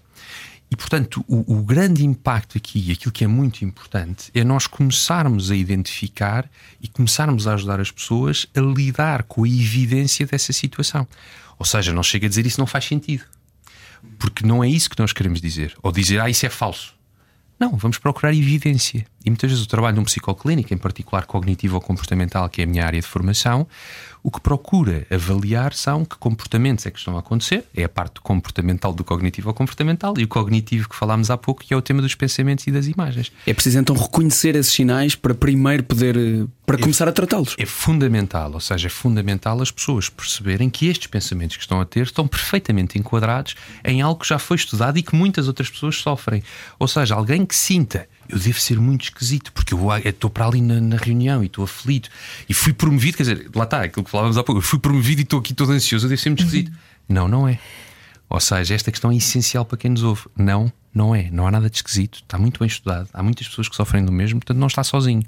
E 0.70 0.76
portanto, 0.76 1.24
o, 1.26 1.56
o 1.56 1.62
grande 1.62 2.04
impacto 2.04 2.58
aqui, 2.58 2.92
aquilo 2.92 3.10
que 3.10 3.24
é 3.24 3.26
muito 3.26 3.64
importante, 3.64 4.30
é 4.34 4.44
nós 4.44 4.66
começarmos 4.66 5.50
a 5.50 5.56
identificar 5.56 6.48
e 6.80 6.88
começarmos 6.88 7.46
a 7.46 7.54
ajudar 7.54 7.80
as 7.80 7.90
pessoas 7.90 8.46
a 8.54 8.60
lidar 8.60 9.22
com 9.22 9.44
a 9.44 9.48
evidência 9.48 10.26
dessa 10.26 10.52
situação. 10.52 11.08
Ou 11.58 11.66
seja, 11.66 11.92
não 11.92 12.02
chega 12.02 12.26
a 12.26 12.28
dizer 12.28 12.46
isso 12.46 12.60
não 12.60 12.66
faz 12.66 12.84
sentido. 12.84 13.24
Porque 14.18 14.46
não 14.46 14.62
é 14.62 14.68
isso 14.68 14.88
que 14.88 14.98
nós 14.98 15.12
queremos 15.12 15.40
dizer. 15.40 15.74
Ou 15.82 15.90
dizer, 15.90 16.20
ah, 16.20 16.30
isso 16.30 16.46
é 16.46 16.48
falso. 16.48 16.94
Não, 17.58 17.76
vamos 17.76 17.98
procurar 17.98 18.32
evidência. 18.32 19.04
E 19.24 19.30
muitas 19.30 19.50
vezes 19.50 19.64
o 19.64 19.68
trabalho 19.68 19.94
de 19.94 20.00
um 20.00 20.04
psicoclínico, 20.04 20.72
em 20.72 20.78
particular 20.78 21.26
cognitivo 21.26 21.74
ou 21.74 21.80
comportamental, 21.80 22.48
que 22.48 22.60
é 22.60 22.64
a 22.64 22.66
minha 22.68 22.86
área 22.86 23.00
de 23.00 23.06
formação, 23.06 23.66
o 24.28 24.30
que 24.30 24.40
procura 24.42 25.06
avaliar 25.10 25.72
são 25.72 26.04
que 26.04 26.16
comportamentos 26.18 26.84
é 26.84 26.90
que 26.90 26.98
estão 26.98 27.16
a 27.16 27.20
acontecer, 27.20 27.64
é 27.74 27.82
a 27.82 27.88
parte 27.88 28.20
comportamental 28.20 28.92
do 28.92 29.02
cognitivo 29.02 29.48
ou 29.48 29.54
comportamental, 29.54 30.12
e 30.18 30.24
o 30.24 30.28
cognitivo 30.28 30.86
que 30.86 30.94
falámos 30.94 31.30
há 31.30 31.38
pouco, 31.38 31.64
que 31.64 31.72
é 31.72 31.76
o 31.76 31.80
tema 31.80 32.02
dos 32.02 32.14
pensamentos 32.14 32.66
e 32.66 32.70
das 32.70 32.86
imagens. 32.86 33.32
É 33.46 33.54
preciso 33.54 33.78
então 33.78 33.96
reconhecer 33.96 34.54
esses 34.54 34.70
sinais 34.70 35.14
para 35.14 35.34
primeiro 35.34 35.82
poder 35.82 36.14
eh, 36.14 36.46
para 36.66 36.76
é, 36.76 36.80
começar 36.80 37.08
a 37.08 37.12
tratá-los. 37.12 37.56
É 37.58 37.64
fundamental, 37.64 38.52
ou 38.52 38.60
seja, 38.60 38.88
é 38.88 38.90
fundamental 38.90 39.62
as 39.62 39.70
pessoas 39.70 40.10
perceberem 40.10 40.68
que 40.68 40.88
estes 40.88 41.06
pensamentos 41.06 41.56
que 41.56 41.62
estão 41.62 41.80
a 41.80 41.86
ter 41.86 42.02
estão 42.02 42.28
perfeitamente 42.28 42.98
enquadrados 42.98 43.54
em 43.82 44.02
algo 44.02 44.20
que 44.20 44.28
já 44.28 44.38
foi 44.38 44.58
estudado 44.58 44.98
e 44.98 45.02
que 45.02 45.16
muitas 45.16 45.48
outras 45.48 45.70
pessoas 45.70 45.96
sofrem. 45.96 46.42
Ou 46.78 46.86
seja, 46.86 47.14
alguém 47.14 47.46
que 47.46 47.56
sinta 47.56 48.06
eu 48.28 48.38
devo 48.38 48.60
ser 48.60 48.78
muito 48.78 49.04
esquisito, 49.04 49.52
porque 49.52 49.74
eu 49.74 49.80
estou 50.04 50.30
para 50.30 50.46
ali 50.46 50.60
na, 50.60 50.80
na 50.80 50.96
reunião 50.96 51.42
e 51.42 51.46
estou 51.46 51.64
aflito 51.64 52.10
e 52.48 52.54
fui 52.54 52.72
promovido, 52.72 53.16
quer 53.16 53.22
dizer, 53.22 53.50
lá 53.54 53.64
está, 53.64 53.82
aquilo 53.82 54.04
que 54.04 54.10
falávamos 54.10 54.36
há 54.36 54.44
pouco, 54.44 54.58
eu 54.58 54.62
fui 54.62 54.78
promovido 54.78 55.20
e 55.20 55.24
estou 55.24 55.40
aqui 55.40 55.54
todo 55.54 55.72
ansioso, 55.72 56.06
eu 56.06 56.10
devo 56.10 56.20
ser 56.20 56.30
muito 56.30 56.44
esquisito. 56.44 56.68
Uhum. 56.68 56.76
Não, 57.08 57.28
não 57.28 57.48
é. 57.48 57.58
Ou 58.28 58.40
seja, 58.40 58.74
esta 58.74 58.90
questão 58.90 59.10
é 59.10 59.16
essencial 59.16 59.64
para 59.64 59.78
quem 59.78 59.90
nos 59.90 60.02
ouve. 60.02 60.22
Não, 60.36 60.70
não 60.92 61.14
é. 61.14 61.30
Não 61.30 61.46
há 61.46 61.50
nada 61.50 61.70
de 61.70 61.76
esquisito. 61.76 62.16
Está 62.16 62.38
muito 62.38 62.58
bem 62.60 62.66
estudado. 62.66 63.08
Há 63.12 63.22
muitas 63.22 63.48
pessoas 63.48 63.68
que 63.68 63.74
sofrem 63.74 64.04
do 64.04 64.12
mesmo, 64.12 64.38
portanto, 64.38 64.58
não 64.58 64.66
está 64.66 64.84
sozinho. 64.84 65.22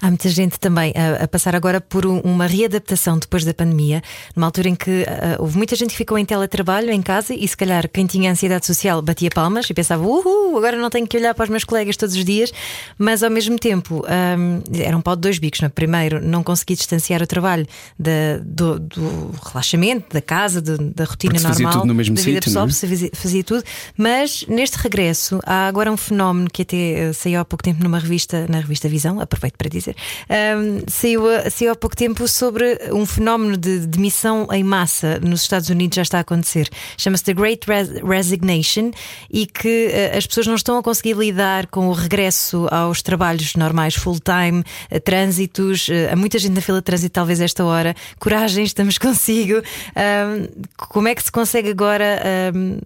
Há 0.00 0.08
muita 0.08 0.28
gente 0.28 0.60
também 0.60 0.92
a, 0.94 1.24
a, 1.24 1.28
passar 1.28 1.56
agora 1.56 1.80
por 1.80 2.06
uma 2.06 2.46
readaptação 2.46 3.18
depois 3.18 3.44
da 3.44 3.52
pandemia, 3.52 4.00
numa 4.34 4.46
altura 4.46 4.68
em 4.68 4.74
que 4.76 5.02
uh, 5.02 5.40
houve 5.40 5.56
muita 5.56 5.74
gente 5.74 5.90
que 5.90 5.96
ficou 5.96 6.16
em 6.16 6.24
teletrabalho 6.24 6.92
em 6.92 7.02
casa 7.02 7.34
e 7.34 7.46
se 7.48 7.56
calhar 7.56 7.88
quem 7.88 8.06
tinha 8.06 8.30
ansiedade 8.30 8.64
social 8.64 9.02
batia 9.02 9.28
palmas 9.28 9.68
e 9.68 9.74
pensava, 9.74 10.04
uhul, 10.04 10.56
agora 10.56 10.76
não 10.76 10.88
tenho 10.88 11.04
que 11.04 11.16
olhar 11.16 11.34
para 11.34 11.42
os 11.44 11.50
meus 11.50 11.64
colegas 11.64 11.96
todos 11.96 12.14
os 12.14 12.24
dias, 12.24 12.52
mas 12.96 13.24
ao 13.24 13.30
mesmo 13.30 13.58
tempo 13.58 14.04
um, 14.06 14.78
era 14.78 14.96
um 14.96 15.00
pau 15.00 15.16
de 15.16 15.22
dois 15.22 15.38
bicos. 15.38 15.60
Não? 15.60 15.66
É? 15.66 15.68
Primeiro, 15.68 16.24
não 16.24 16.44
consegui 16.44 16.76
distanciar 16.76 17.20
o 17.20 17.26
trabalho 17.26 17.66
da, 17.98 18.38
do, 18.40 18.78
do, 18.78 19.34
relaxamento, 19.44 20.14
da 20.14 20.22
casa, 20.22 20.62
de, 20.62 20.76
da 20.76 21.04
rotina 21.04 21.34
Porque 21.34 21.48
normal, 21.48 21.72
tudo 21.72 21.86
no 21.86 21.94
mesmo 21.94 22.14
da 22.14 22.22
vida 22.22 22.36
sítio, 22.36 22.50
pessoal, 22.52 22.68
é? 22.68 22.70
fazia, 22.70 23.10
fazia 23.12 23.42
tudo, 23.42 23.64
mas 23.96 24.44
neste 24.46 24.76
regresso 24.76 25.40
há 25.44 25.66
agora 25.66 25.90
um 25.90 25.96
fenómeno 25.96 26.48
que 26.48 26.62
até 26.62 27.12
saiu 27.12 27.40
há 27.40 27.44
pouco 27.44 27.64
tempo 27.64 27.82
numa 27.82 27.98
revista, 27.98 28.46
na 28.48 28.60
revista 28.60 28.88
Visão, 28.88 29.20
aproveito 29.20 29.56
para 29.56 29.68
dizer 29.68 29.87
um, 29.90 30.82
saiu, 30.88 31.22
saiu 31.50 31.72
há 31.72 31.76
pouco 31.76 31.96
tempo 31.96 32.26
sobre 32.28 32.78
um 32.92 33.04
fenómeno 33.06 33.56
de 33.56 33.86
demissão 33.86 34.46
em 34.52 34.64
massa 34.64 35.18
nos 35.20 35.42
Estados 35.42 35.68
Unidos 35.68 35.96
já 35.96 36.02
está 36.02 36.18
a 36.18 36.20
acontecer. 36.20 36.68
Chama-se 36.96 37.24
The 37.24 37.34
Great 37.34 37.66
Resignation 38.04 38.90
e 39.30 39.46
que 39.46 39.88
uh, 39.88 40.16
as 40.16 40.26
pessoas 40.26 40.46
não 40.46 40.54
estão 40.54 40.78
a 40.78 40.82
conseguir 40.82 41.16
lidar 41.16 41.66
com 41.66 41.88
o 41.88 41.92
regresso 41.92 42.66
aos 42.70 43.02
trabalhos 43.02 43.54
normais, 43.54 43.94
full-time, 43.94 44.62
uh, 44.90 45.00
trânsitos. 45.00 45.88
Uh, 45.88 46.12
há 46.12 46.16
muita 46.16 46.38
gente 46.38 46.54
na 46.54 46.60
fila 46.60 46.78
de 46.78 46.84
trânsito, 46.84 47.12
talvez 47.12 47.40
esta 47.40 47.64
hora. 47.64 47.94
Coragem, 48.18 48.64
estamos 48.64 48.96
consigo. 48.98 49.62
Um, 49.96 50.48
como 50.76 51.08
é 51.08 51.14
que 51.14 51.22
se 51.22 51.32
consegue 51.32 51.70
agora 51.70 52.22
um, 52.54 52.78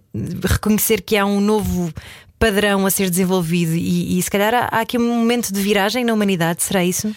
reconhecer 0.45 1.01
que 1.01 1.17
há 1.17 1.25
um 1.25 1.39
novo 1.39 1.93
padrão 2.43 2.85
a 2.85 2.89
ser 2.89 3.09
desenvolvido 3.09 3.73
e, 3.73 4.19
e 4.19 4.21
se 4.21 4.29
calhar 4.29 4.53
há, 4.53 4.65
há, 4.65 4.81
aqui 4.81 4.97
um 4.97 5.15
momento 5.15 5.53
de 5.53 5.61
viragem 5.61 6.03
na 6.03 6.13
humanidade, 6.13 6.61
será 6.61 6.83
isso? 6.83 7.07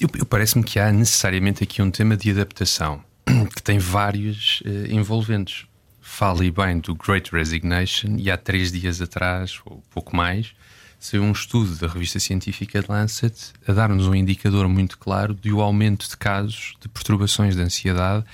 Eu, 0.00 0.08
eu 0.18 0.26
Parece-me 0.26 0.64
que 0.64 0.76
há 0.80 0.90
necessariamente 0.90 1.62
aqui 1.62 1.80
um 1.80 1.88
tema 1.88 2.16
de 2.16 2.32
adaptação 2.32 3.00
que 3.54 3.62
tem 3.62 3.78
vários 3.78 4.60
uh, 4.66 4.92
envolventes. 4.92 5.66
Falei 6.00 6.50
bem 6.50 6.80
do 6.80 6.96
Great 6.96 7.30
Resignation 7.32 8.16
e 8.18 8.28
há 8.28 8.36
três 8.36 8.72
dias 8.72 9.00
atrás, 9.00 9.60
ou 9.64 9.80
pouco 9.88 10.16
mais, 10.16 10.52
saiu 10.98 11.22
um 11.22 11.30
estudo 11.30 11.76
da 11.76 11.86
revista 11.86 12.18
científica 12.18 12.84
Lancet 12.88 13.52
a 13.68 13.72
dar-nos 13.72 14.08
um 14.08 14.14
indicador 14.16 14.66
muito 14.68 14.98
claro 14.98 15.32
do 15.32 15.60
aumento 15.60 16.08
de 16.08 16.16
casos 16.16 16.74
de 16.80 16.88
perturbações 16.88 17.54
de 17.54 17.62
ansiedade 17.62 18.24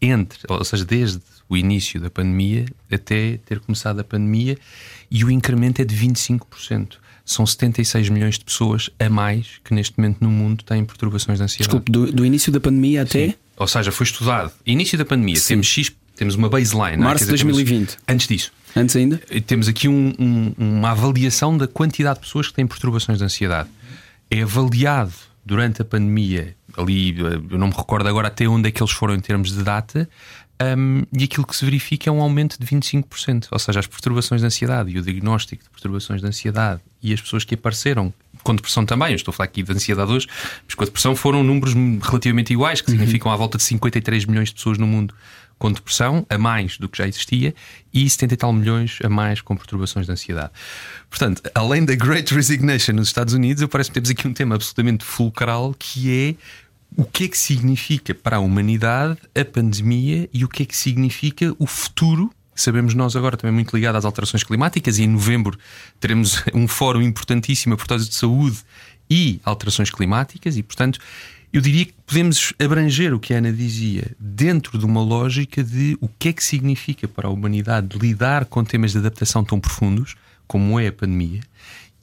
entre, 0.00 0.38
ou 0.48 0.64
seja, 0.64 0.84
desde 0.84 1.20
o 1.48 1.56
início 1.56 2.00
da 2.00 2.10
pandemia 2.10 2.66
até 2.90 3.38
ter 3.38 3.60
começado 3.60 4.00
a 4.00 4.04
pandemia 4.04 4.56
e 5.10 5.24
o 5.24 5.30
incremento 5.30 5.80
é 5.80 5.84
de 5.84 5.96
25%. 5.96 6.94
São 7.24 7.44
76 7.44 8.08
milhões 8.08 8.38
de 8.38 8.44
pessoas 8.44 8.88
a 9.00 9.08
mais 9.08 9.60
que 9.64 9.74
neste 9.74 9.98
momento 9.98 10.18
no 10.20 10.30
mundo 10.30 10.62
têm 10.64 10.84
perturbações 10.84 11.38
de 11.38 11.44
ansiedade. 11.44 11.68
Desculpe, 11.68 11.90
do, 11.90 12.12
do 12.12 12.24
início 12.24 12.52
da 12.52 12.60
pandemia 12.60 13.02
até? 13.02 13.28
Sim. 13.28 13.34
Ou 13.56 13.66
seja, 13.66 13.90
foi 13.90 14.04
estudado. 14.04 14.52
Início 14.64 14.96
da 14.96 15.04
pandemia, 15.04 15.36
Sim. 15.36 15.48
temos 15.48 15.66
X, 15.66 15.92
temos 16.14 16.34
uma 16.34 16.48
baseline. 16.48 17.02
Março 17.02 17.24
de 17.24 17.30
2020. 17.30 17.68
Temos, 17.68 17.96
antes 18.06 18.28
disso. 18.28 18.52
Antes 18.76 18.94
ainda? 18.94 19.20
Temos 19.46 19.68
aqui 19.68 19.88
um, 19.88 20.12
um, 20.18 20.52
uma 20.56 20.90
avaliação 20.90 21.56
da 21.56 21.66
quantidade 21.66 22.20
de 22.20 22.26
pessoas 22.26 22.48
que 22.48 22.54
têm 22.54 22.66
perturbações 22.66 23.18
de 23.18 23.24
ansiedade. 23.24 23.68
É 24.30 24.42
avaliado 24.42 25.14
durante 25.44 25.80
a 25.80 25.84
pandemia, 25.84 26.54
ali, 26.76 27.18
eu 27.18 27.58
não 27.58 27.68
me 27.68 27.74
recordo 27.74 28.08
agora 28.08 28.28
até 28.28 28.46
onde 28.46 28.68
é 28.68 28.72
que 28.72 28.82
eles 28.82 28.92
foram 28.92 29.14
em 29.14 29.20
termos 29.20 29.52
de 29.52 29.62
data, 29.62 30.08
um, 30.60 31.02
e 31.12 31.24
aquilo 31.24 31.46
que 31.46 31.54
se 31.54 31.64
verifica 31.64 32.08
é 32.08 32.12
um 32.12 32.20
aumento 32.20 32.58
de 32.58 32.66
25%. 32.66 33.48
Ou 33.50 33.58
seja, 33.58 33.80
as 33.80 33.86
perturbações 33.86 34.40
de 34.40 34.46
ansiedade 34.46 34.90
e 34.90 34.98
o 34.98 35.02
diagnóstico 35.02 35.62
de 35.62 35.70
perturbações 35.70 36.20
de 36.20 36.26
ansiedade 36.26 36.80
e 37.02 37.12
as 37.12 37.20
pessoas 37.20 37.44
que 37.44 37.54
apareceram 37.54 38.12
com 38.42 38.54
depressão 38.54 38.86
também, 38.86 39.10
eu 39.10 39.16
estou 39.16 39.32
a 39.32 39.34
falar 39.34 39.46
aqui 39.46 39.62
de 39.62 39.72
ansiedade 39.72 40.10
hoje, 40.10 40.28
mas 40.64 40.74
com 40.74 40.84
a 40.84 40.86
depressão 40.86 41.16
foram 41.16 41.42
números 41.42 41.74
relativamente 42.00 42.52
iguais, 42.52 42.80
que 42.80 42.90
uhum. 42.90 42.96
significam 42.96 43.30
à 43.30 43.36
volta 43.36 43.58
de 43.58 43.64
53 43.64 44.24
milhões 44.24 44.48
de 44.48 44.54
pessoas 44.54 44.78
no 44.78 44.86
mundo 44.86 45.12
com 45.58 45.72
depressão, 45.72 46.24
a 46.28 46.38
mais 46.38 46.78
do 46.78 46.88
que 46.88 46.98
já 46.98 47.08
existia, 47.08 47.54
e 47.92 48.08
70 48.08 48.34
e 48.34 48.36
tal 48.36 48.52
milhões 48.52 48.98
a 49.02 49.08
mais 49.08 49.40
com 49.40 49.56
perturbações 49.56 50.06
de 50.06 50.12
ansiedade. 50.12 50.50
Portanto, 51.08 51.42
além 51.54 51.84
da 51.84 51.94
Great 51.94 52.32
Resignation 52.32 52.92
nos 52.92 53.08
Estados 53.08 53.34
Unidos, 53.34 53.62
eu 53.62 53.68
parece 53.68 53.90
que 53.90 53.94
temos 53.94 54.10
aqui 54.10 54.28
um 54.28 54.32
tema 54.32 54.54
absolutamente 54.54 55.04
fulcral 55.04 55.74
que 55.78 56.12
é 56.12 56.34
o 56.96 57.04
que 57.04 57.24
é 57.24 57.28
que 57.28 57.38
significa 57.38 58.14
para 58.14 58.36
a 58.36 58.40
humanidade 58.40 59.18
a 59.34 59.44
pandemia 59.44 60.28
e 60.32 60.44
o 60.44 60.48
que 60.48 60.62
é 60.62 60.66
que 60.66 60.76
significa 60.76 61.54
o 61.58 61.66
futuro. 61.66 62.30
Sabemos 62.54 62.94
nós 62.94 63.14
agora 63.16 63.36
também 63.36 63.54
muito 63.54 63.74
ligado 63.76 63.96
às 63.96 64.04
alterações 64.04 64.42
climáticas 64.42 64.98
e 64.98 65.04
em 65.04 65.08
novembro 65.08 65.58
teremos 66.00 66.42
um 66.54 66.66
fórum 66.66 67.02
importantíssimo 67.02 67.74
a 67.74 67.76
propósito 67.76 68.10
de 68.10 68.16
saúde 68.16 68.58
e 69.10 69.40
alterações 69.44 69.90
climáticas 69.90 70.56
e, 70.56 70.62
portanto, 70.62 70.98
eu 71.52 71.60
diria 71.60 71.84
que 71.84 71.94
podemos 72.04 72.52
abranger 72.58 73.14
o 73.14 73.20
que 73.20 73.32
a 73.32 73.38
Ana 73.38 73.52
dizia 73.52 74.10
dentro 74.18 74.78
de 74.78 74.84
uma 74.84 75.02
lógica 75.02 75.62
de 75.62 75.96
o 76.00 76.08
que 76.08 76.28
é 76.28 76.32
que 76.32 76.44
significa 76.44 77.06
para 77.06 77.28
a 77.28 77.30
humanidade 77.30 77.96
lidar 77.98 78.46
com 78.46 78.64
temas 78.64 78.92
de 78.92 78.98
adaptação 78.98 79.44
tão 79.44 79.60
profundos 79.60 80.16
como 80.46 80.78
é 80.78 80.88
a 80.88 80.92
pandemia 80.92 81.40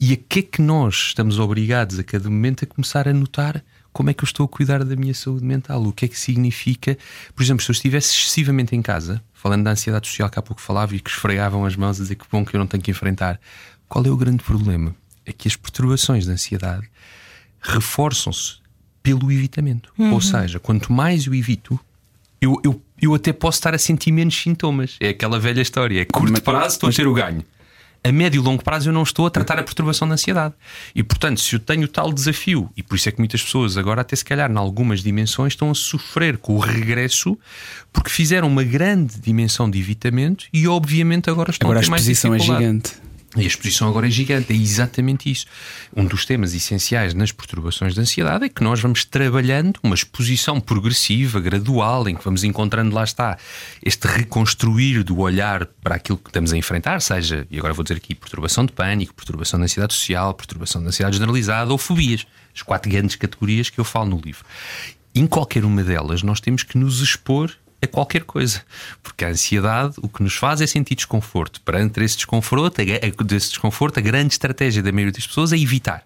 e 0.00 0.12
a 0.12 0.16
que 0.16 0.40
é 0.40 0.42
que 0.42 0.60
nós 0.60 0.94
estamos 1.08 1.38
obrigados 1.38 1.98
a 1.98 2.04
cada 2.04 2.28
momento 2.28 2.64
a 2.64 2.66
começar 2.66 3.06
a 3.06 3.12
notar 3.12 3.62
como 3.94 4.10
é 4.10 4.12
que 4.12 4.24
eu 4.24 4.26
estou 4.26 4.44
a 4.44 4.48
cuidar 4.48 4.84
da 4.84 4.96
minha 4.96 5.14
saúde 5.14 5.44
mental? 5.44 5.80
O 5.84 5.92
que 5.92 6.04
é 6.04 6.08
que 6.08 6.18
significa? 6.18 6.98
Por 7.32 7.44
exemplo, 7.44 7.62
se 7.62 7.70
eu 7.70 7.72
estivesse 7.72 8.12
excessivamente 8.12 8.74
em 8.74 8.82
casa, 8.82 9.22
falando 9.32 9.62
da 9.62 9.70
ansiedade 9.70 10.08
social 10.08 10.28
que 10.28 10.36
há 10.36 10.42
pouco 10.42 10.60
falava 10.60 10.96
e 10.96 11.00
que 11.00 11.08
esfregavam 11.08 11.64
as 11.64 11.76
mãos 11.76 12.00
a 12.00 12.02
dizer 12.02 12.16
que 12.16 12.24
bom 12.30 12.44
que 12.44 12.56
eu 12.56 12.58
não 12.58 12.66
tenho 12.66 12.82
que 12.82 12.90
enfrentar, 12.90 13.40
qual 13.88 14.04
é 14.04 14.10
o 14.10 14.16
grande 14.16 14.42
problema? 14.42 14.94
É 15.24 15.32
que 15.32 15.46
as 15.46 15.54
perturbações 15.54 16.24
de 16.24 16.32
ansiedade 16.32 16.90
reforçam-se 17.60 18.56
pelo 19.00 19.30
evitamento. 19.30 19.92
Uhum. 19.96 20.14
Ou 20.14 20.20
seja, 20.20 20.58
quanto 20.58 20.92
mais 20.92 21.26
eu 21.26 21.34
evito, 21.34 21.78
eu, 22.40 22.60
eu, 22.64 22.82
eu 23.00 23.14
até 23.14 23.32
posso 23.32 23.58
estar 23.58 23.74
a 23.74 23.78
sentir 23.78 24.10
menos 24.10 24.34
sintomas. 24.34 24.96
É 24.98 25.10
aquela 25.10 25.38
velha 25.38 25.62
história. 25.62 26.00
É 26.00 26.04
curto 26.04 26.42
prazo, 26.42 26.74
estou 26.74 26.90
a 26.90 26.92
ter 26.92 27.06
o 27.06 27.14
ganho 27.14 27.44
a 28.04 28.12
médio 28.12 28.40
e 28.40 28.44
longo 28.44 28.62
prazo 28.62 28.90
eu 28.90 28.92
não 28.92 29.02
estou 29.02 29.26
a 29.26 29.30
tratar 29.30 29.58
a 29.58 29.62
perturbação 29.62 30.06
da 30.06 30.14
ansiedade. 30.14 30.54
E 30.94 31.02
portanto, 31.02 31.40
se 31.40 31.56
eu 31.56 31.58
tenho 31.58 31.88
tal 31.88 32.12
desafio, 32.12 32.70
e 32.76 32.82
por 32.82 32.96
isso 32.96 33.08
é 33.08 33.12
que 33.12 33.18
muitas 33.18 33.42
pessoas 33.42 33.78
agora, 33.78 34.02
até 34.02 34.14
se 34.14 34.24
calhar, 34.24 34.50
em 34.50 34.56
algumas 34.56 35.02
dimensões, 35.02 35.54
estão 35.54 35.70
a 35.70 35.74
sofrer 35.74 36.36
com 36.36 36.54
o 36.54 36.58
regresso 36.58 37.36
porque 37.90 38.10
fizeram 38.10 38.46
uma 38.46 38.62
grande 38.62 39.18
dimensão 39.18 39.70
de 39.70 39.78
evitamento 39.78 40.44
e 40.52 40.68
obviamente 40.68 41.30
agora 41.30 41.50
estão 41.50 41.70
agora 41.70 41.80
a 41.80 41.82
ter 41.82 41.90
mais. 41.90 42.02
Agora 42.02 42.10
a 42.10 42.12
exposição 42.12 42.34
é 42.34 42.38
gigante. 42.38 42.92
E 43.36 43.40
a 43.40 43.46
exposição 43.46 43.88
agora 43.88 44.06
é 44.06 44.10
gigante, 44.10 44.52
é 44.52 44.56
exatamente 44.56 45.28
isso. 45.28 45.46
Um 45.94 46.04
dos 46.04 46.24
temas 46.24 46.54
essenciais 46.54 47.14
nas 47.14 47.32
perturbações 47.32 47.92
de 47.92 48.00
ansiedade 48.00 48.44
é 48.44 48.48
que 48.48 48.62
nós 48.62 48.80
vamos 48.80 49.04
trabalhando 49.04 49.80
uma 49.82 49.96
exposição 49.96 50.60
progressiva, 50.60 51.40
gradual, 51.40 52.08
em 52.08 52.14
que 52.14 52.24
vamos 52.24 52.44
encontrando, 52.44 52.94
lá 52.94 53.02
está, 53.02 53.36
este 53.82 54.06
reconstruir 54.06 55.02
do 55.02 55.18
olhar 55.18 55.66
para 55.82 55.96
aquilo 55.96 56.16
que 56.16 56.30
estamos 56.30 56.52
a 56.52 56.56
enfrentar, 56.56 57.00
seja, 57.00 57.44
e 57.50 57.58
agora 57.58 57.74
vou 57.74 57.82
dizer 57.82 57.96
aqui, 57.96 58.14
perturbação 58.14 58.64
de 58.64 58.72
pânico, 58.72 59.12
perturbação 59.12 59.58
de 59.58 59.64
ansiedade 59.64 59.94
social, 59.94 60.32
perturbação 60.34 60.80
de 60.80 60.86
ansiedade 60.86 61.16
generalizada 61.16 61.72
ou 61.72 61.78
fobias. 61.78 62.24
As 62.54 62.62
quatro 62.62 62.88
grandes 62.88 63.16
categorias 63.16 63.68
que 63.68 63.80
eu 63.80 63.84
falo 63.84 64.10
no 64.10 64.20
livro. 64.20 64.44
Em 65.12 65.26
qualquer 65.26 65.64
uma 65.64 65.82
delas, 65.82 66.22
nós 66.22 66.40
temos 66.40 66.62
que 66.62 66.78
nos 66.78 67.00
expor 67.00 67.50
a 67.84 67.88
qualquer 67.88 68.24
coisa. 68.24 68.62
Porque 69.02 69.24
a 69.24 69.28
ansiedade 69.28 69.94
o 70.02 70.08
que 70.08 70.22
nos 70.22 70.34
faz 70.34 70.60
é 70.60 70.66
sentir 70.66 70.94
desconforto. 70.94 71.60
Perante 71.60 72.02
esse 72.02 72.16
desconforto, 72.16 72.80
desse 73.24 73.48
desconforto, 73.50 73.98
a 73.98 74.02
grande 74.02 74.34
estratégia 74.34 74.82
da 74.82 74.92
maioria 74.92 75.12
das 75.12 75.26
pessoas 75.26 75.52
é 75.52 75.58
evitar. 75.58 76.04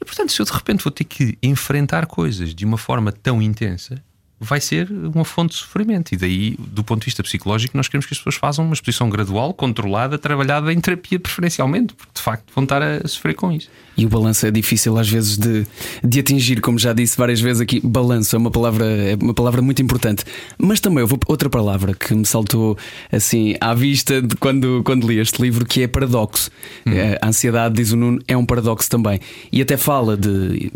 E 0.00 0.04
portanto, 0.04 0.32
se 0.32 0.40
eu 0.40 0.46
de 0.46 0.52
repente 0.52 0.84
vou 0.84 0.92
ter 0.92 1.04
que 1.04 1.36
enfrentar 1.42 2.06
coisas 2.06 2.54
de 2.54 2.64
uma 2.64 2.78
forma 2.78 3.10
tão 3.10 3.42
intensa, 3.42 4.02
vai 4.40 4.60
ser 4.60 4.88
uma 4.90 5.24
fonte 5.24 5.52
de 5.52 5.56
sofrimento. 5.56 6.12
E 6.12 6.16
daí, 6.16 6.56
do 6.58 6.84
ponto 6.84 7.00
de 7.00 7.06
vista 7.06 7.22
psicológico, 7.22 7.76
nós 7.76 7.88
queremos 7.88 8.06
que 8.06 8.14
as 8.14 8.18
pessoas 8.18 8.36
façam 8.36 8.64
uma 8.64 8.74
exposição 8.74 9.08
gradual, 9.10 9.52
controlada, 9.52 10.16
trabalhada 10.16 10.72
em 10.72 10.80
terapia 10.80 11.18
preferencialmente, 11.18 11.94
porque 11.94 12.12
de 12.14 12.22
facto 12.22 12.52
vão 12.54 12.64
estar 12.64 12.82
a 12.82 13.06
sofrer 13.06 13.34
com 13.34 13.50
isso. 13.50 13.68
E 13.96 14.06
o 14.06 14.08
balanço 14.08 14.46
é 14.46 14.50
difícil 14.50 14.96
às 14.96 15.08
vezes 15.08 15.36
de, 15.36 15.66
de 16.04 16.20
atingir, 16.20 16.60
como 16.60 16.78
já 16.78 16.92
disse 16.92 17.18
várias 17.18 17.40
vezes 17.40 17.60
aqui, 17.60 17.80
balanço 17.80 18.36
é 18.36 18.38
uma 18.38 18.50
palavra, 18.50 18.84
é 18.84 19.16
uma 19.20 19.34
palavra 19.34 19.60
muito 19.60 19.82
importante. 19.82 20.24
Mas 20.56 20.78
também 20.78 21.02
houve 21.02 21.18
outra 21.26 21.50
palavra 21.50 21.94
que 21.94 22.14
me 22.14 22.24
saltou 22.24 22.78
assim 23.10 23.56
à 23.60 23.74
vista 23.74 24.22
de 24.22 24.36
quando, 24.36 24.82
quando 24.84 25.08
li 25.08 25.18
este 25.18 25.42
livro, 25.42 25.66
que 25.66 25.82
é 25.82 25.88
paradoxo. 25.88 26.48
Hum. 26.86 26.92
A 27.20 27.26
ansiedade, 27.26 27.74
diz 27.74 27.90
o 27.90 27.96
Nuno, 27.96 28.20
é 28.28 28.36
um 28.36 28.46
paradoxo 28.46 28.88
também. 28.88 29.18
E 29.50 29.60
até 29.60 29.76
fala 29.76 30.16
de 30.16 30.70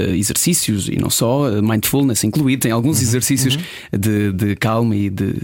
exercícios 0.00 0.88
e 0.88 0.96
não 0.96 1.10
só, 1.10 1.50
mindfulness 1.62 2.24
incluído, 2.24 2.62
tem 2.62 2.72
alguns 2.72 2.98
uhum, 2.98 3.02
exercícios 3.04 3.56
uhum. 3.56 3.62
De, 3.98 4.32
de 4.32 4.56
calma 4.56 4.94
e 4.96 5.10
de 5.10 5.36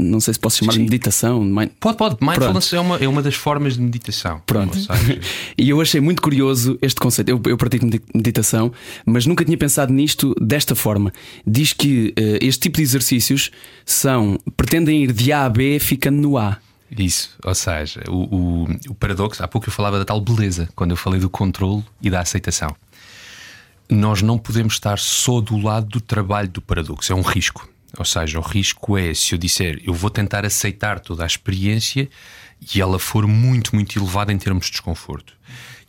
não 0.00 0.20
sei 0.20 0.32
se 0.32 0.40
posso 0.40 0.56
chamar 0.58 0.72
de 0.72 0.78
Sim. 0.78 0.84
meditação. 0.84 1.44
mind- 1.44 1.68
Pode, 1.78 1.98
pode. 1.98 2.16
Mindfulness 2.20 2.72
é 2.72 2.80
uma, 2.80 2.96
é 2.96 3.06
uma 3.06 3.22
das 3.22 3.34
formas 3.34 3.74
de 3.74 3.82
meditação. 3.82 4.40
Pronto. 4.46 4.76
E 5.58 5.68
eu 5.70 5.80
achei 5.80 6.00
muito 6.00 6.20
curioso 6.22 6.78
este 6.82 6.98
conceito. 7.00 7.28
Eu, 7.28 7.40
eu 7.46 7.56
pratico 7.58 7.84
medi- 7.84 8.02
meditação, 8.14 8.72
mas 9.04 9.26
nunca 9.26 9.44
tinha 9.44 9.56
pensado 9.56 9.92
nisto 9.92 10.34
desta 10.40 10.74
forma. 10.74 11.12
Diz 11.46 11.72
que 11.74 12.12
eh, 12.16 12.38
este 12.40 12.60
tipo 12.62 12.76
de 12.78 12.82
exercícios 12.82 13.50
são 13.84 14.38
pretendem 14.56 15.04
ir 15.04 15.12
de 15.12 15.30
A 15.32 15.44
a 15.44 15.48
B 15.50 15.78
ficando 15.78 16.20
no 16.20 16.38
A. 16.38 16.56
Isso, 16.98 17.30
ou 17.44 17.54
seja, 17.54 18.02
o, 18.08 18.34
o, 18.64 18.68
o 18.90 18.94
paradoxo, 18.94 19.42
há 19.42 19.48
pouco 19.48 19.68
eu 19.68 19.72
falava 19.72 19.98
da 19.98 20.04
tal 20.04 20.20
beleza, 20.20 20.68
quando 20.74 20.92
eu 20.92 20.96
falei 20.96 21.18
do 21.20 21.28
controle 21.28 21.82
e 22.00 22.08
da 22.08 22.20
aceitação. 22.20 22.74
Nós 23.88 24.20
não 24.22 24.36
podemos 24.38 24.74
estar 24.74 24.98
só 24.98 25.40
do 25.40 25.58
lado 25.58 25.86
do 25.88 26.00
trabalho 26.00 26.48
do 26.48 26.60
paradoxo, 26.60 27.12
é 27.12 27.14
um 27.14 27.22
risco. 27.22 27.68
Ou 27.98 28.04
seja, 28.04 28.38
o 28.38 28.42
risco 28.42 28.98
é 28.98 29.14
se 29.14 29.34
eu 29.34 29.38
disser 29.38 29.80
eu 29.84 29.94
vou 29.94 30.10
tentar 30.10 30.44
aceitar 30.44 31.00
toda 31.00 31.22
a 31.22 31.26
experiência 31.26 32.08
e 32.74 32.80
ela 32.80 32.98
for 32.98 33.26
muito, 33.26 33.74
muito 33.74 33.98
elevada 33.98 34.32
em 34.32 34.38
termos 34.38 34.66
de 34.66 34.72
desconforto. 34.72 35.34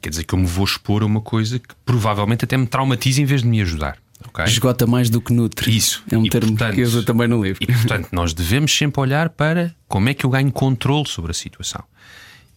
Quer 0.02 0.10
dizer 0.10 0.24
que 0.24 0.34
eu 0.34 0.40
me 0.40 0.46
vou 0.46 0.64
expor 0.64 1.02
a 1.02 1.06
uma 1.06 1.22
coisa 1.22 1.58
que 1.60 1.74
provavelmente 1.86 2.46
até 2.46 2.56
me 2.56 2.68
traumatiza 2.68 3.22
em 3.22 3.26
vez 3.26 3.42
de 3.42 3.48
me 3.48 3.60
ajudar. 3.62 3.98
ok? 4.26 4.46
Esgota 4.46 4.86
mais 4.86 5.10
do 5.10 5.20
que 5.20 5.34
nutre. 5.34 5.76
Isso. 5.76 6.04
É 6.10 6.18
um 6.18 6.26
E, 6.26 6.30
termo 6.30 6.50
portanto, 6.50 6.76
que 6.76 6.82
eu 6.82 6.86
uso 6.86 7.04
também 7.04 7.28
no 7.28 7.44
livro. 7.44 7.62
E 7.62 7.66
portanto, 7.66 8.10
nós 8.12 8.32
devemos 8.34 8.72
sempre 8.78 9.02
olhar 9.02 9.30
para 9.30 9.76
como 9.88 10.08
é 10.08 10.14
que 10.14 10.24
eu 10.26 10.30
ganho 10.30 10.52
controle 10.52 11.08
sobre 11.10 11.32
a 11.32 11.34
situação. 11.34 11.84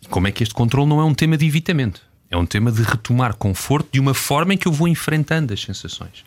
E 0.03 0.07
como 0.07 0.29
é 0.29 0.33
que 0.33 0.43
este 0.43 0.55
controle 0.55 0.89
não 0.89 1.01
é 1.01 1.05
um 1.05 1.15
tema 1.15 1.37
de 1.37 1.47
evitamento, 1.47 2.03
é 2.31 2.37
um 2.37 2.47
tema 2.47 2.71
de 2.71 2.83
retomar 2.83 3.35
conforto 3.35 3.89
de 3.93 4.01
uma 4.01 4.15
forma 4.15 4.55
em 4.55 4.57
que 4.57 4.69
eu 4.69 4.73
vou 4.73 4.87
enfrentando 4.87 5.53
as 5.53 5.61
sensações. 5.61 6.25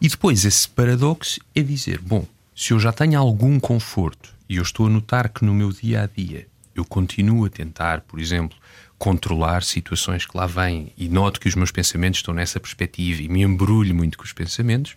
E 0.00 0.08
depois, 0.08 0.44
esse 0.44 0.68
paradoxo 0.68 1.40
é 1.54 1.62
dizer: 1.62 1.98
bom, 1.98 2.26
se 2.54 2.72
eu 2.72 2.78
já 2.78 2.92
tenho 2.92 3.18
algum 3.18 3.58
conforto 3.58 4.32
e 4.48 4.56
eu 4.56 4.62
estou 4.62 4.86
a 4.86 4.90
notar 4.90 5.28
que 5.28 5.44
no 5.44 5.52
meu 5.52 5.72
dia 5.72 6.02
a 6.02 6.06
dia 6.06 6.46
eu 6.74 6.84
continuo 6.84 7.44
a 7.44 7.50
tentar, 7.50 8.00
por 8.02 8.20
exemplo, 8.20 8.56
controlar 8.98 9.62
situações 9.62 10.26
que 10.26 10.36
lá 10.36 10.46
vêm 10.46 10.92
e 10.96 11.08
noto 11.08 11.40
que 11.40 11.48
os 11.48 11.54
meus 11.54 11.70
pensamentos 11.70 12.18
estão 12.18 12.34
nessa 12.34 12.58
perspectiva 12.58 13.22
e 13.22 13.28
me 13.28 13.42
embrulho 13.42 13.94
muito 13.94 14.16
com 14.16 14.24
os 14.24 14.32
pensamentos, 14.32 14.96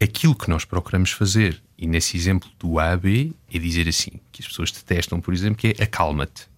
aquilo 0.00 0.34
que 0.34 0.48
nós 0.48 0.64
procuramos 0.64 1.10
fazer, 1.10 1.60
e 1.76 1.86
nesse 1.86 2.16
exemplo 2.16 2.48
do 2.58 2.78
AB, 2.78 3.34
é 3.52 3.58
dizer 3.58 3.88
assim: 3.88 4.12
que 4.32 4.42
as 4.42 4.48
pessoas 4.48 4.70
detestam, 4.70 5.20
por 5.20 5.34
exemplo, 5.34 5.56
que 5.56 5.68
é 5.78 5.82
acalma-te. 5.82 6.48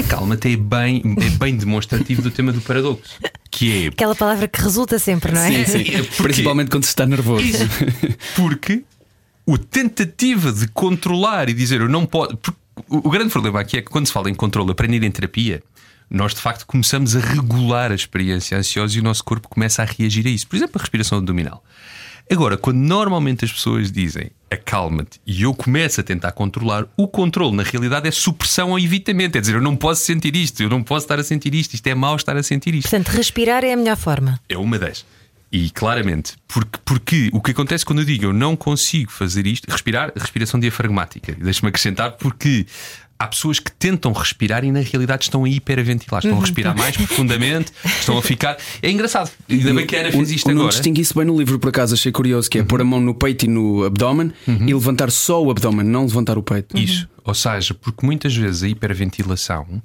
Acalma-te 0.00 0.52
é 0.52 0.56
bem, 0.56 1.02
é 1.20 1.30
bem 1.30 1.56
demonstrativo 1.56 2.22
do 2.22 2.30
tema 2.30 2.52
do 2.52 2.60
paradoxo, 2.60 3.18
que 3.50 3.84
é 3.84 3.88
Aquela 3.88 4.14
palavra 4.14 4.48
que 4.48 4.60
resulta 4.60 4.98
sempre, 4.98 5.32
não 5.32 5.40
é? 5.40 5.64
Sim, 5.64 5.84
sim. 5.84 6.04
Principalmente 6.22 6.70
quando 6.70 6.84
se 6.84 6.90
está 6.90 7.06
nervoso. 7.06 7.46
Porque 8.34 8.82
a 9.48 9.58
tentativa 9.70 10.52
de 10.52 10.68
controlar 10.68 11.48
e 11.48 11.54
dizer 11.54 11.80
eu 11.80 11.88
não 11.88 12.06
posso. 12.06 12.36
porque 12.36 12.58
O 12.88 13.08
o 13.08 13.10
grande 13.10 13.30
problema 13.30 13.60
aqui 13.60 13.76
é 13.76 13.82
que 13.82 13.90
quando 13.90 14.06
se 14.06 14.12
fala 14.12 14.30
em 14.30 14.34
controle 14.34 14.70
aprendido 14.70 15.04
em 15.04 15.10
terapia, 15.10 15.62
nós 16.08 16.34
de 16.34 16.40
facto 16.40 16.66
começamos 16.66 17.14
a 17.14 17.20
regular 17.20 17.92
a 17.92 17.94
experiência 17.94 18.56
ansiosa 18.58 18.96
e 18.96 19.00
o 19.00 19.04
nosso 19.04 19.22
corpo 19.22 19.48
começa 19.48 19.82
a 19.82 19.84
reagir 19.84 20.26
a 20.26 20.30
isso. 20.30 20.46
Por 20.46 20.56
exemplo, 20.56 20.72
a 20.76 20.80
respiração 20.80 21.18
abdominal. 21.18 21.62
Agora, 22.30 22.56
quando 22.56 22.78
normalmente 22.78 23.44
as 23.44 23.52
pessoas 23.52 23.90
dizem 23.92 24.30
acalma-te 24.50 25.20
e 25.26 25.42
eu 25.42 25.54
começo 25.54 26.00
a 26.00 26.04
tentar 26.04 26.32
controlar, 26.32 26.86
o 26.96 27.06
controle 27.06 27.54
na 27.54 27.62
realidade 27.62 28.08
é 28.08 28.10
supressão 28.10 28.70
ou 28.70 28.78
evitamento. 28.78 29.38
É 29.38 29.40
dizer, 29.40 29.54
eu 29.54 29.62
não 29.62 29.76
posso 29.76 30.04
sentir 30.04 30.34
isto, 30.34 30.62
eu 30.62 30.68
não 30.68 30.82
posso 30.82 31.04
estar 31.04 31.18
a 31.18 31.24
sentir 31.24 31.54
isto, 31.54 31.74
isto 31.74 31.86
é 31.86 31.94
mau 31.94 32.16
estar 32.16 32.36
a 32.36 32.42
sentir 32.42 32.74
isto. 32.74 32.90
Portanto, 32.90 33.14
respirar 33.14 33.64
é 33.64 33.72
a 33.72 33.76
melhor 33.76 33.96
forma. 33.96 34.40
É 34.48 34.58
uma 34.58 34.78
das. 34.78 35.04
E 35.52 35.68
claramente, 35.70 36.34
porque, 36.46 36.78
porque 36.84 37.30
o 37.32 37.40
que 37.40 37.50
acontece 37.50 37.84
quando 37.84 38.00
eu 38.00 38.04
digo 38.04 38.24
eu 38.24 38.32
não 38.32 38.54
consigo 38.54 39.10
fazer 39.10 39.46
isto, 39.48 39.68
respirar, 39.68 40.12
respiração 40.14 40.60
diafragmática, 40.60 41.32
deixa-me 41.32 41.70
acrescentar, 41.70 42.12
porque 42.12 42.66
há 43.20 43.26
pessoas 43.26 43.58
que 43.58 43.70
tentam 43.70 44.12
respirar 44.12 44.64
e 44.64 44.72
na 44.72 44.80
realidade 44.80 45.24
estão 45.24 45.44
a 45.44 45.48
hiperventilar, 45.48 46.24
estão 46.24 46.38
a 46.38 46.40
respirar 46.40 46.74
mais 46.74 46.96
profundamente, 46.96 47.70
estão 47.84 48.16
a 48.16 48.22
ficar. 48.22 48.56
É 48.80 48.90
engraçado. 48.90 49.30
Ainda 49.46 49.74
bem 49.74 49.86
que 49.86 49.94
a 49.94 50.00
Ana 50.00 50.10
fez 50.10 50.30
isto 50.30 50.48
o, 50.48 50.50
agora. 50.50 50.68
distingui 50.70 51.02
isso 51.02 51.14
bem 51.14 51.26
no 51.26 51.36
livro, 51.36 51.58
por 51.58 51.68
acaso, 51.68 51.92
achei 51.92 52.10
curioso, 52.10 52.48
que 52.48 52.58
é 52.58 52.62
pôr 52.62 52.80
a 52.80 52.84
mão 52.84 52.98
no 52.98 53.14
peito 53.14 53.44
e 53.44 53.48
no 53.48 53.84
abdômen 53.84 54.32
e 54.46 54.72
levantar 54.72 55.10
só 55.10 55.44
o 55.44 55.50
abdômen, 55.50 55.84
não 55.84 56.04
levantar 56.04 56.38
o 56.38 56.42
peito. 56.42 56.78
Isso. 56.78 57.06
Ou 57.22 57.34
seja, 57.34 57.74
porque 57.74 58.06
muitas 58.06 58.34
vezes 58.34 58.62
a 58.62 58.68
hiperventilação 58.68 59.82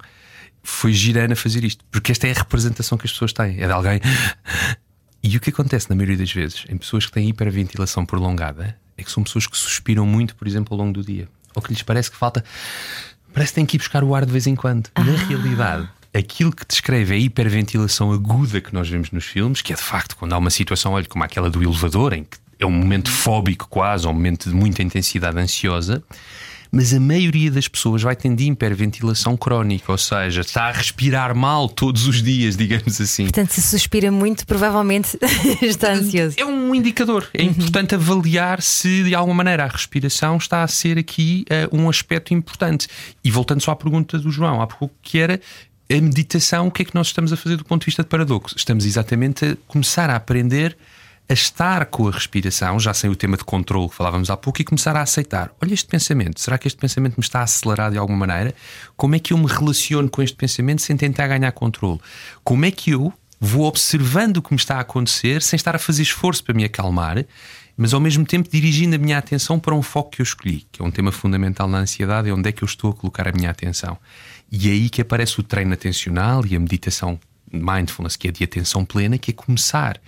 foi 0.62 0.94
girando 0.94 1.32
a 1.32 1.36
fazer 1.36 1.62
isto. 1.62 1.84
Porque 1.90 2.12
esta 2.12 2.26
é 2.26 2.30
a 2.30 2.34
representação 2.34 2.96
que 2.96 3.04
as 3.04 3.12
pessoas 3.12 3.34
têm. 3.34 3.60
É 3.60 3.66
de 3.66 3.72
alguém. 3.72 4.00
E 5.22 5.36
o 5.36 5.40
que 5.40 5.50
acontece 5.50 5.90
na 5.90 5.96
maioria 5.96 6.16
das 6.16 6.32
vezes 6.32 6.64
em 6.70 6.76
pessoas 6.78 7.04
que 7.04 7.12
têm 7.12 7.28
hiperventilação 7.28 8.06
prolongada 8.06 8.78
é 8.96 9.02
que 9.02 9.12
são 9.12 9.22
pessoas 9.22 9.46
que 9.46 9.58
suspiram 9.58 10.06
muito, 10.06 10.34
por 10.34 10.48
exemplo, 10.48 10.72
ao 10.72 10.78
longo 10.78 10.94
do 10.94 11.04
dia. 11.04 11.28
Ou 11.54 11.60
que 11.60 11.72
lhes 11.72 11.82
parece 11.82 12.10
que 12.10 12.16
falta. 12.16 12.44
Parece 13.36 13.52
que 13.52 13.56
têm 13.56 13.66
que 13.66 13.76
ir 13.76 13.80
buscar 13.80 14.02
o 14.02 14.14
ar 14.14 14.24
de 14.24 14.32
vez 14.32 14.46
em 14.46 14.56
quando. 14.56 14.88
Na 14.96 15.14
realidade. 15.28 15.86
Aquilo 16.14 16.50
que 16.50 16.64
descreve 16.66 17.12
a 17.12 17.18
hiperventilação 17.18 18.10
aguda 18.10 18.62
que 18.62 18.72
nós 18.72 18.88
vemos 18.88 19.10
nos 19.10 19.26
filmes, 19.26 19.60
que 19.60 19.74
é 19.74 19.76
de 19.76 19.82
facto 19.82 20.16
quando 20.16 20.32
há 20.32 20.38
uma 20.38 20.48
situação, 20.48 20.92
olha, 20.92 21.04
como 21.04 21.22
aquela 21.22 21.50
do 21.50 21.62
elevador, 21.62 22.14
em 22.14 22.24
que 22.24 22.38
é 22.58 22.64
um 22.64 22.70
momento 22.70 23.10
fóbico 23.10 23.68
quase, 23.68 24.06
ou 24.06 24.12
um 24.12 24.14
momento 24.14 24.48
de 24.48 24.56
muita 24.56 24.82
intensidade 24.82 25.38
ansiosa, 25.38 26.02
mas 26.76 26.92
a 26.92 27.00
maioria 27.00 27.50
das 27.50 27.66
pessoas 27.66 28.02
vai 28.02 28.14
tendo 28.14 28.38
hiperventilação 28.42 29.34
crónica, 29.34 29.90
ou 29.90 29.96
seja, 29.96 30.42
está 30.42 30.64
a 30.64 30.72
respirar 30.72 31.34
mal 31.34 31.70
todos 31.70 32.06
os 32.06 32.22
dias, 32.22 32.54
digamos 32.54 33.00
assim. 33.00 33.22
Portanto, 33.22 33.52
se 33.52 33.62
suspira 33.62 34.12
muito, 34.12 34.46
provavelmente 34.46 35.18
está 35.62 35.92
ansioso. 35.92 36.36
É 36.38 36.44
um 36.44 36.74
indicador. 36.74 37.26
É 37.32 37.42
importante 37.42 37.94
avaliar 37.94 38.60
se 38.60 39.04
de 39.04 39.14
alguma 39.14 39.36
maneira 39.36 39.64
a 39.64 39.68
respiração 39.68 40.36
está 40.36 40.62
a 40.62 40.68
ser 40.68 40.98
aqui 40.98 41.46
eh, 41.48 41.66
um 41.72 41.88
aspecto 41.88 42.34
importante. 42.34 42.88
E 43.24 43.30
voltando 43.30 43.62
só 43.62 43.70
à 43.70 43.76
pergunta 43.76 44.18
do 44.18 44.30
João, 44.30 44.60
há 44.60 44.66
pouco 44.66 44.94
que 45.00 45.18
era 45.18 45.40
a 45.90 45.94
meditação, 45.94 46.66
o 46.66 46.70
que 46.70 46.82
é 46.82 46.84
que 46.84 46.94
nós 46.94 47.06
estamos 47.06 47.32
a 47.32 47.38
fazer 47.38 47.56
do 47.56 47.64
ponto 47.64 47.80
de 47.80 47.86
vista 47.86 48.02
de 48.02 48.10
paradoxo? 48.10 48.54
Estamos 48.54 48.84
exatamente 48.84 49.46
a 49.46 49.56
começar 49.66 50.10
a 50.10 50.16
aprender 50.16 50.76
a 51.28 51.32
estar 51.32 51.86
com 51.86 52.06
a 52.08 52.10
respiração, 52.10 52.78
já 52.78 52.94
sem 52.94 53.10
o 53.10 53.16
tema 53.16 53.36
de 53.36 53.44
controle 53.44 53.88
que 53.88 53.94
falávamos 53.94 54.30
há 54.30 54.36
pouco, 54.36 54.60
e 54.60 54.64
começar 54.64 54.96
a 54.96 55.02
aceitar. 55.02 55.50
Olha 55.60 55.74
este 55.74 55.86
pensamento, 55.86 56.40
será 56.40 56.56
que 56.56 56.68
este 56.68 56.78
pensamento 56.78 57.16
me 57.16 57.22
está 57.22 57.40
a 57.40 57.42
acelerar 57.42 57.90
de 57.90 57.98
alguma 57.98 58.26
maneira? 58.26 58.54
Como 58.96 59.14
é 59.16 59.18
que 59.18 59.32
eu 59.32 59.38
me 59.38 59.46
relaciono 59.46 60.08
com 60.08 60.22
este 60.22 60.36
pensamento 60.36 60.82
sem 60.82 60.96
tentar 60.96 61.26
ganhar 61.26 61.50
controle? 61.52 62.00
Como 62.44 62.64
é 62.64 62.70
que 62.70 62.92
eu 62.92 63.12
vou 63.40 63.66
observando 63.66 64.38
o 64.38 64.42
que 64.42 64.52
me 64.52 64.58
está 64.58 64.76
a 64.76 64.80
acontecer 64.80 65.42
sem 65.42 65.56
estar 65.56 65.74
a 65.74 65.78
fazer 65.78 66.02
esforço 66.02 66.42
para 66.42 66.54
me 66.54 66.64
acalmar, 66.64 67.24
mas 67.76 67.92
ao 67.92 68.00
mesmo 68.00 68.24
tempo 68.24 68.48
dirigindo 68.50 68.96
a 68.96 68.98
minha 68.98 69.18
atenção 69.18 69.58
para 69.58 69.74
um 69.74 69.82
foco 69.82 70.10
que 70.12 70.22
eu 70.22 70.24
escolhi, 70.24 70.66
que 70.72 70.80
é 70.80 70.84
um 70.84 70.90
tema 70.90 71.12
fundamental 71.12 71.68
na 71.68 71.78
ansiedade, 71.78 72.30
é 72.30 72.32
onde 72.32 72.48
é 72.48 72.52
que 72.52 72.62
eu 72.62 72.66
estou 72.66 72.90
a 72.90 72.94
colocar 72.94 73.28
a 73.28 73.32
minha 73.32 73.50
atenção. 73.50 73.98
E 74.50 74.68
é 74.68 74.72
aí 74.72 74.88
que 74.88 75.02
aparece 75.02 75.38
o 75.40 75.42
treino 75.42 75.74
atencional 75.74 76.46
e 76.46 76.56
a 76.56 76.60
meditação 76.60 77.20
mindfulness, 77.52 78.16
que 78.16 78.28
é 78.28 78.32
de 78.32 78.42
atenção 78.42 78.84
plena, 78.84 79.18
que 79.18 79.30
é 79.30 79.34
começar 79.34 80.00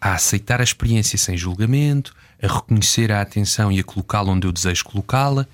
a 0.00 0.14
aceitar 0.14 0.60
a 0.60 0.64
experiência 0.64 1.18
sem 1.18 1.36
julgamento, 1.36 2.14
a 2.42 2.46
reconhecer 2.46 3.10
a 3.12 3.20
atenção 3.20 3.70
e 3.72 3.80
a 3.80 3.84
colocá-la 3.84 4.32
onde 4.32 4.46
eu 4.46 4.52
desejo 4.52 4.84
colocá-la. 4.84 5.46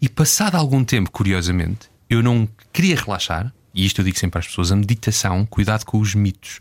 E 0.00 0.08
passado 0.08 0.54
algum 0.54 0.84
tempo, 0.84 1.10
curiosamente, 1.10 1.90
eu 2.08 2.22
não 2.22 2.48
queria 2.72 2.96
relaxar, 2.96 3.52
e 3.74 3.86
isto 3.86 4.00
eu 4.00 4.04
digo 4.04 4.18
sempre 4.18 4.38
às 4.38 4.46
pessoas: 4.46 4.72
a 4.72 4.76
meditação, 4.76 5.46
cuidado 5.46 5.84
com 5.84 5.98
os 5.98 6.14
mitos. 6.14 6.60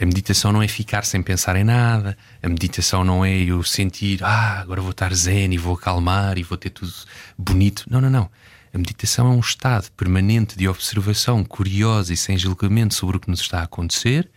A 0.00 0.04
meditação 0.06 0.50
não 0.52 0.62
é 0.62 0.68
ficar 0.68 1.04
sem 1.04 1.22
pensar 1.22 1.56
em 1.56 1.64
nada, 1.64 2.16
a 2.42 2.48
meditação 2.48 3.04
não 3.04 3.24
é 3.24 3.36
eu 3.36 3.62
sentir, 3.62 4.24
ah, 4.24 4.60
agora 4.60 4.80
vou 4.80 4.92
estar 4.92 5.12
zen 5.12 5.52
e 5.52 5.58
vou 5.58 5.74
acalmar 5.74 6.38
e 6.38 6.42
vou 6.42 6.56
ter 6.56 6.70
tudo 6.70 6.92
bonito. 7.36 7.84
Não, 7.88 8.00
não, 8.00 8.08
não. 8.08 8.30
A 8.72 8.78
meditação 8.78 9.26
é 9.26 9.30
um 9.30 9.40
estado 9.40 9.90
permanente 9.96 10.56
de 10.56 10.68
observação 10.68 11.44
curiosa 11.44 12.14
e 12.14 12.16
sem 12.16 12.38
julgamento 12.38 12.94
sobre 12.94 13.16
o 13.16 13.20
que 13.20 13.28
nos 13.28 13.40
está 13.40 13.60
a 13.60 13.64
acontecer. 13.64 14.30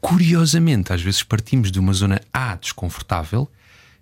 Curiosamente, 0.00 0.92
às 0.92 1.02
vezes 1.02 1.22
partimos 1.22 1.70
de 1.70 1.78
uma 1.78 1.92
zona 1.92 2.20
A 2.32 2.56
desconfortável, 2.56 3.50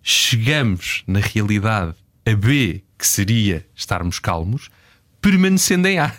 chegamos 0.02 1.02
na 1.06 1.20
realidade 1.20 1.94
a 2.24 2.34
B, 2.34 2.82
que 2.96 3.06
seria 3.06 3.66
estarmos 3.74 4.18
calmos, 4.18 4.70
permanecendo 5.20 5.88
em 5.88 5.98
A. 5.98 6.14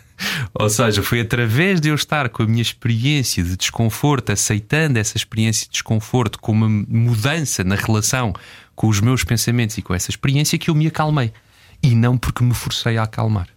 Ou 0.54 0.70
seja, 0.70 1.02
foi 1.02 1.22
através 1.22 1.80
de 1.80 1.90
eu 1.90 1.96
estar 1.96 2.28
com 2.30 2.44
a 2.44 2.48
minha 2.48 2.62
experiência 2.62 3.44
de 3.44 3.56
desconforto, 3.56 4.32
aceitando 4.32 5.00
essa 5.00 5.16
experiência 5.16 5.66
de 5.66 5.72
desconforto 5.72 6.40
com 6.40 6.52
uma 6.52 6.68
mudança 6.68 7.64
na 7.64 7.76
relação 7.76 8.34
com 8.76 8.88
os 8.88 9.00
meus 9.00 9.24
pensamentos 9.24 9.78
e 9.78 9.82
com 9.82 9.94
essa 9.94 10.10
experiência 10.10 10.58
que 10.58 10.70
eu 10.70 10.76
me 10.76 10.88
acalmei. 10.88 11.32
E 11.82 11.96
não 11.96 12.18
porque 12.18 12.44
me 12.44 12.54
forcei 12.54 12.98
a 12.98 13.04
acalmar. 13.04 13.48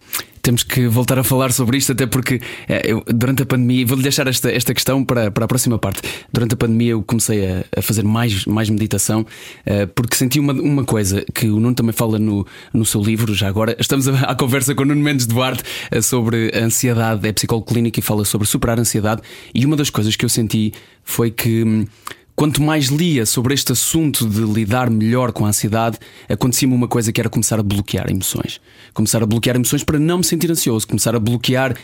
Temos 0.43 0.61
que 0.61 0.89
voltar 0.89 1.17
a 1.17 1.23
falar 1.23 1.53
sobre 1.53 1.77
isto, 1.77 1.93
até 1.93 2.05
porque 2.05 2.41
eh, 2.67 2.81
eu, 2.83 3.01
durante 3.07 3.43
a 3.43 3.45
pandemia, 3.45 3.85
vou-lhe 3.85 4.03
deixar 4.03 4.27
esta, 4.27 4.51
esta 4.51 4.73
questão 4.73 5.01
para, 5.01 5.31
para 5.31 5.45
a 5.45 5.47
próxima 5.47 5.79
parte. 5.79 6.01
Durante 6.33 6.53
a 6.53 6.57
pandemia, 6.57 6.91
eu 6.91 7.01
comecei 7.01 7.49
a, 7.49 7.63
a 7.77 7.81
fazer 7.81 8.03
mais, 8.03 8.45
mais 8.45 8.69
meditação, 8.69 9.25
eh, 9.65 9.85
porque 9.85 10.17
senti 10.17 10.41
uma, 10.41 10.51
uma 10.51 10.83
coisa 10.83 11.23
que 11.33 11.47
o 11.47 11.61
Nuno 11.61 11.73
também 11.73 11.93
fala 11.93 12.19
no, 12.19 12.45
no 12.73 12.85
seu 12.85 13.01
livro, 13.01 13.33
já 13.33 13.47
agora. 13.47 13.73
Estamos 13.79 14.05
à, 14.09 14.19
à 14.31 14.35
conversa 14.35 14.75
com 14.75 14.83
o 14.83 14.85
Nuno 14.85 15.01
Mendes 15.01 15.25
Duarte 15.25 15.63
eh, 15.89 16.01
sobre 16.01 16.51
a 16.53 16.65
ansiedade, 16.65 17.25
é 17.25 17.31
psicólogo 17.31 17.65
clínico 17.65 17.97
e 17.99 18.01
fala 18.01 18.25
sobre 18.25 18.45
superar 18.45 18.77
a 18.77 18.81
ansiedade. 18.81 19.21
E 19.55 19.65
uma 19.65 19.77
das 19.77 19.89
coisas 19.89 20.17
que 20.17 20.25
eu 20.25 20.29
senti 20.29 20.73
foi 21.05 21.31
que. 21.31 21.87
Quanto 22.35 22.61
mais 22.61 22.85
lia 22.87 23.25
sobre 23.25 23.53
este 23.53 23.71
assunto 23.71 24.27
de 24.27 24.41
lidar 24.41 24.89
melhor 24.89 25.31
com 25.31 25.45
a 25.45 25.49
ansiedade, 25.49 25.97
acontecia-me 26.27 26.73
uma 26.73 26.87
coisa 26.87 27.11
que 27.11 27.19
era 27.19 27.29
começar 27.29 27.59
a 27.59 27.63
bloquear 27.63 28.09
emoções. 28.09 28.59
Começar 28.93 29.21
a 29.21 29.25
bloquear 29.25 29.55
emoções 29.55 29.83
para 29.83 29.99
não 29.99 30.19
me 30.19 30.23
sentir 30.23 30.51
ansioso, 30.51 30.87
começar 30.87 31.15
a 31.15 31.19
bloquear, 31.19 31.75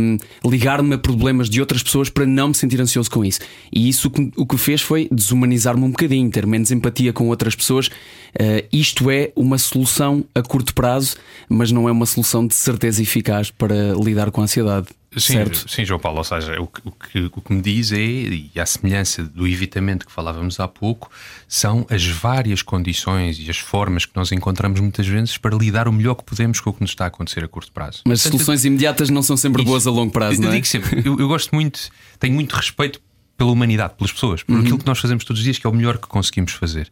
um, 0.00 0.16
ligar-me 0.48 0.94
a 0.94 0.98
problemas 0.98 1.48
de 1.48 1.60
outras 1.60 1.82
pessoas 1.82 2.08
para 2.08 2.26
não 2.26 2.48
me 2.48 2.54
sentir 2.54 2.80
ansioso 2.80 3.10
com 3.10 3.24
isso. 3.24 3.40
E 3.72 3.88
isso 3.88 4.10
o 4.36 4.46
que 4.46 4.56
fez 4.56 4.80
foi 4.80 5.08
desumanizar-me 5.10 5.84
um 5.84 5.90
bocadinho, 5.90 6.30
ter 6.30 6.46
menos 6.46 6.70
empatia 6.70 7.12
com 7.12 7.28
outras 7.28 7.54
pessoas. 7.54 7.88
Uh, 7.88 8.66
isto 8.72 9.10
é 9.10 9.32
uma 9.36 9.58
solução 9.58 10.24
a 10.34 10.42
curto 10.42 10.74
prazo, 10.74 11.16
mas 11.48 11.70
não 11.70 11.88
é 11.88 11.92
uma 11.92 12.06
solução 12.06 12.46
de 12.46 12.54
certeza 12.54 13.02
eficaz 13.02 13.50
para 13.50 13.94
lidar 13.94 14.30
com 14.30 14.40
a 14.40 14.44
ansiedade. 14.44 14.99
Sim, 15.16 15.32
certo? 15.32 15.68
sim, 15.68 15.84
João 15.84 15.98
Paulo, 15.98 16.18
ou 16.18 16.24
seja, 16.24 16.60
o 16.60 16.68
que, 16.68 16.80
o, 16.84 16.92
que, 16.92 17.30
o 17.36 17.40
que 17.40 17.52
me 17.52 17.60
diz 17.60 17.90
é, 17.90 17.98
e 17.98 18.52
a 18.54 18.64
semelhança 18.64 19.24
do 19.24 19.46
evitamento 19.46 20.06
que 20.06 20.12
falávamos 20.12 20.60
há 20.60 20.68
pouco, 20.68 21.10
são 21.48 21.84
as 21.90 22.06
várias 22.06 22.62
condições 22.62 23.36
e 23.40 23.50
as 23.50 23.58
formas 23.58 24.06
que 24.06 24.14
nós 24.14 24.30
encontramos 24.30 24.78
muitas 24.78 25.06
vezes 25.08 25.36
para 25.36 25.56
lidar 25.56 25.88
o 25.88 25.92
melhor 25.92 26.14
que 26.14 26.22
podemos 26.22 26.60
com 26.60 26.70
o 26.70 26.72
que 26.72 26.80
nos 26.80 26.90
está 26.90 27.06
a 27.06 27.08
acontecer 27.08 27.42
a 27.42 27.48
curto 27.48 27.72
prazo. 27.72 28.02
Mas 28.06 28.22
Portanto, 28.22 28.38
soluções 28.38 28.64
imediatas 28.64 29.10
não 29.10 29.22
são 29.22 29.36
sempre 29.36 29.64
boas 29.64 29.84
a 29.84 29.90
longo 29.90 30.12
prazo, 30.12 30.40
não 30.40 30.46
é? 30.46 30.50
Eu 30.50 30.54
digo 30.54 30.66
sempre, 30.66 31.02
eu, 31.04 31.18
eu 31.18 31.26
gosto 31.26 31.52
muito, 31.52 31.90
tenho 32.20 32.34
muito 32.34 32.54
respeito 32.54 33.00
pela 33.40 33.52
humanidade, 33.52 33.94
pelas 33.96 34.12
pessoas, 34.12 34.42
por 34.42 34.52
uhum. 34.52 34.60
aquilo 34.60 34.76
que 34.76 34.86
nós 34.86 34.98
fazemos 34.98 35.24
todos 35.24 35.40
os 35.40 35.44
dias, 35.44 35.56
que 35.56 35.66
é 35.66 35.70
o 35.70 35.72
melhor 35.72 35.96
que 35.96 36.06
conseguimos 36.06 36.52
fazer. 36.52 36.90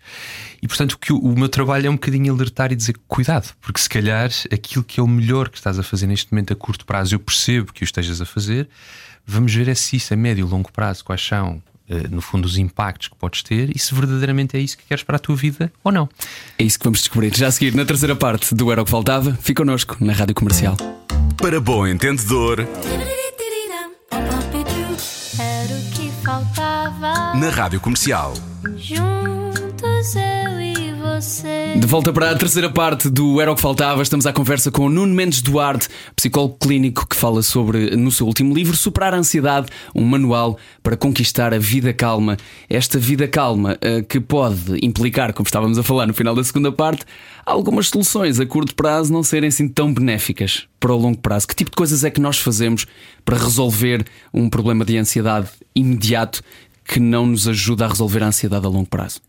E 0.63 0.67
portanto, 0.67 0.93
o, 0.93 0.99
que 0.99 1.13
o, 1.13 1.19
o 1.19 1.39
meu 1.39 1.47
trabalho 1.47 1.89
é 1.89 1.91
um 1.91 1.93
bocadinho 1.93 2.33
alertar 2.33 2.73
e 2.73 2.75
dizer 2.75 2.97
cuidado, 3.07 3.53
porque 3.61 3.79
se 3.79 3.87
calhar 3.87 4.31
aquilo 4.51 4.83
que 4.83 4.99
é 4.99 5.03
o 5.03 5.07
melhor 5.07 5.51
que 5.51 5.59
estás 5.59 5.79
a 5.79 5.83
fazer 5.83 6.07
neste 6.07 6.33
momento 6.33 6.55
a 6.55 6.57
curto 6.57 6.87
prazo, 6.87 7.15
eu 7.15 7.21
percebo 7.21 7.71
que 7.71 7.83
o 7.83 7.85
estejas 7.85 8.23
a 8.23 8.25
fazer, 8.25 8.67
vamos 9.27 9.55
ver 9.55 9.69
é 9.69 9.75
se 9.75 9.97
isso 9.97 10.15
a 10.15 10.17
médio 10.17 10.47
e 10.47 10.51
longo 10.51 10.73
prazo, 10.73 11.05
quais 11.05 11.21
são 11.21 11.63
eh, 11.87 12.09
no 12.09 12.23
fundo, 12.23 12.47
os 12.47 12.57
impactos 12.57 13.09
que 13.09 13.17
podes 13.17 13.43
ter 13.43 13.77
e 13.77 13.79
se 13.79 13.95
verdadeiramente 13.95 14.57
é 14.57 14.61
isso 14.61 14.79
que 14.79 14.87
queres 14.87 15.05
para 15.05 15.17
a 15.17 15.19
tua 15.19 15.37
vida 15.37 15.71
ou 15.85 15.93
não. 15.93 16.09
É 16.59 16.65
isso 16.65 16.79
que 16.79 16.85
vamos 16.85 17.01
descobrir 17.01 17.37
já 17.37 17.49
a 17.49 17.51
seguir 17.51 17.75
na 17.75 17.85
terceira 17.85 18.17
parte 18.17 18.55
do 18.55 18.73
Era 18.73 18.81
o 18.81 18.87
que 18.87 18.91
Faltava. 18.91 19.37
Fica 19.43 19.63
connosco 19.63 19.99
na 20.01 20.15
Rádio 20.15 20.35
Comercial. 20.35 20.79
Para 21.37 21.61
bom 21.61 21.87
entendedor. 21.87 22.67
Na 27.41 27.51
Rádio 27.51 27.79
Comercial. 27.79 28.35
Juntos 28.77 30.17
eu 30.17 30.61
e 30.61 30.93
você. 30.95 31.75
De 31.77 31.87
volta 31.87 32.13
para 32.13 32.33
a 32.33 32.35
terceira 32.37 32.69
parte 32.69 33.09
do 33.09 33.41
Era 33.41 33.53
o 33.53 33.55
que 33.55 33.61
Faltava, 33.61 34.03
estamos 34.03 34.27
à 34.27 34.33
conversa 34.33 34.73
com 34.73 34.89
Nuno 34.89 35.15
Mendes 35.15 35.41
Duarte, 35.41 35.89
psicólogo 36.17 36.57
clínico 36.59 37.07
que 37.07 37.15
fala 37.15 37.41
sobre, 37.43 37.95
no 37.95 38.11
seu 38.11 38.27
último 38.27 38.53
livro, 38.53 38.77
Superar 38.77 39.15
a 39.15 39.19
Ansiedade, 39.19 39.69
um 39.95 40.05
manual 40.05 40.59
para 40.83 40.97
conquistar 40.97 41.55
a 41.55 41.59
vida 41.59 41.93
calma. 41.93 42.37
Esta 42.69 42.99
vida 42.99 43.29
calma 43.29 43.75
uh, 43.75 44.03
que 44.03 44.19
pode 44.19 44.85
implicar, 44.85 45.33
como 45.33 45.47
estávamos 45.47 45.79
a 45.79 45.85
falar 45.85 46.09
no 46.09 46.15
final 46.15 46.35
da 46.35 46.43
segunda 46.43 46.73
parte, 46.73 47.05
algumas 47.47 47.89
soluções 47.89 48.41
a 48.41 48.47
curto 48.47 48.75
prazo 48.75 49.13
não 49.13 49.23
serem 49.23 49.49
assim 49.49 49.69
tão 49.69 49.95
benéficas 49.95 50.67
para 50.81 50.93
o 50.93 50.97
longo 50.97 51.19
prazo. 51.19 51.47
Que 51.47 51.55
tipo 51.55 51.71
de 51.71 51.77
coisas 51.77 52.03
é 52.03 52.11
que 52.11 52.21
nós 52.21 52.39
fazemos 52.39 52.85
para 53.25 53.37
resolver 53.37 54.05
um 54.35 54.51
problema 54.51 54.85
de 54.85 54.97
ansiedade 54.97 55.49
imediato 55.75 56.43
que 56.89 56.99
não 56.99 57.27
nos 57.27 57.47
ajuda 57.47 57.85
a 57.85 57.89
resolver 57.89 58.23
a 58.23 58.27
ansiedade 58.27 58.65
a 58.65 58.69
longo 58.69 58.89
prazo? 58.89 59.21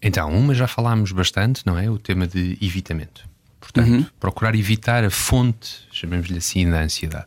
Então, 0.00 0.30
uma 0.30 0.54
já 0.54 0.68
falámos 0.68 1.10
bastante, 1.10 1.66
não 1.66 1.76
é? 1.76 1.90
O 1.90 1.98
tema 1.98 2.26
de 2.26 2.56
evitamento. 2.62 3.28
Portanto, 3.60 3.90
uhum. 3.90 4.06
procurar 4.18 4.54
evitar 4.54 5.04
a 5.04 5.10
fonte, 5.10 5.86
chamemos-lhe 5.92 6.38
assim, 6.38 6.70
da 6.70 6.80
ansiedade. 6.80 7.26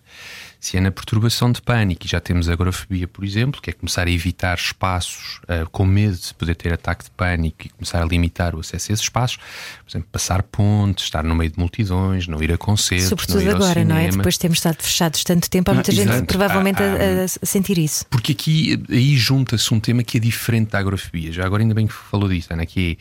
Se 0.64 0.78
é 0.78 0.80
na 0.80 0.92
perturbação 0.92 1.52
de 1.52 1.62
pânico, 1.62 2.06
e 2.06 2.10
já 2.10 2.22
temos 2.22 2.48
agorafobia, 2.48 3.06
por 3.06 3.26
exemplo, 3.26 3.62
que 3.62 3.70
é 3.70 3.74
começar 3.74 4.08
a 4.08 4.10
evitar 4.10 4.58
espaços 4.58 5.42
uh, 5.44 5.70
com 5.70 5.86
medo 5.86 6.16
de 6.16 6.34
poder 6.36 6.56
ter 6.56 6.72
ataque 6.72 7.04
de 7.04 7.12
pânico 7.12 7.66
e 7.66 7.70
começar 7.70 8.02
a 8.02 8.06
limitar 8.06 8.56
o 8.56 8.62
acesso 8.62 8.90
a 8.90 8.94
esses 8.94 9.04
espaços, 9.04 9.36
por 9.36 9.92
exemplo, 9.92 10.08
passar 10.10 10.42
pontes, 10.42 11.04
estar 11.04 11.22
no 11.22 11.36
meio 11.36 11.52
de 11.52 11.60
multidões, 11.60 12.30
não 12.30 12.42
ir 12.42 12.54
a 12.54 12.58
concertos. 12.58 13.10
Sobretudo 13.10 13.42
não 13.42 13.52
ir 13.52 13.56
agora, 13.56 13.82
ao 13.82 13.86
não 13.86 13.98
é? 13.98 14.08
Depois 14.08 14.36
de 14.36 14.40
termos 14.40 14.60
estado 14.60 14.82
fechados 14.82 15.22
tanto 15.26 15.50
tempo, 15.50 15.70
há 15.70 15.74
muita 15.74 15.92
ah, 15.92 15.96
gente 15.96 16.04
exatamente. 16.04 16.28
provavelmente 16.30 16.82
ah, 16.82 16.96
ah, 16.98 17.22
a, 17.24 17.26
a, 17.26 17.46
sentir 17.46 17.78
isso. 17.78 18.06
Porque 18.10 18.32
aqui 18.32 18.82
aí 18.90 19.18
junta-se 19.18 19.74
um 19.74 19.82
tema 19.82 20.02
que 20.02 20.16
é 20.16 20.22
diferente 20.22 20.70
da 20.70 20.80
agrofobia. 20.80 21.30
Já 21.34 21.46
agora, 21.46 21.62
ainda 21.62 21.74
bem 21.74 21.88
que 21.88 21.94
falou 21.94 22.30
disso, 22.30 22.54
Ana, 22.54 22.66
que 22.66 22.98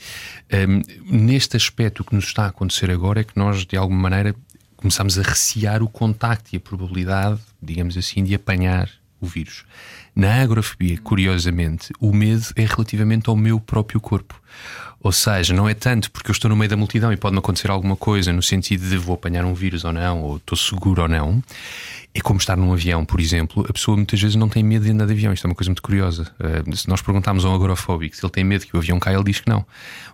é 0.51 0.67
um, 0.67 0.83
neste 1.09 1.57
aspecto 1.57 2.01
o 2.01 2.05
que 2.05 2.17
nos 2.17 2.25
está 2.25 2.47
a 2.47 2.49
acontecer 2.49 2.91
agora 2.91 3.21
é 3.21 3.25
que 3.25 3.37
nós, 3.37 3.65
de 3.65 3.77
alguma 3.77 4.11
maneira, 4.11 4.35
começamos 4.83 5.17
a 5.17 5.23
recear 5.23 5.81
o 5.81 5.89
contacto 5.89 6.53
e 6.53 6.57
a 6.57 6.61
probabilidade, 6.61 7.41
digamos 7.63 7.97
assim, 7.97 8.25
de 8.25 8.35
apanhar 8.35 8.91
o 9.21 9.27
vírus. 9.27 9.65
Na 10.15 10.43
agrofobia, 10.43 10.99
curiosamente, 10.99 11.93
o 12.01 12.13
medo 12.13 12.45
é 12.57 12.67
relativamente 12.67 13.31
ao 13.31 13.37
meu 13.37 13.61
próprio 13.61 14.01
corpo. 14.01 14.39
Ou 15.01 15.13
seja, 15.13 15.55
não 15.55 15.69
é 15.69 15.75
tanto 15.75 16.11
porque 16.11 16.31
eu 16.31 16.33
estou 16.33 16.49
no 16.49 16.57
meio 16.57 16.69
da 16.69 16.77
multidão 16.77 17.13
e 17.13 17.17
pode-me 17.17 17.39
acontecer 17.39 17.71
alguma 17.71 17.97
coisa 17.97 18.33
no 18.33 18.43
sentido 18.43 18.89
de 18.89 18.97
vou 18.97 19.15
apanhar 19.15 19.45
um 19.45 19.55
vírus 19.55 19.85
ou 19.85 19.93
não, 19.93 20.21
ou 20.23 20.37
estou 20.37 20.59
seguro 20.59 21.03
ou 21.03 21.09
não. 21.09 21.43
É 22.15 22.21
como 22.21 22.39
estar 22.39 22.57
num 22.57 22.73
avião, 22.73 23.05
por 23.05 23.21
exemplo. 23.21 23.65
A 23.69 23.73
pessoa 23.73 23.97
muitas 23.97 24.21
vezes 24.21 24.37
não 24.37 24.49
tem 24.49 24.63
medo 24.63 24.85
de 24.85 24.91
andar 24.91 25.07
de 25.07 25.13
avião. 25.13 25.33
Isto 25.33 25.47
é 25.47 25.49
uma 25.49 25.55
coisa 25.55 25.71
muito 25.71 25.83
curiosa. 25.83 26.31
Uh, 26.39 26.77
se 26.77 26.89
nós 26.89 27.01
perguntarmos 27.01 27.45
a 27.45 27.49
um 27.49 27.55
agrofóbico 27.55 28.15
se 28.15 28.25
ele 28.25 28.33
tem 28.33 28.45
medo 28.45 28.67
que 28.67 28.77
o 28.77 28.79
avião 28.79 28.99
caia, 28.99 29.15
ele 29.15 29.25
diz 29.25 29.41
que 29.41 29.49
não. 29.49 29.65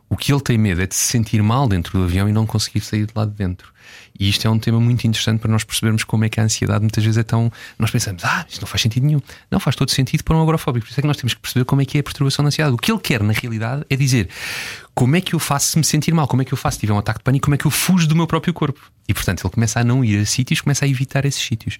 O 0.09 0.17
que 0.17 0.33
ele 0.33 0.41
tem 0.41 0.57
medo 0.57 0.81
é 0.81 0.87
de 0.87 0.95
se 0.95 1.09
sentir 1.09 1.43
mal 1.43 1.67
dentro 1.67 1.99
do 1.99 2.05
avião 2.05 2.29
e 2.29 2.33
não 2.33 2.47
conseguir 2.47 2.81
sair 2.83 3.07
de 3.07 3.13
lá 3.17 3.25
de 3.25 3.33
dentro. 3.33 3.73
E 4.19 4.29
isto 4.29 4.47
é 4.47 4.51
um 4.51 4.59
tema 4.59 4.81
muito 4.81 5.07
interessante 5.07 5.41
para 5.41 5.51
nós 5.51 5.65
percebermos 5.65 6.05
como 6.05 6.25
é 6.25 6.29
que 6.29 6.41
a 6.41 6.43
ansiedade 6.43 6.81
muitas 6.81 7.05
vezes 7.05 7.19
é 7.19 7.23
tão. 7.23 7.53
Nós 7.79 7.91
pensamos, 7.91 8.25
ah, 8.25 8.45
isto 8.49 8.61
não 8.61 8.67
faz 8.67 8.83
sentido 8.83 9.07
nenhum. 9.07 9.21
Não 9.51 9.61
faz 9.61 9.77
todo 9.77 9.91
sentido 9.91 10.25
para 10.25 10.37
um 10.37 10.43
agrofóbico. 10.43 10.87
Por 10.87 10.91
isso 10.91 11.01
é 11.01 11.03
que 11.03 11.07
nós 11.07 11.17
temos 11.17 11.35
que 11.35 11.41
perceber 11.41 11.65
como 11.65 11.83
é 11.83 11.85
que 11.85 11.99
é 11.99 12.01
a 12.01 12.05
perturbação 12.05 12.45
da 12.45 12.49
ansiedade. 12.49 12.75
O 12.75 12.79
que 12.79 12.91
ele 12.91 13.01
quer, 13.01 13.23
na 13.23 13.33
realidade, 13.33 13.85
é 13.89 13.97
dizer 13.97 14.29
como 14.95 15.15
é 15.15 15.21
que 15.21 15.35
eu 15.35 15.39
faço 15.39 15.69
se 15.69 15.79
me 15.79 15.85
sentir 15.85 16.13
mal, 16.13 16.27
como 16.27 16.43
é 16.43 16.45
que 16.45 16.53
eu 16.53 16.59
faço 16.59 16.75
se 16.77 16.81
tiver 16.81 16.93
um 16.93 16.99
ataque 16.99 17.21
de 17.21 17.25
pânico, 17.25 17.45
como 17.45 17.55
é 17.55 17.59
que 17.59 17.67
eu 17.67 17.71
fujo 17.71 18.07
do 18.09 18.17
meu 18.17 18.27
próprio 18.27 18.53
corpo. 18.53 18.81
E 19.09 19.15
portanto 19.15 19.45
ele 19.45 19.53
começa 19.53 19.81
a 19.81 19.85
não 19.85 20.05
ir 20.05 20.21
a 20.21 20.27
sítios, 20.27 20.61
começa 20.61 20.85
a 20.85 20.89
evitar 20.89 21.25
esses 21.25 21.41
sítios. 21.41 21.79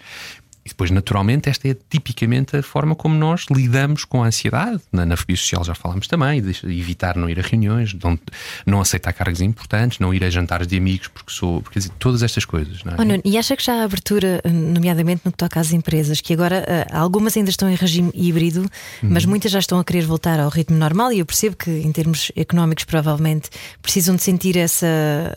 E 0.69 0.77
depois, 0.79 0.91
naturalmente, 0.91 1.49
esta 1.49 1.67
é 1.67 1.75
tipicamente 1.89 2.55
a 2.59 2.63
forma 2.63 2.95
como 2.95 3.15
nós 3.15 3.47
lidamos 3.51 4.05
com 4.05 4.23
a 4.23 4.27
ansiedade. 4.27 4.83
Na, 4.93 5.07
na 5.07 5.17
fobia 5.17 5.35
social 5.37 5.65
já 5.65 5.75
falámos 5.75 6.07
também, 6.07 6.43
de 6.43 6.51
evitar 6.65 7.17
não 7.17 7.29
ir 7.31 7.41
a 7.41 7.43
reuniões, 7.43 7.95
não, 7.95 8.19
não 8.67 8.79
aceitar 8.79 9.15
cargos 9.15 9.41
importantes, 9.41 9.99
não 9.99 10.13
ir 10.13 10.23
a 10.23 10.29
jantares 10.29 10.67
de 10.67 10.77
amigos, 10.77 11.09
porque 11.09 11.33
sou. 11.33 11.63
Porque, 11.63 11.79
dizer, 11.79 11.91
todas 11.99 12.23
estas 12.23 12.45
coisas. 12.45 12.85
Não 12.85 12.93
é? 12.93 12.97
oh, 12.99 13.05
Nuno, 13.05 13.23
e 13.25 13.39
acha 13.39 13.57
que 13.57 13.65
já 13.65 13.81
há 13.81 13.85
abertura, 13.85 14.43
nomeadamente 14.45 15.23
no 15.25 15.33
que 15.33 15.39
toca 15.39 15.59
às 15.59 15.73
empresas, 15.73 16.21
que 16.21 16.35
agora 16.35 16.63
uh, 16.69 16.97
algumas 16.99 17.35
ainda 17.35 17.49
estão 17.49 17.71
em 17.71 17.75
regime 17.75 18.11
híbrido, 18.13 18.61
uhum. 18.61 18.69
mas 19.11 19.25
muitas 19.25 19.51
já 19.51 19.61
estão 19.61 19.79
a 19.79 19.85
querer 19.85 20.05
voltar 20.05 20.39
ao 20.39 20.51
ritmo 20.51 20.77
normal, 20.77 21.15
e 21.15 21.21
eu 21.21 21.25
percebo 21.25 21.57
que, 21.57 21.71
em 21.71 21.91
termos 21.93 22.31
económicos, 22.37 22.85
provavelmente 22.85 23.49
precisam 23.81 24.17
de 24.17 24.23
sentir 24.23 24.59
essa, 24.59 24.87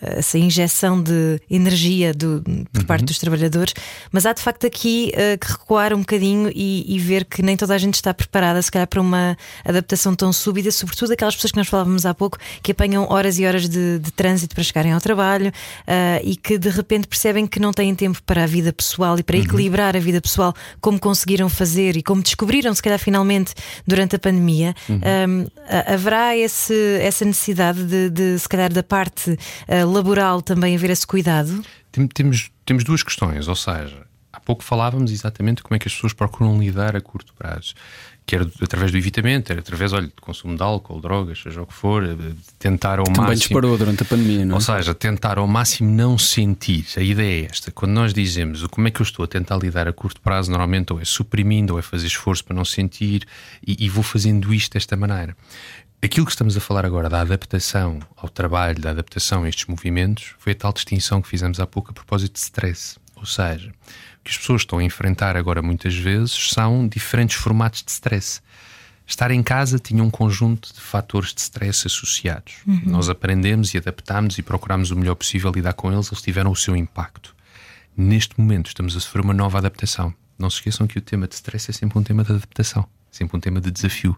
essa 0.01 0.37
injeção 0.37 1.01
de 1.01 1.39
energia 1.49 2.13
do, 2.13 2.43
por 2.73 2.81
uhum. 2.81 2.85
parte 2.85 3.05
dos 3.05 3.17
trabalhadores, 3.17 3.73
mas 4.11 4.25
há 4.25 4.33
de 4.33 4.41
facto 4.41 4.67
aqui 4.67 5.13
uh, 5.21 5.37
que 5.39 5.51
recuar 5.51 5.93
um 5.93 5.99
bocadinho 5.99 6.51
e, 6.53 6.95
e, 6.95 6.99
ver 6.99 7.25
que 7.25 7.41
nem 7.41 7.55
toda 7.55 7.73
a 7.73 7.77
gente 7.77 7.95
está 7.95 8.13
preparada, 8.13 8.61
se 8.61 8.71
calhar, 8.71 8.87
para 8.87 9.01
uma 9.01 9.37
adaptação 9.63 10.15
tão 10.15 10.33
súbita, 10.33 10.71
sobretudo 10.71 11.11
aquelas 11.13 11.35
pessoas 11.35 11.51
que 11.51 11.57
nós 11.57 11.67
falávamos 11.67 12.05
há 12.05 12.13
pouco, 12.13 12.37
que 12.61 12.71
apanham 12.71 13.07
horas 13.09 13.39
e 13.39 13.45
horas 13.45 13.69
de, 13.69 13.99
de 13.99 14.11
trânsito 14.11 14.55
para 14.55 14.63
chegarem 14.63 14.91
ao 14.91 15.01
trabalho 15.01 15.49
uh, 15.49 16.21
e 16.23 16.35
que 16.35 16.57
de 16.57 16.69
repente 16.69 17.07
percebem 17.07 17.45
que 17.45 17.59
não 17.59 17.71
têm 17.71 17.93
tempo 17.93 18.21
para 18.23 18.43
a 18.43 18.47
vida 18.47 18.73
pessoal 18.73 19.17
e 19.19 19.23
para 19.23 19.37
uhum. 19.37 19.43
equilibrar 19.43 19.95
a 19.95 19.99
vida 19.99 20.21
pessoal, 20.21 20.53
como 20.79 20.99
conseguiram 20.99 21.49
fazer 21.49 21.97
e 21.97 22.03
como 22.03 22.21
descobriram, 22.21 22.73
se 22.73 22.81
calhar, 22.81 22.99
finalmente 22.99 23.53
durante 23.85 24.15
a 24.15 24.19
pandemia. 24.19 24.73
Uhum. 24.89 24.99
Um, 24.99 25.47
haverá 25.87 26.35
esse, 26.35 26.99
essa 27.01 27.25
necessidade 27.25 27.83
de, 27.83 28.09
de, 28.09 28.39
se 28.39 28.47
calhar, 28.47 28.71
da 28.71 28.83
parte 28.83 29.31
uh, 29.31 29.91
laboral 29.91 30.41
também 30.41 30.75
haver 30.75 30.89
esse 30.89 31.05
cuidado? 31.05 31.63
Temos, 32.13 32.49
temos 32.65 32.83
duas 32.83 33.03
questões, 33.03 33.47
ou 33.47 33.55
seja, 33.55 34.05
há 34.31 34.39
pouco 34.39 34.63
falávamos 34.63 35.11
exatamente 35.11 35.61
como 35.61 35.75
é 35.75 35.79
que 35.79 35.87
as 35.87 35.93
pessoas 35.93 36.13
procuram 36.13 36.59
lidar 36.59 36.95
a 36.95 37.01
curto 37.01 37.33
prazo. 37.33 37.73
Quer 38.25 38.41
através 38.61 38.91
do 38.91 38.97
evitamento, 38.97 39.47
quer 39.47 39.59
através 39.59 39.93
olha, 39.93 40.05
de 40.05 40.13
consumo 40.21 40.55
de 40.55 40.61
álcool, 40.61 41.01
drogas, 41.01 41.41
seja 41.41 41.61
o 41.61 41.65
que 41.65 41.73
for, 41.73 42.15
de 42.15 42.35
tentar 42.59 42.99
ao 42.99 43.05
Também 43.05 43.21
máximo. 43.21 43.39
disparou 43.39 43.77
durante 43.77 44.03
a 44.03 44.05
pandemia, 44.05 44.45
não 44.45 44.53
é? 44.53 44.55
Ou 44.55 44.61
seja, 44.61 44.93
tentar 44.93 45.39
ao 45.39 45.47
máximo 45.47 45.89
não 45.91 46.17
sentir. 46.17 46.85
A 46.95 47.01
ideia 47.01 47.45
é 47.45 47.49
esta. 47.49 47.71
Quando 47.71 47.91
nós 47.91 48.13
dizemos 48.13 48.65
como 48.67 48.87
é 48.87 48.91
que 48.91 49.01
eu 49.01 49.03
estou 49.03 49.25
a 49.25 49.27
tentar 49.27 49.57
lidar 49.57 49.87
a 49.87 49.91
curto 49.91 50.21
prazo, 50.21 50.51
normalmente 50.51 50.93
ou 50.93 51.01
é 51.01 51.05
suprimindo, 51.05 51.73
ou 51.73 51.79
é 51.79 51.81
fazer 51.81 52.07
esforço 52.07 52.45
para 52.45 52.55
não 52.55 52.63
sentir, 52.63 53.25
e, 53.65 53.85
e 53.85 53.89
vou 53.89 54.03
fazendo 54.03 54.53
isto 54.53 54.73
desta 54.73 54.95
maneira. 54.95 55.35
Aquilo 56.03 56.25
que 56.25 56.31
estamos 56.31 56.55
a 56.55 56.59
falar 56.59 56.85
agora 56.85 57.09
da 57.09 57.21
adaptação 57.21 57.99
ao 58.15 58.29
trabalho, 58.29 58.79
da 58.79 58.91
adaptação 58.91 59.43
a 59.43 59.49
estes 59.49 59.65
movimentos, 59.65 60.33
foi 60.39 60.53
a 60.53 60.55
tal 60.55 60.73
distinção 60.73 61.21
que 61.21 61.27
fizemos 61.27 61.59
há 61.59 61.67
pouco 61.67 61.91
a 61.91 61.93
propósito 61.93 62.33
de 62.33 62.39
stress. 62.39 62.97
Ou 63.15 63.25
seja, 63.25 63.71
que 64.23 64.31
as 64.31 64.37
pessoas 64.37 64.61
estão 64.61 64.79
a 64.79 64.83
enfrentar 64.83 65.35
agora 65.35 65.61
muitas 65.61 65.95
vezes 65.95 66.49
são 66.49 66.87
diferentes 66.87 67.37
formatos 67.37 67.83
de 67.83 67.91
stress. 67.91 68.41
Estar 69.05 69.31
em 69.31 69.43
casa 69.43 69.77
tinha 69.77 70.03
um 70.03 70.09
conjunto 70.09 70.73
de 70.73 70.79
fatores 70.79 71.33
de 71.33 71.41
stress 71.41 71.85
associados. 71.85 72.53
Uhum. 72.65 72.81
Nós 72.85 73.09
aprendemos 73.09 73.73
e 73.73 73.77
adaptámos 73.77 74.37
e 74.37 74.41
procurámos 74.41 74.91
o 74.91 74.95
melhor 74.95 75.15
possível 75.15 75.51
lidar 75.51 75.73
com 75.73 75.91
eles, 75.91 76.07
eles 76.07 76.21
tiveram 76.21 76.51
o 76.51 76.55
seu 76.55 76.75
impacto. 76.75 77.35
Neste 77.97 78.39
momento 78.39 78.67
estamos 78.67 78.95
a 78.95 78.99
sofrer 78.99 79.21
uma 79.21 79.33
nova 79.33 79.57
adaptação. 79.57 80.13
Não 80.39 80.49
se 80.49 80.57
esqueçam 80.57 80.87
que 80.87 80.97
o 80.97 81.01
tema 81.01 81.27
de 81.27 81.35
stress 81.35 81.69
é 81.69 81.73
sempre 81.73 81.99
um 81.99 82.03
tema 82.03 82.23
de 82.23 82.31
adaptação, 82.31 82.87
sempre 83.11 83.35
um 83.35 83.39
tema 83.39 83.59
de 83.59 83.69
desafio. 83.69 84.17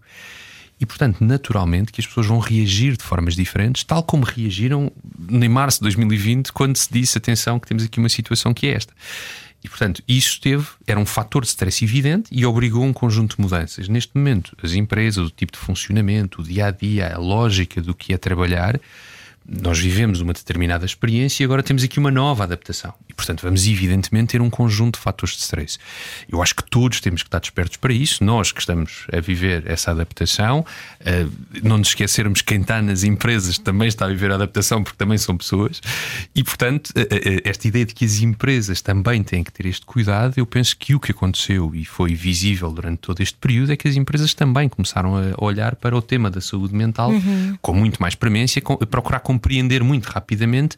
E, 0.80 0.86
portanto, 0.86 1.24
naturalmente 1.24 1.92
que 1.92 2.02
as 2.02 2.08
pessoas 2.08 2.28
vão 2.28 2.40
reagir 2.40 2.98
de 2.98 3.04
formas 3.04 3.36
diferentes, 3.36 3.84
tal 3.84 4.04
como 4.04 4.24
reagiram 4.24 4.92
em 5.30 5.50
março 5.50 5.80
de 5.80 5.84
2020, 5.84 6.52
quando 6.52 6.78
se 6.78 6.92
disse: 6.92 7.18
atenção, 7.18 7.60
que 7.60 7.68
temos 7.68 7.84
aqui 7.84 8.00
uma 8.00 8.10
situação 8.10 8.54
que 8.54 8.68
é 8.68 8.74
esta. 8.74 8.94
E, 9.64 9.70
portanto, 9.70 10.04
isso 10.08 10.42
teve, 10.42 10.68
era 10.86 11.00
um 11.00 11.06
fator 11.06 11.44
de 11.44 11.48
stress 11.48 11.84
evidente 11.84 12.30
e 12.32 12.46
obrigou 12.46 12.84
um 12.84 12.92
conjunto 12.92 13.38
de 13.38 13.42
mudanças. 13.42 13.88
Neste 13.88 14.12
momento, 14.16 14.56
as 14.62 14.74
empresas, 14.74 15.28
o 15.28 15.30
tipo 15.30 15.54
de 15.54 15.58
funcionamento, 15.58 16.42
o 16.42 16.44
dia 16.44 16.68
a 16.68 16.72
dia, 16.72 17.16
a 17.16 17.18
lógica 17.18 17.82
do 17.82 17.94
que 17.94 18.14
é 18.14 18.18
trabalhar, 18.18 18.80
nós 19.46 19.78
vivemos 19.80 20.22
uma 20.22 20.34
determinada 20.34 20.86
experiência 20.86 21.44
e 21.44 21.46
agora 21.46 21.62
temos 21.62 21.84
aqui 21.84 22.00
uma 22.00 22.12
nova 22.12 22.44
adaptação. 22.44 22.94
E, 23.10 23.14
portanto, 23.14 23.42
vamos 23.42 23.68
evidentemente 23.68 24.32
ter 24.32 24.42
um 24.42 24.50
conjunto 24.50 24.96
de 24.96 25.02
fatores 25.02 25.36
de 25.36 25.42
stress. 25.42 25.78
Eu 26.30 26.42
acho 26.42 26.56
que 26.56 26.64
todos 26.64 27.02
temos 27.02 27.22
que 27.22 27.28
estar 27.28 27.40
despertos 27.40 27.78
para 27.78 27.94
isso. 27.94 28.24
Nós 28.24 28.52
que 28.52 28.62
estamos 28.62 29.06
a 29.12 29.20
viver 29.20 29.64
essa 29.68 29.92
adaptação, 29.92 30.62
uh, 31.02 31.32
não 31.62 31.78
nos 31.78 31.90
esquecermos 31.90 32.42
quem 32.42 32.62
está 32.62 32.82
nas 32.82 33.04
empresas 33.04 33.58
também 33.58 33.88
está 33.88 34.06
a 34.06 34.10
viver 34.10 34.32
a 34.32 34.36
adaptação, 34.36 34.84
porque 34.84 34.98
também 34.98 35.18
são 35.18 35.36
pessoas. 35.38 35.82
E, 36.34 36.44
portanto, 36.44 36.92
uh, 36.92 37.02
uh, 37.02 37.42
esta 37.44 37.68
ideia 37.68 37.86
de 37.86 37.94
que 37.94 38.06
as 38.06 38.22
empresas 38.22 38.82
também 38.82 39.24
têm 39.24 39.44
que 39.44 39.52
ter 39.52 39.66
este 39.66 39.86
cuidado, 39.86 40.36
eu 40.38 40.46
penso 40.46 40.78
que 40.78 40.96
o 40.96 41.00
que 41.00 41.12
aconteceu 41.12 41.76
e 41.76 41.84
foi 41.84 42.16
visível 42.16 42.72
durante 42.72 43.00
todo 43.00 43.22
este 43.22 43.38
período 43.38 43.74
é 43.74 43.78
que 43.78 43.88
as 43.88 43.96
empresas 43.96 44.34
também 44.34 44.70
começaram 44.70 45.16
a 45.18 45.44
olhar 45.44 45.76
para 45.76 45.96
o 45.96 46.02
tema 46.02 46.30
da 46.30 46.40
saúde 46.40 46.74
mental 46.74 47.12
uhum. 47.12 47.58
com 47.62 47.74
muito 47.74 48.02
mais 48.02 48.16
premência, 48.16 48.62
com, 48.62 48.78
procurar 48.78 49.20
compreender 49.34 49.84
muito 49.84 50.06
rapidamente 50.06 50.78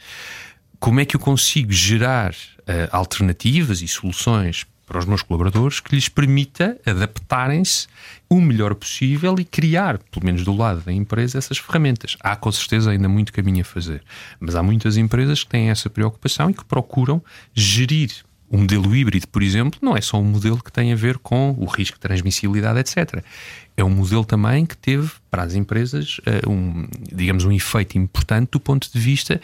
como 0.80 1.00
é 1.00 1.06
que 1.06 1.16
eu 1.16 1.20
consigo 1.20 1.72
gerar 1.72 2.32
uh, 2.32 2.90
alternativas 2.92 3.82
e 3.82 3.88
soluções 3.88 4.66
para 4.86 5.00
os 5.00 5.06
meus 5.06 5.24
colaboradores 5.24 5.80
que 5.80 5.96
lhes 5.96 6.08
permita 6.08 6.78
adaptarem-se 6.86 7.88
o 8.30 8.40
melhor 8.40 8.76
possível 8.76 9.36
e 9.40 9.44
criar, 9.44 9.98
pelo 9.98 10.26
menos 10.26 10.44
do 10.44 10.56
lado 10.56 10.82
da 10.82 10.94
empresa, 10.94 11.40
essas 11.40 11.58
ferramentas. 11.58 12.16
Há 12.20 12.36
com 12.36 12.52
certeza 12.52 12.92
ainda 12.92 13.10
muito 13.10 13.34
caminho 13.34 13.62
a 13.62 13.66
fazer, 13.66 14.04
mas 14.40 14.56
há 14.56 14.62
muitas 14.62 14.96
empresas 14.96 15.44
que 15.44 15.50
têm 15.50 15.70
essa 15.70 15.90
preocupação 15.90 16.52
e 16.52 16.54
que 16.54 16.64
procuram 16.64 17.22
gerir 17.54 18.12
o 18.48 18.58
modelo 18.58 18.96
híbrido, 18.96 19.28
por 19.28 19.42
exemplo, 19.42 19.80
não 19.82 19.98
é 19.98 20.02
só 20.02 20.20
um 20.20 20.24
modelo 20.24 20.64
que 20.64 20.72
tem 20.72 20.94
a 20.94 20.96
ver 20.96 21.18
com 21.18 21.56
o 21.58 21.66
risco 21.66 21.98
de 21.98 22.02
transmissibilidade, 22.02 22.80
etc 22.80 23.24
é 23.78 23.84
um 23.84 23.90
modelo 23.90 24.24
também 24.24 24.66
que 24.66 24.78
teve 24.78 25.12
para 25.36 25.44
as 25.44 25.54
empresas 25.54 26.18
uh, 26.20 26.50
um, 26.50 26.88
digamos, 27.12 27.44
um 27.44 27.52
efeito 27.52 27.98
importante 27.98 28.52
do 28.52 28.60
ponto 28.60 28.90
de 28.90 28.98
vista 28.98 29.42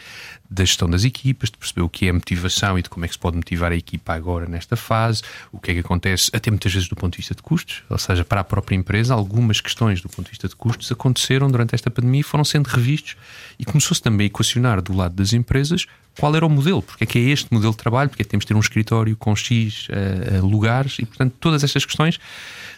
da 0.50 0.64
gestão 0.64 0.88
das 0.88 1.04
equipas, 1.04 1.50
de 1.50 1.58
perceber 1.58 1.82
o 1.82 1.88
que 1.88 2.08
é 2.08 2.12
motivação 2.12 2.78
e 2.78 2.82
de 2.82 2.88
como 2.88 3.04
é 3.04 3.08
que 3.08 3.12
se 3.12 3.18
pode 3.18 3.36
motivar 3.36 3.72
a 3.72 3.76
equipa 3.76 4.14
agora 4.14 4.46
nesta 4.46 4.74
fase, 4.74 5.20
o 5.52 5.58
que 5.58 5.70
é 5.70 5.74
que 5.74 5.80
acontece, 5.80 6.30
até 6.32 6.50
muitas 6.50 6.72
vezes 6.72 6.88
do 6.88 6.96
ponto 6.96 7.12
de 7.12 7.18
vista 7.18 7.34
de 7.34 7.42
custos, 7.42 7.82
ou 7.90 7.98
seja, 7.98 8.24
para 8.24 8.40
a 8.40 8.44
própria 8.44 8.74
empresa, 8.74 9.12
algumas 9.12 9.60
questões 9.60 10.00
do 10.00 10.08
ponto 10.08 10.24
de 10.24 10.30
vista 10.30 10.48
de 10.48 10.56
custos 10.56 10.90
aconteceram 10.90 11.50
durante 11.50 11.74
esta 11.74 11.90
pandemia 11.90 12.20
e 12.20 12.24
foram 12.24 12.44
sendo 12.44 12.68
revistos 12.68 13.14
e 13.58 13.64
começou-se 13.66 14.00
também 14.00 14.24
a 14.24 14.28
equacionar 14.28 14.80
do 14.80 14.94
lado 14.94 15.14
das 15.14 15.34
empresas 15.34 15.86
qual 16.18 16.34
era 16.34 16.44
o 16.44 16.50
modelo, 16.50 16.82
porque 16.82 17.04
é 17.04 17.06
que 17.06 17.18
é 17.18 17.22
este 17.22 17.52
modelo 17.52 17.72
de 17.72 17.78
trabalho, 17.78 18.08
porque 18.10 18.22
é 18.22 18.24
que 18.24 18.30
temos 18.30 18.44
de 18.44 18.48
ter 18.48 18.54
um 18.54 18.60
escritório 18.60 19.16
com 19.16 19.34
X 19.34 19.88
uh, 19.88 20.46
lugares 20.46 20.98
e, 20.98 21.06
portanto, 21.06 21.34
todas 21.40 21.64
estas 21.64 21.84
questões 21.84 22.18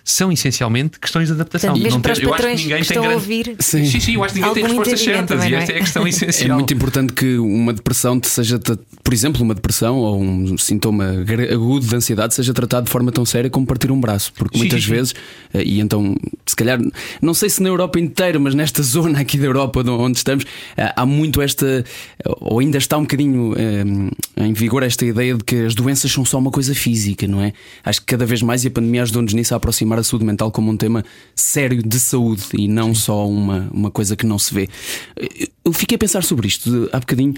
são 0.05 0.31
essencialmente 0.31 1.01
questões 1.01 1.29
de 1.29 1.35
adaptação. 1.35 1.71
Portanto, 1.71 1.83
mesmo 1.83 1.97
não 1.97 2.03
para 2.03 2.13
os 2.13 2.19
patrões 2.21 2.63
que, 2.63 2.69
que 2.69 2.81
estão 2.81 3.04
grande... 3.05 3.15
ouvir. 3.15 3.57
Sim. 3.61 3.85
sim, 3.87 4.01
sim, 4.01 4.15
eu 4.15 4.25
acho 4.25 4.35
que 4.35 4.41
ninguém 4.41 4.55
tem 4.55 4.65
respostas 4.65 5.01
certas 5.01 5.45
e 5.45 5.55
esta 5.55 5.73
é 5.73 5.77
a 5.77 5.81
questão 5.81 6.07
essencial. 6.09 6.51
É 6.51 6.55
muito 6.55 6.75
importante 6.75 7.13
que 7.13 7.37
uma 7.39 7.73
depressão 7.73 8.21
seja, 8.23 8.59
por 8.59 9.15
exemplo, 9.15 9.43
uma 9.43 9.55
depressão 9.55 9.97
ou 9.97 10.21
um 10.21 10.57
sintoma 10.59 11.05
agudo 11.53 11.87
de 11.87 11.95
ansiedade 11.95 12.35
seja 12.35 12.53
tratado 12.53 12.87
de 12.87 12.91
forma 12.91 13.13
tão 13.13 13.25
séria 13.25 13.51
como 13.51 13.67
partir 13.67 13.91
um 13.91 14.01
braço, 14.01 14.33
porque 14.35 14.59
muitas 14.59 14.83
sim, 14.83 14.89
sim. 14.89 14.95
vezes, 14.95 15.15
eh, 15.53 15.63
e 15.65 15.81
então, 15.81 16.17
se 16.47 16.57
calhar, 16.57 16.79
não 17.21 17.35
sei 17.35 17.49
se 17.49 17.63
na 17.63 17.69
Europa 17.69 17.99
inteira, 17.99 18.39
mas 18.39 18.55
nesta 18.55 18.83
zona 18.85 19.21
aqui 19.21 19.39
da 19.39 19.47
Europa 19.47 19.81
onde 19.89 20.19
estamos, 20.19 20.45
eh, 20.77 20.93
há 20.95 21.07
muito 21.07 21.41
esta, 21.43 21.85
ou 22.41 22.59
ainda 22.59 22.79
está 22.79 22.97
um 22.97 23.03
bocadinho 23.03 23.55
eh, 23.57 24.45
em 24.45 24.53
vigor 24.53 24.83
esta 24.83 25.05
ideia 25.05 25.35
de 25.35 25.45
que 25.45 25.65
as 25.65 25.75
doenças 25.75 26.11
são 26.11 26.25
só 26.25 26.39
uma 26.39 26.51
coisa 26.51 26.75
física, 26.75 27.27
não 27.27 27.41
é? 27.43 27.53
Acho 27.85 28.01
que 28.01 28.07
cada 28.07 28.27
vez 28.27 28.43
mais 28.43 28.65
e 28.65 28.69
a 28.69 28.71
pandemia 28.71 29.03
ajudou-nos 29.03 29.33
nisso 29.33 29.55
a 29.55 29.57
aproximar 29.57 29.99
a 29.99 30.03
saúde 30.03 30.25
mental 30.25 30.51
como 30.51 30.71
um 30.71 30.77
tema 30.77 31.05
sério 31.35 31.83
de 31.83 32.01
saúde 32.01 32.45
e 32.55 32.69
não 32.69 32.94
Sim. 32.95 33.03
só 33.03 33.29
uma, 33.29 33.69
uma 33.73 33.91
coisa 33.91 34.17
que 34.17 34.27
não 34.27 34.39
se 34.39 34.53
vê. 34.55 34.69
Eu 35.65 35.73
fiquei 35.73 35.97
a 35.97 35.99
pensar 35.99 36.23
sobre 36.23 36.47
isto 36.47 36.89
há 36.93 37.01
bocadinho, 37.01 37.35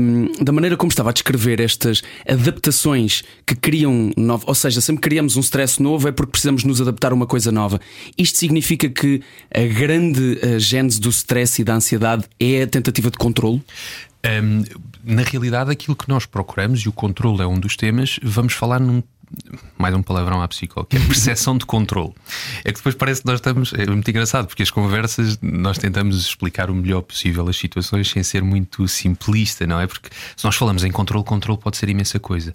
um, 0.00 0.44
da 0.44 0.52
maneira 0.52 0.76
como 0.76 0.90
estava 0.90 1.10
a 1.10 1.12
descrever 1.12 1.60
estas 1.60 2.02
adaptações 2.28 3.22
que 3.46 3.54
criam 3.54 4.10
novo, 4.16 4.44
ou 4.46 4.54
seja, 4.54 4.80
sempre 4.80 5.02
criamos 5.02 5.36
um 5.36 5.40
stress 5.40 5.82
novo 5.82 6.08
é 6.08 6.12
porque 6.12 6.32
precisamos 6.32 6.64
nos 6.64 6.80
adaptar 6.80 7.12
a 7.12 7.14
uma 7.14 7.26
coisa 7.26 7.50
nova. 7.50 7.80
Isto 8.16 8.38
significa 8.38 8.88
que 8.88 9.22
a 9.54 9.62
grande 9.62 10.38
gênese 10.58 11.00
do 11.00 11.08
stress 11.10 11.60
e 11.60 11.64
da 11.64 11.74
ansiedade 11.74 12.24
é 12.38 12.62
a 12.62 12.66
tentativa 12.66 13.10
de 13.10 13.18
controle? 13.18 13.62
Um, 14.24 14.64
na 15.04 15.22
realidade, 15.22 15.70
aquilo 15.70 15.96
que 15.96 16.08
nós 16.08 16.26
procuramos, 16.26 16.80
e 16.80 16.88
o 16.88 16.92
controle 16.92 17.42
é 17.42 17.46
um 17.46 17.58
dos 17.58 17.76
temas, 17.76 18.20
vamos 18.22 18.52
falar 18.52 18.78
num 18.78 19.02
mais 19.78 19.94
um 19.94 20.02
palavrão 20.02 20.42
à 20.42 20.48
psicóloga, 20.48 20.90
que 20.90 20.96
é 20.96 21.06
percepção 21.06 21.56
de 21.56 21.66
controle. 21.66 22.12
É 22.64 22.72
que 22.72 22.78
depois 22.78 22.94
parece 22.94 23.22
que 23.22 23.26
nós 23.26 23.36
estamos. 23.36 23.72
É 23.74 23.86
muito 23.86 24.08
engraçado, 24.08 24.46
porque 24.46 24.62
as 24.62 24.70
conversas 24.70 25.38
nós 25.40 25.78
tentamos 25.78 26.20
explicar 26.20 26.70
o 26.70 26.74
melhor 26.74 27.02
possível 27.02 27.48
as 27.48 27.56
situações 27.56 28.10
sem 28.10 28.22
ser 28.22 28.42
muito 28.42 28.86
simplista, 28.88 29.66
não 29.66 29.80
é? 29.80 29.86
Porque 29.86 30.10
se 30.36 30.44
nós 30.44 30.56
falamos 30.56 30.84
em 30.84 30.90
controle, 30.90 31.24
controle 31.24 31.60
pode 31.60 31.76
ser 31.76 31.88
imensa 31.88 32.18
coisa. 32.18 32.54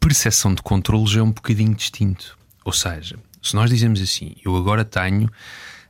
Percepção 0.00 0.54
de 0.54 0.62
controle 0.62 1.06
já 1.06 1.20
é 1.20 1.22
um 1.22 1.32
bocadinho 1.32 1.74
distinto. 1.74 2.36
Ou 2.64 2.72
seja, 2.72 3.16
se 3.42 3.54
nós 3.54 3.70
dizemos 3.70 4.00
assim, 4.00 4.34
eu 4.44 4.56
agora 4.56 4.84
tenho 4.84 5.30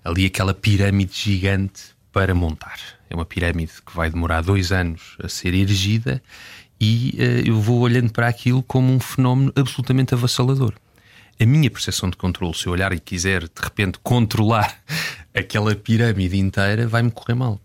ali 0.05 0.27
aquela 0.27 0.55
pirâmide 0.55 1.13
gigante 1.15 1.83
para 2.13 2.35
montar. 2.35 2.79
É 3.09 3.15
uma 3.15 3.25
pirâmide 3.25 3.73
que 3.85 3.95
vai 3.95 4.11
demorar 4.11 4.43
dois 4.43 4.73
anos 4.73 5.17
a 5.23 5.29
ser 5.29 5.55
erigida 5.55 6.23
e 6.81 7.17
uh, 7.19 7.49
eu 7.49 7.61
vou 7.61 7.81
olhando 7.81 8.13
para 8.13 8.29
aquilo 8.29 8.63
como 8.63 8.93
um 8.93 9.01
fenómeno 9.01 9.53
absolutamente 9.57 10.15
avassalador. 10.15 10.75
A 11.39 11.45
minha 11.45 11.71
percepção 11.71 12.09
de 12.09 12.17
controle, 12.17 12.55
se 12.55 12.67
eu 12.67 12.73
olhar 12.73 12.93
e 12.93 13.01
quiser 13.01 13.43
de 13.43 13.63
repente 13.63 13.99
controlar 14.03 14.83
aquela 15.35 15.75
pirâmide 15.75 16.39
inteira, 16.39 16.87
vai-me 16.87 17.11
correr 17.11 17.35
mal. 17.35 17.61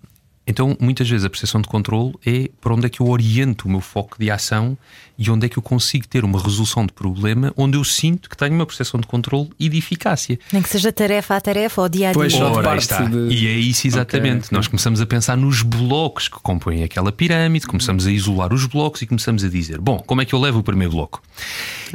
Então, 0.51 0.75
muitas 0.81 1.09
vezes, 1.09 1.25
a 1.25 1.29
percepção 1.29 1.61
de 1.61 1.67
controle 1.69 2.13
é 2.25 2.49
para 2.59 2.73
onde 2.73 2.85
é 2.85 2.89
que 2.89 2.99
eu 2.99 3.07
oriento 3.07 3.69
o 3.69 3.71
meu 3.71 3.79
foco 3.79 4.17
de 4.19 4.29
ação 4.29 4.77
e 5.17 5.31
onde 5.31 5.45
é 5.45 5.49
que 5.49 5.57
eu 5.57 5.63
consigo 5.63 6.05
ter 6.05 6.25
uma 6.25 6.41
resolução 6.41 6.85
de 6.85 6.91
problema 6.91 7.53
onde 7.55 7.77
eu 7.77 7.83
sinto 7.85 8.29
que 8.29 8.35
tenho 8.35 8.53
uma 8.53 8.65
percepção 8.65 8.99
de 8.99 9.07
controle 9.07 9.49
e 9.57 9.69
de 9.69 9.77
eficácia. 9.77 10.37
Nem 10.51 10.61
que 10.61 10.67
seja 10.67 10.91
tarefa 10.91 11.37
a 11.37 11.41
tarefa 11.41 11.81
ou 11.81 11.87
dia 11.87 12.09
a 12.09 12.11
dia. 12.11 12.19
Pois, 12.19 12.33
Ora, 12.33 12.75
está. 12.75 13.03
De... 13.03 13.29
E 13.29 13.47
é 13.47 13.51
isso 13.51 13.87
exatamente. 13.87 14.47
Okay. 14.47 14.57
Nós 14.57 14.67
começamos 14.67 14.99
a 14.99 15.05
pensar 15.05 15.37
nos 15.37 15.61
blocos 15.61 16.27
que 16.27 16.39
compõem 16.41 16.83
aquela 16.83 17.13
pirâmide, 17.13 17.65
começamos 17.65 18.05
a 18.05 18.11
isolar 18.11 18.53
os 18.53 18.65
blocos 18.65 19.01
e 19.03 19.05
começamos 19.05 19.45
a 19.45 19.47
dizer: 19.47 19.79
bom, 19.79 19.99
como 19.99 20.21
é 20.21 20.25
que 20.25 20.35
eu 20.35 20.39
levo 20.39 20.59
o 20.59 20.63
primeiro 20.63 20.91
bloco? 20.91 21.23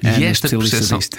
É, 0.03 0.19
e 0.19 0.25
esta 0.25 0.49
percepção. 0.49 0.99
Isso, 0.99 1.11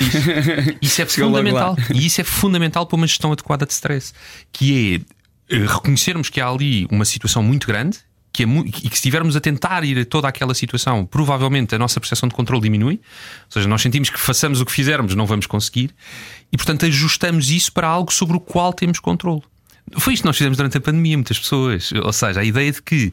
isso 0.82 1.02
é 1.04 1.06
fundamental. 1.06 1.76
E 1.94 2.04
isso 2.04 2.20
é 2.20 2.24
fundamental 2.24 2.88
para 2.88 2.96
uma 2.96 3.06
gestão 3.06 3.32
adequada 3.32 3.64
de 3.64 3.74
stress, 3.74 4.12
que 4.52 4.96
é 4.96 5.16
reconhecermos 5.50 6.30
que 6.30 6.41
há 6.41 6.50
ali 6.50 6.88
uma 6.91 7.06
situação 7.06 7.41
muito 7.41 7.68
grande 7.68 8.00
que 8.38 8.43
é 8.43 8.48
e 8.48 8.72
que 8.72 8.93
estivermos 8.93 9.36
a 9.36 9.39
tentar 9.41 9.84
ir 9.84 9.98
a 9.98 10.06
toda 10.06 10.28
aquela 10.28 10.54
situação, 10.54 11.04
provavelmente 11.06 11.74
a 11.74 11.80
nossa 11.80 12.00
percepção 12.00 12.30
de 12.30 12.36
controle 12.36 12.62
diminui. 12.62 12.95
Ou 13.45 13.52
seja, 13.52 13.68
nós 13.68 13.82
sentimos 13.82 14.12
que 14.12 14.20
façamos 14.20 14.62
o 14.62 14.66
que 14.66 14.72
fizermos, 14.72 15.16
não 15.16 15.26
vamos 15.26 15.48
conseguir. 15.48 15.89
E, 16.52 16.58
portanto, 16.58 16.86
ajustamos 16.86 17.50
isso 17.50 17.72
para 17.72 17.88
algo 17.88 18.14
sobre 18.14 18.38
o 18.38 18.39
qual 18.39 18.72
temos 18.74 19.00
controle. 19.00 19.41
Foi 19.98 20.14
isto 20.14 20.22
que 20.22 20.28
nós 20.28 20.38
fizemos 20.38 20.56
durante 20.56 20.78
a 20.78 20.82
pandemia, 20.82 21.18
muitas 21.18 21.39
pessoas. 21.39 21.91
Ou 21.91 22.14
seja, 22.14 22.41
a 22.41 22.43
ideia 22.43 22.72
de 22.72 22.82
que 22.82 23.12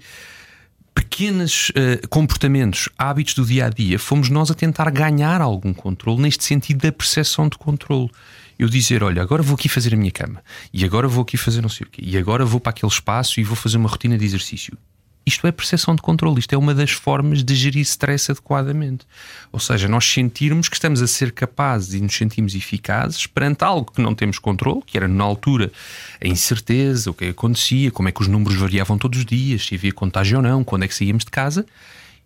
pequenos 0.95 1.71
uh, 1.71 2.07
comportamentos, 2.09 2.91
hábitos 2.99 3.35
do 3.35 3.47
dia 3.47 3.67
a 3.67 3.71
dia, 3.71 3.99
fomos 3.99 4.29
nós 4.29 4.51
a 4.51 4.55
tentar 4.55 4.91
ganhar 4.91 5.41
algum 5.41 5.73
controle 5.73 6.21
neste 6.21 6.45
sentido 6.45 6.83
da 6.83 6.93
percepção 6.93 7.49
de 7.49 7.57
controle 7.57 8.11
eu 8.59 8.69
dizer: 8.69 9.03
olha, 9.03 9.23
agora 9.23 9.43
vou 9.43 9.55
aqui 9.55 9.69
fazer 9.69 9.95
a 9.95 9.97
minha 9.97 10.11
cama, 10.11 10.43
e 10.73 10.85
agora 10.85 11.09
vou 11.09 11.23
aqui 11.23 11.37
fazer 11.37 11.61
não 11.61 11.69
sei 11.69 11.87
o 11.87 11.91
quê, 11.91 12.03
e 12.05 12.17
agora 12.17 12.45
vou 12.45 12.61
para 12.61 12.71
aquele 12.71 12.91
espaço 12.91 13.41
e 13.41 13.45
vou 13.45 13.57
fazer 13.57 13.77
uma 13.77 13.89
rotina 13.89 14.17
de 14.17 14.25
exercício. 14.25 14.77
Isto 15.27 15.47
é 15.47 15.53
percepção 15.53 15.95
de 15.95 16.03
controle, 16.03 16.39
isto 16.39 16.55
é 16.55 16.59
uma 16.59 16.75
das 16.75 16.91
formas 16.91 17.43
de 17.43 17.55
gerir 17.55 17.81
stress 17.81 18.31
adequadamente. 18.31 19.07
Ou 19.51 19.59
seja, 19.59 19.89
nós 19.89 20.05
sentirmos 20.05 20.69
que 20.69 20.77
estamos 20.77 21.01
a 21.01 21.07
ser 21.07 21.33
capazes 21.33 21.95
e 21.95 22.01
nos 22.01 22.15
sentimos 22.15 22.55
eficazes 22.55 23.27
perante 23.27 23.65
algo 23.65 23.91
que 23.91 24.03
não 24.03 24.15
temos 24.15 24.39
controle, 24.39 24.83
que 24.85 24.99
era 24.99 25.09
na 25.09 25.25
altura 25.25 25.73
a 26.23 26.29
incerteza, 26.29 27.11
o 27.11 27.15
que 27.15 27.29
acontecia, 27.29 27.91
como 27.91 28.11
é 28.11 28.13
que 28.13 28.21
os 28.21 28.29
números 28.29 28.59
variavam 28.59 28.99
todos 28.99 29.21
os 29.21 29.25
dias, 29.25 29.65
se 29.65 29.75
havia 29.75 29.93
contágio 29.93 30.37
ou 30.37 30.43
não, 30.43 30.63
quando 30.63 30.83
é 30.83 30.89
que 30.89 30.95
saíamos 30.95 31.25
de 31.25 31.31
casa, 31.31 31.65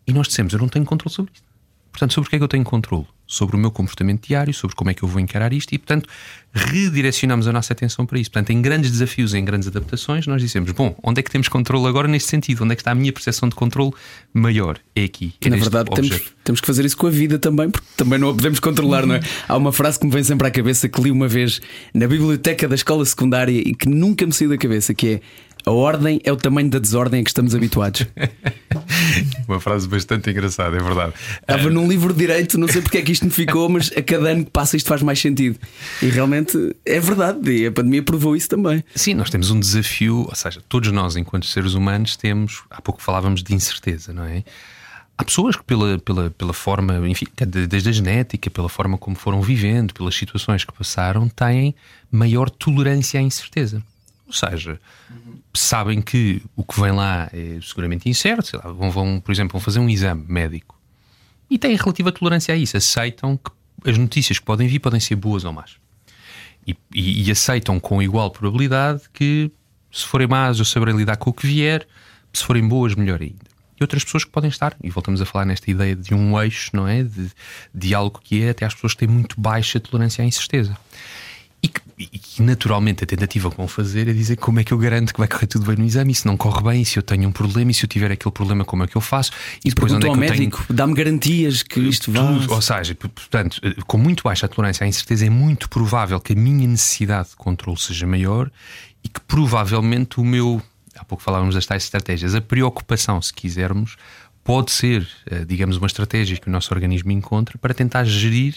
e 0.05 0.13
nós 0.13 0.27
dissemos: 0.27 0.53
Eu 0.53 0.59
não 0.59 0.69
tenho 0.69 0.85
controle 0.85 1.15
sobre 1.15 1.33
isto. 1.33 1.47
Portanto, 1.93 2.15
sobre 2.15 2.27
o 2.27 2.31
que 2.31 2.37
é 2.37 2.39
que 2.41 2.45
eu 2.45 2.49
tenho 2.49 2.65
controle? 2.65 3.07
Sobre 3.29 3.57
o 3.57 3.59
meu 3.59 3.71
comportamento 3.71 4.27
diário, 4.27 4.55
sobre 4.55 4.75
como 4.75 4.89
é 4.89 4.95
que 4.95 5.03
eu 5.03 5.09
vou 5.09 5.21
encarar 5.21 5.53
isto 5.53 5.75
e, 5.75 5.79
portanto, 5.79 6.09
redirecionamos 6.51 7.47
a 7.47 7.53
nossa 7.53 7.75
atenção 7.75 8.07
para 8.07 8.19
isso. 8.19 8.31
Portanto, 8.31 8.51
em 8.51 8.63
grandes 8.63 8.91
desafios, 8.91 9.35
em 9.35 9.45
grandes 9.45 9.69
adaptações, 9.69 10.27
nós 10.27 10.41
dizemos: 10.41 10.73
bom, 10.73 10.97
onde 11.03 11.21
é 11.21 11.23
que 11.23 11.31
temos 11.31 11.47
controle 11.47 11.87
agora 11.87 12.09
neste 12.09 12.31
sentido? 12.31 12.65
Onde 12.65 12.73
é 12.73 12.77
que 12.77 12.81
está 12.81 12.93
a 12.93 12.95
minha 12.95 13.13
percepção 13.13 13.47
de 13.47 13.55
controle 13.55 13.93
maior? 14.33 14.79
É 14.97 15.05
aqui. 15.05 15.35
É 15.43 15.51
Na 15.51 15.57
verdade, 15.57 15.91
temos, 15.95 16.23
temos 16.43 16.61
que 16.63 16.67
fazer 16.67 16.87
isso 16.87 16.97
com 16.97 17.07
a 17.07 17.11
vida 17.11 17.39
também, 17.39 17.71
porque 17.71 17.87
também 17.97 18.19
não 18.19 18.31
a 18.31 18.35
podemos 18.35 18.59
controlar, 18.61 19.05
não 19.05 19.17
é? 19.17 19.21
Há 19.47 19.57
uma 19.59 19.73
frase 19.73 20.01
que 20.01 20.07
me 20.07 20.13
vem 20.13 20.25
sempre 20.25 20.49
à 20.49 20.51
cabeça 20.51 20.89
que 20.89 21.01
li 21.01 21.11
uma 21.11 21.29
vez 21.29 21.61
na 21.93 22.09
biblioteca 22.09 22.67
da 22.67 22.75
escola 22.75 23.05
secundária 23.05 23.53
e 23.53 23.75
que 23.75 23.89
nunca 23.89 24.25
me 24.25 24.33
saiu 24.33 24.49
da 24.49 24.57
cabeça, 24.57 24.95
que 24.95 25.07
é 25.07 25.21
a 25.69 25.71
ordem 25.71 26.19
é 26.25 26.33
o 26.33 26.37
tamanho 26.37 26.71
da 26.71 26.79
desordem 26.79 27.21
a 27.21 27.23
que 27.25 27.29
estamos 27.29 27.55
habituados. 27.55 28.07
Uma 29.47 29.61
frase 29.61 29.87
bastante 29.87 30.31
engraçada, 30.31 30.77
é 30.77 30.81
verdade. 30.81 31.13
Estava 31.43 31.69
num 31.69 31.87
livro 31.87 32.13
de 32.15 32.21
direito, 32.21 32.57
não 32.57 32.67
sei 32.67 32.81
porque 32.81 32.97
é 32.97 33.03
que 33.03 33.13
isto 33.13 33.27
me 33.27 33.31
ficou, 33.31 33.69
mas 33.69 33.93
a 33.95 34.03
cada 34.03 34.31
ano 34.31 34.47
que 34.47 34.51
passa 34.51 34.79
isto 34.79 34.89
faz 34.89 35.03
mais 35.03 35.21
sentido. 35.21 35.59
E 36.03 36.07
realmente 36.07 36.75
é 36.87 36.99
verdade, 36.99 37.51
e 37.51 37.67
a 37.67 37.73
pandemia 37.73 38.03
provou 38.03 38.35
isso 38.35 38.49
também. 38.49 38.83
Sim, 38.95 39.13
nós 39.13 39.29
temos 39.29 39.51
um 39.51 39.61
desafio, 39.61 40.27
ou 40.27 40.35
seja, 40.35 40.63
todos 40.67 40.91
nós, 40.91 41.17
enquanto 41.17 41.45
seres 41.45 41.75
humanos, 41.75 42.17
temos. 42.17 42.63
Há 42.71 42.81
pouco 42.81 43.03
falávamos 43.03 43.43
de 43.43 43.55
incerteza, 43.55 44.11
não 44.11 44.25
é? 44.25 44.45
Há 45.19 45.25
pessoas 45.25 45.55
que, 45.55 45.65
pela, 45.65 45.99
pela, 45.99 46.31
pela 46.31 46.53
forma, 46.55 47.07
enfim, 47.07 47.27
desde 47.69 47.91
a 47.91 47.93
genética, 47.93 48.49
pela 48.49 48.71
forma 48.71 48.97
como 48.97 49.17
foram 49.17 49.43
vivendo, 49.43 49.93
pelas 49.93 50.15
situações 50.15 50.65
que 50.65 50.73
passaram, 50.73 51.29
têm 51.29 51.75
maior 52.11 52.49
tolerância 52.49 53.21
à 53.21 53.23
incerteza. 53.23 53.83
Ou 54.29 54.33
seja, 54.33 54.79
sabem 55.55 56.03
que 56.03 56.43
o 56.55 56.63
que 56.63 56.79
vem 56.79 56.93
lá 56.93 57.29
é 57.33 57.59
seguramente 57.63 58.09
incerto, 58.09 58.57
lá, 58.63 58.71
vão, 58.71 58.91
vão, 58.91 59.21
por 59.21 59.33
exemplo, 59.33 59.53
vão 59.53 59.61
fazer 59.61 59.81
um 59.81 59.89
exame 59.89 60.25
médico 60.29 60.79
e 61.51 61.59
têm 61.59 61.75
relativa 61.77 62.13
tolerância 62.13 62.55
a 62.55 62.57
isso, 62.57 62.77
aceitam 62.77 63.39
que 63.39 63.91
as 63.91 63.97
notícias 63.97 64.39
que 64.39 64.45
podem 64.45 64.69
vir 64.69 64.81
podem 64.81 65.01
ser 65.01 65.17
boas 65.17 65.45
ou 65.45 65.53
más. 65.53 65.77
E, 66.67 66.77
e, 66.95 67.27
e 67.27 67.31
aceitam 67.31 67.81
com 67.81 68.03
igual 68.03 68.31
probabilidade 68.31 69.03
que 69.13 69.51
se 69.91 70.05
forem 70.05 70.27
más 70.27 70.59
eu 70.59 70.65
saberei 70.65 70.95
lidar 70.95 71.17
com 71.17 71.31
o 71.31 71.33
que 71.33 71.47
vier, 71.47 71.87
se 72.33 72.45
forem 72.45 72.67
boas, 72.67 72.95
melhor 72.95 73.23
ainda. 73.23 73.49
E 73.81 73.83
outras 73.83 74.05
pessoas 74.05 74.25
que 74.25 74.31
podem 74.31 74.51
estar, 74.51 74.77
e 74.83 74.91
voltamos 74.91 75.23
a 75.23 75.25
falar 75.25 75.45
nesta 75.45 75.71
ideia 75.71 75.95
de 75.95 76.13
um 76.13 76.39
eixo, 76.43 76.71
não 76.75 76.87
é? 76.87 77.05
De, 77.05 77.31
de 77.73 77.95
algo 77.95 78.21
que 78.23 78.43
é 78.43 78.51
até 78.51 78.67
as 78.67 78.75
pessoas 78.75 78.93
que 78.93 78.99
têm 78.99 79.09
muito 79.09 79.41
baixa 79.41 79.81
tolerância 79.81 80.23
à 80.23 80.27
incerteza. 80.27 80.77
E 81.61 81.67
que, 81.67 81.81
e 81.99 82.43
naturalmente 82.43 83.03
a 83.03 83.07
tentativa 83.07 83.51
que 83.51 83.57
vão 83.57 83.67
fazer 83.67 84.07
é 84.07 84.13
dizer 84.13 84.37
como 84.37 84.61
é 84.61 84.65
que 84.65 84.73
eu 84.73 84.79
garanto 84.79 85.13
que 85.13 85.19
vai 85.19 85.27
correr 85.27 85.49
tudo 85.49 85.67
bem 85.67 85.77
no 85.77 85.85
exame, 85.85 86.13
e 86.13 86.15
se 86.15 86.25
não 86.25 86.37
corre 86.37 86.63
bem, 86.63 86.83
e 86.83 86.85
se 86.85 86.97
eu 86.97 87.03
tenho 87.03 87.29
um 87.29 87.33
problema, 87.33 87.73
e 87.73 87.75
se 87.75 87.85
eu 87.85 87.89
tiver 87.89 88.13
aquele 88.13 88.33
problema, 88.33 88.65
como 88.65 88.85
é 88.85 88.87
que 88.87 88.97
eu 88.97 89.01
faço? 89.01 89.33
E 89.65 89.71
depois 89.71 89.93
onde 89.93 90.07
é 90.07 90.09
que 90.09 90.15
ao 90.15 90.17
médico, 90.17 90.65
tenho... 90.65 90.77
dá-me 90.77 90.95
garantias 90.95 91.65
que 91.65 91.81
isto 91.81 92.13
vai. 92.13 92.47
Ou 92.49 92.63
seja, 92.63 92.95
portanto, 92.95 93.61
com 93.89 93.99
muito 93.99 94.23
baixa 94.23 94.47
tolerância 94.47 94.85
à 94.85 94.89
incerteza, 94.89 95.27
é 95.27 95.31
muito 95.31 95.69
provável 95.69 96.21
que 96.21 96.33
a 96.33 96.37
minha 96.37 96.67
necessidade 96.69 97.31
de 97.31 97.37
controle 97.37 97.79
seja 97.79 98.07
maior 98.07 98.49
e 99.03 99.09
que 99.09 99.21
provavelmente 99.23 100.21
o 100.21 100.25
meu. 100.25 100.63
Há 100.97 101.05
pouco 101.05 101.23
falávamos 101.23 101.55
das 101.55 101.65
tais 101.65 101.85
estratégias, 101.85 102.35
a 102.35 102.41
preocupação, 102.41 103.23
se 103.23 103.33
quisermos, 103.33 103.97
pode 104.49 104.71
ser, 104.71 105.07
eh, 105.27 105.45
digamos, 105.45 105.77
uma 105.77 105.87
estratégia 105.87 106.39
que 106.39 106.49
o 106.49 106.51
nosso 106.51 106.73
organismo 106.73 107.13
encontra 107.13 107.59
para 107.59 107.75
tentar 107.75 108.05
gerir 108.05 108.55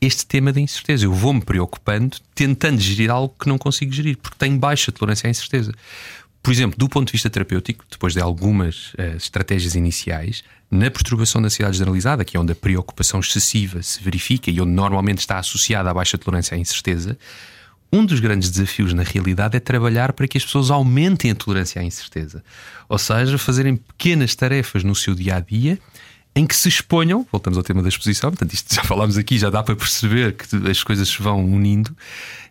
este 0.00 0.24
tema 0.24 0.50
da 0.50 0.58
incerteza. 0.58 1.04
Eu 1.04 1.12
vou-me 1.12 1.42
preocupando, 1.42 2.16
tentando 2.34 2.80
gerir 2.80 3.10
algo 3.10 3.34
que 3.38 3.46
não 3.46 3.58
consigo 3.58 3.92
gerir, 3.92 4.16
porque 4.16 4.38
tenho 4.38 4.58
baixa 4.58 4.90
tolerância 4.90 5.26
à 5.26 5.30
incerteza. 5.30 5.74
Por 6.42 6.50
exemplo, 6.50 6.78
do 6.78 6.88
ponto 6.88 7.08
de 7.08 7.12
vista 7.12 7.28
terapêutico, 7.28 7.84
depois 7.90 8.14
de 8.14 8.22
algumas 8.22 8.94
uh, 8.94 9.16
estratégias 9.18 9.74
iniciais, 9.74 10.42
na 10.70 10.90
perturbação 10.90 11.42
da 11.42 11.48
ansiedade 11.48 11.76
generalizada, 11.76 12.24
que 12.24 12.38
é 12.38 12.40
onde 12.40 12.52
a 12.52 12.56
preocupação 12.56 13.20
excessiva 13.20 13.82
se 13.82 14.02
verifica 14.02 14.50
e 14.50 14.58
onde 14.62 14.72
normalmente 14.72 15.18
está 15.18 15.38
associada 15.38 15.90
à 15.90 15.92
baixa 15.92 16.16
tolerância 16.16 16.54
à 16.54 16.58
incerteza, 16.58 17.18
um 17.92 18.04
dos 18.04 18.20
grandes 18.20 18.50
desafios 18.50 18.92
na 18.92 19.02
realidade 19.02 19.56
é 19.56 19.60
trabalhar 19.60 20.12
para 20.12 20.26
que 20.26 20.36
as 20.36 20.44
pessoas 20.44 20.70
aumentem 20.70 21.30
a 21.30 21.34
tolerância 21.34 21.80
à 21.80 21.84
incerteza. 21.84 22.42
Ou 22.88 22.98
seja, 22.98 23.38
fazerem 23.38 23.76
pequenas 23.76 24.34
tarefas 24.34 24.82
no 24.82 24.94
seu 24.94 25.14
dia 25.14 25.36
a 25.36 25.40
dia 25.40 25.78
em 26.36 26.46
que 26.46 26.56
se 26.56 26.68
exponham, 26.68 27.24
voltamos 27.30 27.56
ao 27.56 27.62
tema 27.62 27.82
da 27.82 27.88
exposição, 27.88 28.30
portanto, 28.30 28.52
isto 28.54 28.74
já 28.74 28.82
falámos 28.82 29.16
aqui, 29.16 29.38
já 29.38 29.50
dá 29.50 29.62
para 29.62 29.76
perceber 29.76 30.34
que 30.34 30.68
as 30.68 30.82
coisas 30.82 31.08
se 31.08 31.22
vão 31.22 31.44
unindo, 31.44 31.96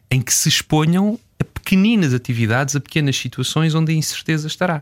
em 0.10 0.22
que 0.22 0.34
se 0.34 0.48
exponham 0.48 1.20
a 1.40 1.44
pequeninas 1.44 2.14
atividades, 2.14 2.76
a 2.76 2.80
pequenas 2.80 3.18
situações 3.18 3.76
onde 3.76 3.92
a 3.92 3.96
incerteza 3.96 4.48
estará. 4.48 4.82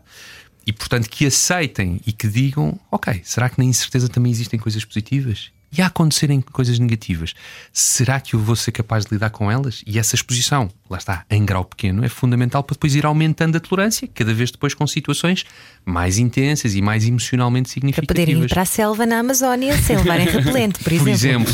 E, 0.64 0.72
portanto, 0.72 1.08
que 1.10 1.26
aceitem 1.26 2.00
e 2.06 2.12
que 2.12 2.28
digam: 2.28 2.78
ok, 2.90 3.20
será 3.24 3.48
que 3.48 3.58
na 3.58 3.64
incerteza 3.64 4.08
também 4.08 4.30
existem 4.30 4.60
coisas 4.60 4.84
positivas? 4.84 5.50
E 5.76 5.80
a 5.80 5.86
acontecerem 5.86 6.40
coisas 6.40 6.78
negativas, 6.78 7.34
será 7.72 8.20
que 8.20 8.34
eu 8.34 8.40
vou 8.40 8.54
ser 8.54 8.72
capaz 8.72 9.06
de 9.06 9.14
lidar 9.14 9.30
com 9.30 9.50
elas? 9.50 9.82
E 9.86 9.98
essa 9.98 10.14
exposição, 10.14 10.70
lá 10.90 10.98
está, 10.98 11.24
em 11.30 11.44
grau 11.44 11.64
pequeno, 11.64 12.04
é 12.04 12.08
fundamental 12.08 12.62
para 12.62 12.74
depois 12.74 12.94
ir 12.94 13.06
aumentando 13.06 13.56
a 13.56 13.60
tolerância, 13.60 14.08
cada 14.14 14.34
vez 14.34 14.50
depois 14.50 14.74
com 14.74 14.86
situações 14.86 15.44
mais 15.84 16.18
intensas 16.18 16.74
e 16.74 16.82
mais 16.82 17.06
emocionalmente 17.06 17.70
significativas. 17.70 18.14
Para 18.14 18.24
poderem 18.24 18.44
ir 18.44 18.48
para 18.48 18.62
a 18.62 18.66
selva 18.66 19.06
na 19.06 19.18
Amazónia 19.18 19.76
sem 19.78 19.96
levarem 19.96 20.26
repelente, 20.26 20.78
por 20.82 20.92
exemplo. 20.92 21.02
Por 21.02 21.08
exemplo. 21.10 21.52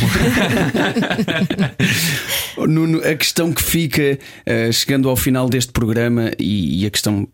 Nuno, 2.68 2.98
a 2.98 3.14
questão 3.14 3.52
que 3.52 3.62
fica 3.62 4.18
uh, 4.46 4.72
chegando 4.72 5.08
ao 5.08 5.16
final 5.16 5.48
deste 5.48 5.72
programa 5.72 6.30
e, 6.38 6.82
e 6.82 6.86
a 6.86 6.90
questão 6.90 7.28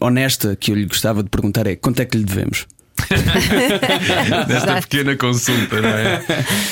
honesta 0.00 0.56
que 0.56 0.70
eu 0.70 0.76
lhe 0.76 0.86
gostava 0.86 1.22
de 1.22 1.28
perguntar 1.28 1.66
é 1.66 1.76
quanto 1.76 2.00
é 2.00 2.04
que 2.04 2.16
lhe 2.16 2.24
devemos? 2.24 2.66
Desta 4.48 4.80
pequena 4.80 5.16
consulta, 5.16 5.80
não 5.80 5.88
é? 5.88 6.24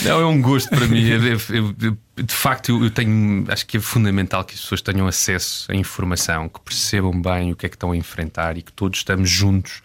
Não, 0.05 0.21
é 0.21 0.27
um 0.27 0.41
gosto 0.41 0.71
para 0.71 0.87
mim. 0.87 1.07
Eu, 1.07 1.25
eu, 1.25 1.41
eu, 1.81 1.97
de 2.17 2.35
facto, 2.35 2.83
eu 2.83 2.91
tenho. 2.91 3.45
Acho 3.49 3.67
que 3.67 3.77
é 3.77 3.81
fundamental 3.81 4.45
que 4.45 4.55
as 4.55 4.61
pessoas 4.61 4.83
tenham 4.83 5.07
acesso 5.07 5.71
à 5.71 5.75
informação, 5.75 6.49
que 6.49 6.61
percebam 6.61 7.21
bem 7.21 7.53
o 7.53 7.57
que 7.57 7.67
é 7.67 7.69
que 7.69 7.77
estão 7.77 7.93
a 7.93 7.97
enfrentar 7.97 8.57
e 8.57 8.63
que 8.63 8.73
todos 8.73 8.99
estamos 8.99 9.29
juntos 9.29 9.83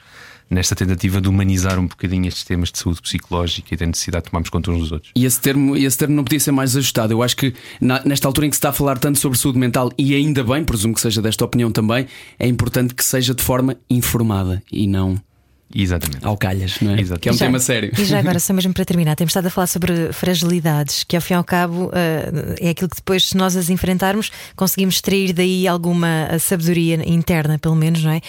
nesta 0.49 0.75
tentativa 0.75 1.19
de 1.19 1.27
humanizar 1.27 1.79
um 1.79 1.87
bocadinho 1.87 2.27
estes 2.27 2.43
temas 2.43 2.71
de 2.71 2.77
saúde 2.77 3.01
psicológica 3.01 3.73
e 3.73 3.77
da 3.77 3.85
necessidade 3.85 4.25
de 4.25 4.31
tomarmos 4.31 4.49
conta 4.49 4.71
uns 4.71 4.79
dos 4.79 4.91
outros. 4.91 5.11
E 5.15 5.25
esse 5.25 5.39
termo, 5.39 5.75
esse 5.75 5.97
termo 5.97 6.15
não 6.15 6.23
podia 6.23 6.39
ser 6.39 6.51
mais 6.51 6.75
ajustado. 6.75 7.13
Eu 7.13 7.23
acho 7.23 7.35
que 7.35 7.53
na, 7.81 8.03
nesta 8.05 8.27
altura 8.27 8.47
em 8.47 8.49
que 8.49 8.55
se 8.55 8.59
está 8.59 8.69
a 8.69 8.73
falar 8.73 8.97
tanto 8.97 9.19
sobre 9.19 9.37
saúde 9.37 9.57
mental, 9.57 9.91
e 9.97 10.13
ainda 10.13 10.43
bem, 10.43 10.63
presumo 10.63 10.93
que 10.93 11.01
seja 11.01 11.21
desta 11.21 11.43
opinião 11.43 11.71
também, 11.71 12.07
é 12.37 12.47
importante 12.47 12.93
que 12.93 13.03
seja 13.03 13.33
de 13.33 13.43
forma 13.43 13.77
informada 13.89 14.61
e 14.71 14.87
não 14.87 15.19
Exatamente. 15.73 16.25
Ao 16.25 16.37
calhas, 16.37 16.79
não 16.79 16.91
é? 16.91 17.01
Exatamente. 17.01 17.21
Que 17.21 17.29
é 17.29 17.31
um 17.31 17.35
já, 17.35 17.45
tema 17.45 17.59
sério. 17.59 17.91
E 17.97 18.05
já 18.05 18.19
agora, 18.19 18.39
só 18.39 18.53
mesmo 18.53 18.73
para 18.73 18.85
terminar, 18.85 19.15
temos 19.15 19.31
estado 19.31 19.47
a 19.47 19.49
falar 19.49 19.67
sobre 19.67 20.13
fragilidades, 20.13 21.03
que 21.03 21.15
ao 21.15 21.21
fim 21.21 21.33
e 21.33 21.37
ao 21.37 21.43
cabo 21.43 21.85
uh, 21.85 21.91
é 22.59 22.69
aquilo 22.69 22.89
que 22.89 22.95
depois, 22.95 23.29
se 23.29 23.37
nós 23.37 23.55
as 23.55 23.69
enfrentarmos, 23.69 24.31
conseguimos 24.55 24.95
extrair 24.95 25.33
daí 25.33 25.67
alguma 25.67 26.37
sabedoria 26.39 27.01
interna, 27.07 27.57
pelo 27.57 27.75
menos, 27.75 28.03
não 28.03 28.11
é? 28.11 28.17
Uh, 28.17 28.21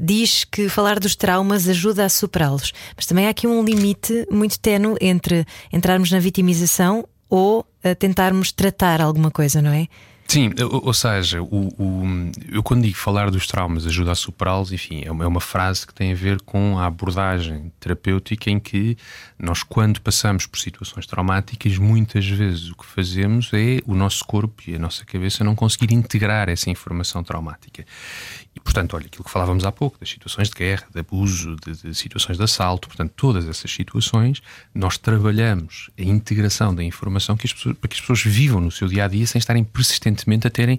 diz 0.00 0.44
que 0.44 0.68
falar 0.68 0.98
dos 0.98 1.14
traumas 1.14 1.68
ajuda 1.68 2.04
a 2.04 2.08
superá-los, 2.08 2.72
mas 2.96 3.06
também 3.06 3.26
há 3.26 3.30
aqui 3.30 3.46
um 3.46 3.64
limite 3.64 4.26
muito 4.30 4.58
tenue 4.58 4.96
entre 5.00 5.46
entrarmos 5.72 6.10
na 6.10 6.18
vitimização 6.18 7.06
ou 7.28 7.60
uh, 7.60 7.94
tentarmos 7.94 8.52
tratar 8.52 9.00
alguma 9.00 9.30
coisa, 9.30 9.62
não 9.62 9.72
é? 9.72 9.86
Sim, 10.32 10.50
ou, 10.62 10.94
seja, 10.94 11.42
o, 11.42 11.68
o, 11.78 12.04
eu 12.50 12.62
quando 12.62 12.84
digo 12.84 12.96
falar 12.96 13.30
dos 13.30 13.46
traumas 13.46 13.86
ajuda 13.86 14.12
a 14.12 14.14
superá-los, 14.14 14.72
enfim, 14.72 15.02
é 15.02 15.08
é 15.08 15.10
uma, 15.10 15.40
frase 15.42 15.86
que 15.86 15.92
tem 15.92 16.10
a 16.10 16.14
ver 16.14 16.40
com 16.40 16.78
a 16.78 16.86
abordagem 16.86 17.70
terapêutica 17.78 18.50
em 18.50 18.58
que 18.58 18.96
nós, 19.38 19.62
quando 19.62 20.00
passamos 20.00 20.46
por 20.46 20.58
situações 20.58 21.06
traumáticas, 21.06 21.76
muitas 21.76 22.26
vezes 22.26 22.70
o 22.70 22.74
que 22.74 22.86
fazemos 22.86 23.50
é 23.52 23.82
o 23.86 23.94
nosso 23.94 24.24
corpo 24.24 24.62
e 24.66 24.74
a 24.74 24.78
nossa 24.78 25.04
cabeça 25.04 25.44
não 25.44 25.54
conseguir 25.54 25.92
integrar 25.92 26.48
essa 26.48 26.70
informação 26.70 27.22
traumática. 27.22 27.84
E, 28.54 28.60
portanto, 28.60 28.94
olha, 28.94 29.06
aquilo 29.06 29.24
que 29.24 29.30
falávamos 29.30 29.64
há 29.64 29.72
pouco, 29.72 29.98
das 29.98 30.10
situações 30.10 30.50
de 30.50 30.54
guerra, 30.54 30.86
de 30.92 31.00
abuso, 31.00 31.56
de, 31.56 31.72
de 31.72 31.94
situações 31.94 32.36
de 32.36 32.44
assalto, 32.44 32.86
portanto, 32.86 33.12
todas 33.16 33.48
essas 33.48 33.70
situações, 33.70 34.42
nós 34.74 34.98
trabalhamos 34.98 35.88
a 35.98 36.02
integração 36.02 36.74
da 36.74 36.84
informação 36.84 37.34
que 37.34 37.48
pessoas, 37.48 37.76
para 37.78 37.88
que 37.88 37.94
as 37.94 38.00
pessoas 38.00 38.22
vivam 38.22 38.60
no 38.60 38.70
seu 38.70 38.88
dia 38.88 39.06
a 39.06 39.08
dia 39.08 39.26
sem 39.26 39.38
estarem 39.38 39.64
persistentemente 39.64 40.46
a 40.46 40.50
terem 40.50 40.78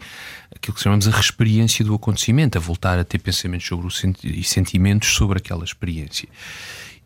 aquilo 0.55 0.75
que 0.75 0.83
chamamos 0.83 1.07
a 1.07 1.19
experiência 1.19 1.83
do 1.83 1.95
acontecimento, 1.95 2.57
a 2.57 2.61
voltar 2.61 2.99
a 2.99 3.03
ter 3.03 3.17
pensamentos 3.19 3.67
sobre 3.67 3.87
o 3.87 3.89
e 4.23 4.43
sentimentos 4.43 5.09
sobre 5.09 5.39
aquela 5.39 5.63
experiência. 5.63 6.29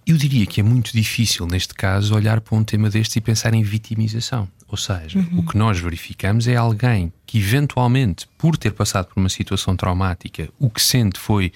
Eu 0.05 0.18
diria 0.18 0.45
que 0.45 0.59
é 0.59 0.63
muito 0.63 0.91
difícil, 0.91 1.45
neste 1.45 1.74
caso, 1.74 2.15
olhar 2.15 2.39
para 2.41 2.57
um 2.57 2.63
tema 2.63 2.89
deste 2.89 3.18
e 3.18 3.22
pensar 3.22 3.53
em 3.53 3.63
vitimização. 3.63 4.47
Ou 4.70 4.78
seja, 4.78 5.20
uhum. 5.20 5.39
o 5.39 5.45
que 5.45 5.57
nós 5.57 5.80
verificamos 5.80 6.47
é 6.47 6.55
alguém 6.55 7.13
que, 7.26 7.39
eventualmente, 7.39 8.28
por 8.38 8.57
ter 8.57 8.72
passado 8.72 9.07
por 9.07 9.20
uma 9.20 9.30
situação 9.30 9.76
traumática, 9.76 10.49
o 10.59 10.70
que 10.70 10.82
sente 10.82 11.20
foi 11.20 11.53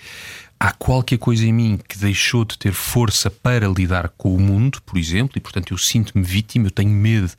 há 0.57 0.72
qualquer 0.72 1.18
coisa 1.18 1.45
em 1.45 1.51
mim 1.51 1.80
que 1.89 1.97
deixou 1.97 2.45
de 2.45 2.57
ter 2.57 2.72
força 2.72 3.30
para 3.30 3.68
lidar 3.68 4.09
com 4.18 4.34
o 4.34 4.39
mundo, 4.39 4.82
por 4.86 4.97
exemplo, 4.97 5.34
e 5.36 5.41
portanto 5.41 5.74
eu 5.74 5.78
sinto-me 5.78 6.24
vítima, 6.24 6.68
eu 6.68 6.72
tenho 6.72 6.91
medo 6.91 7.32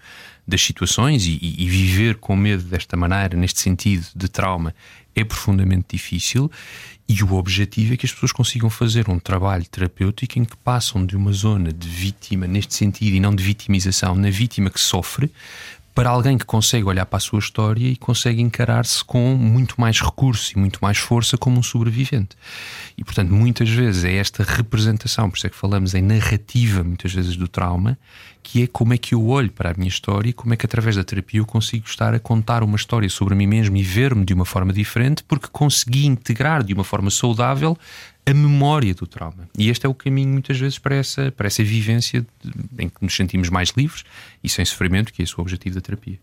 das 0.46 0.60
situações 0.62 1.24
e, 1.26 1.38
e, 1.40 1.68
viver 1.68 2.16
com 2.16 2.34
medo 2.34 2.64
desta 2.64 2.96
maneira, 2.96 3.36
neste 3.36 3.60
sentido 3.60 4.06
de 4.14 4.28
trauma, 4.28 4.74
é 5.14 5.24
profundamente 5.24 5.86
difícil. 5.90 6.50
E 7.08 7.22
o 7.22 7.34
objetivo 7.34 7.94
é 7.94 7.96
que 7.96 8.06
as 8.06 8.12
pessoas 8.12 8.32
consigam 8.32 8.70
fazer 8.70 9.08
um 9.08 9.18
trabalho 9.18 9.64
terapêutico 9.66 10.38
em 10.38 10.44
que 10.44 10.56
passam 10.56 11.04
de 11.04 11.16
uma 11.16 11.32
zona 11.32 11.72
de 11.72 11.88
vítima, 11.88 12.46
neste 12.46 12.74
sentido, 12.74 13.14
e 13.14 13.20
não 13.20 13.34
de 13.34 13.42
vitimização, 13.42 14.14
na 14.14 14.30
vítima 14.30 14.70
que 14.70 14.80
sofre, 14.80 15.30
para 15.94 16.08
alguém 16.08 16.38
que 16.38 16.44
consegue 16.44 16.84
olhar 16.84 17.04
para 17.04 17.18
a 17.18 17.20
sua 17.20 17.38
história 17.38 17.86
e 17.86 17.96
consegue 17.96 18.40
encarar-se 18.40 19.04
com 19.04 19.34
muito 19.34 19.80
mais 19.80 20.00
recurso 20.00 20.52
e 20.54 20.58
muito 20.58 20.78
mais 20.80 20.98
força 20.98 21.36
como 21.36 21.58
um 21.58 21.62
sobrevivente. 21.62 22.36
E, 22.96 23.04
portanto, 23.04 23.32
muitas 23.32 23.68
vezes 23.68 24.04
é 24.04 24.16
esta 24.16 24.42
representação, 24.42 25.28
por 25.28 25.36
isso 25.36 25.46
é 25.46 25.50
que 25.50 25.56
falamos 25.56 25.94
em 25.94 26.02
narrativa, 26.02 26.82
muitas 26.82 27.12
vezes, 27.12 27.36
do 27.36 27.46
trauma, 27.46 27.98
que 28.42 28.62
é 28.62 28.66
como 28.66 28.94
é 28.94 28.98
que 28.98 29.14
eu 29.14 29.26
olho 29.26 29.50
para 29.52 29.70
a 29.70 29.74
minha 29.74 29.88
história 29.88 30.30
e 30.30 30.32
como 30.32 30.54
é 30.54 30.56
que, 30.56 30.66
através 30.66 30.96
da 30.96 31.04
terapia, 31.04 31.40
eu 31.40 31.46
consigo 31.46 31.86
estar 31.86 32.14
a 32.14 32.18
contar 32.18 32.62
uma 32.62 32.76
história 32.76 33.08
sobre 33.08 33.34
mim 33.34 33.46
mesmo 33.46 33.76
e 33.76 33.82
ver-me 33.82 34.24
de 34.24 34.34
uma 34.34 34.44
forma 34.44 34.72
diferente, 34.72 35.22
porque 35.22 35.46
consegui 35.52 36.06
integrar 36.06 36.62
de 36.62 36.72
uma 36.72 36.84
forma 36.84 37.10
saudável 37.10 37.76
a 38.24 38.32
memória 38.32 38.94
do 38.94 39.06
trauma. 39.06 39.48
E 39.58 39.68
este 39.68 39.86
é 39.86 39.88
o 39.88 39.94
caminho, 39.94 40.28
muitas 40.28 40.58
vezes, 40.58 40.78
para 40.78 40.94
essa, 40.94 41.32
para 41.32 41.46
essa 41.46 41.62
vivência 41.62 42.24
em 42.78 42.88
que 42.88 43.02
nos 43.02 43.14
sentimos 43.14 43.48
mais 43.48 43.70
livres 43.70 44.04
e 44.42 44.48
sem 44.48 44.64
sofrimento, 44.64 45.12
que 45.12 45.22
é 45.22 45.24
esse 45.24 45.36
o 45.36 45.40
objetivo 45.40 45.74
da 45.74 45.80
terapia. 45.80 46.18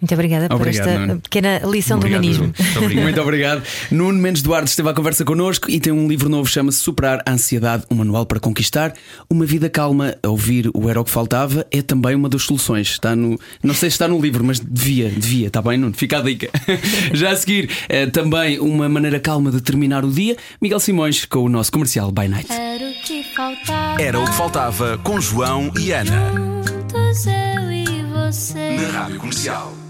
Muito 0.00 0.12
obrigada 0.12 0.46
Obrigado, 0.54 0.58
por 0.58 0.68
esta 0.68 0.98
Nuno. 1.06 1.20
pequena 1.20 1.58
lição 1.64 1.96
Obrigado, 1.96 2.20
do 2.20 2.26
humanismo. 2.26 2.54
Muito 2.58 2.78
obrigado. 2.78 3.02
Muito 3.02 3.20
obrigado. 3.22 3.62
Nuno 3.90 4.18
Mendes 4.20 4.42
Duarte 4.42 4.68
esteve 4.68 4.88
à 4.90 4.94
conversa 4.94 5.24
connosco 5.24 5.70
e 5.70 5.80
tem 5.80 5.92
um 5.92 6.06
livro 6.06 6.28
novo, 6.28 6.46
chama-se 6.48 6.78
Superar 6.78 7.22
a 7.24 7.32
Ansiedade, 7.32 7.84
um 7.90 7.94
manual 7.94 8.26
para 8.26 8.38
conquistar 8.38 8.92
uma 9.30 9.46
vida 9.46 9.70
calma. 9.70 10.14
A 10.22 10.28
ouvir 10.28 10.70
o 10.74 10.88
Era 10.90 11.00
o 11.00 11.04
que 11.04 11.10
Faltava 11.10 11.66
é 11.70 11.80
também 11.80 12.14
uma 12.14 12.28
das 12.28 12.42
soluções. 12.42 12.88
Está 12.90 13.16
no, 13.16 13.38
não 13.62 13.72
sei 13.74 13.88
se 13.90 13.94
está 13.94 14.06
no 14.06 14.20
livro, 14.20 14.44
mas 14.44 14.60
devia, 14.60 15.08
devia, 15.08 15.46
está 15.46 15.62
bem, 15.62 15.78
Nuno? 15.78 15.94
Fica 15.94 16.18
a 16.18 16.22
dica. 16.22 16.50
Já 17.14 17.30
a 17.30 17.36
seguir, 17.36 17.70
eh, 17.88 18.06
também 18.06 18.58
uma 18.60 18.88
maneira 18.88 19.18
calma 19.18 19.50
de 19.50 19.60
terminar 19.62 20.04
o 20.04 20.10
dia. 20.10 20.36
Miguel 20.60 20.78
Simões 20.78 21.24
com 21.24 21.38
o 21.40 21.48
nosso 21.48 21.72
comercial 21.72 22.12
By 22.12 22.28
Night. 22.28 22.52
Era 22.52 22.84
o 22.84 22.92
que 23.02 23.22
faltava. 23.34 24.02
Era 24.02 24.20
o 24.20 24.24
que 24.26 24.34
faltava 24.34 24.98
com 24.98 25.18
João 25.20 25.72
e 25.78 25.92
Ana. 25.92 26.32
Juntos 26.66 27.26
eu 27.26 27.72
e 27.72 27.86
você. 28.12 28.76
Na 28.76 29.00
Rádio 29.00 29.18
Comercial. 29.18 29.85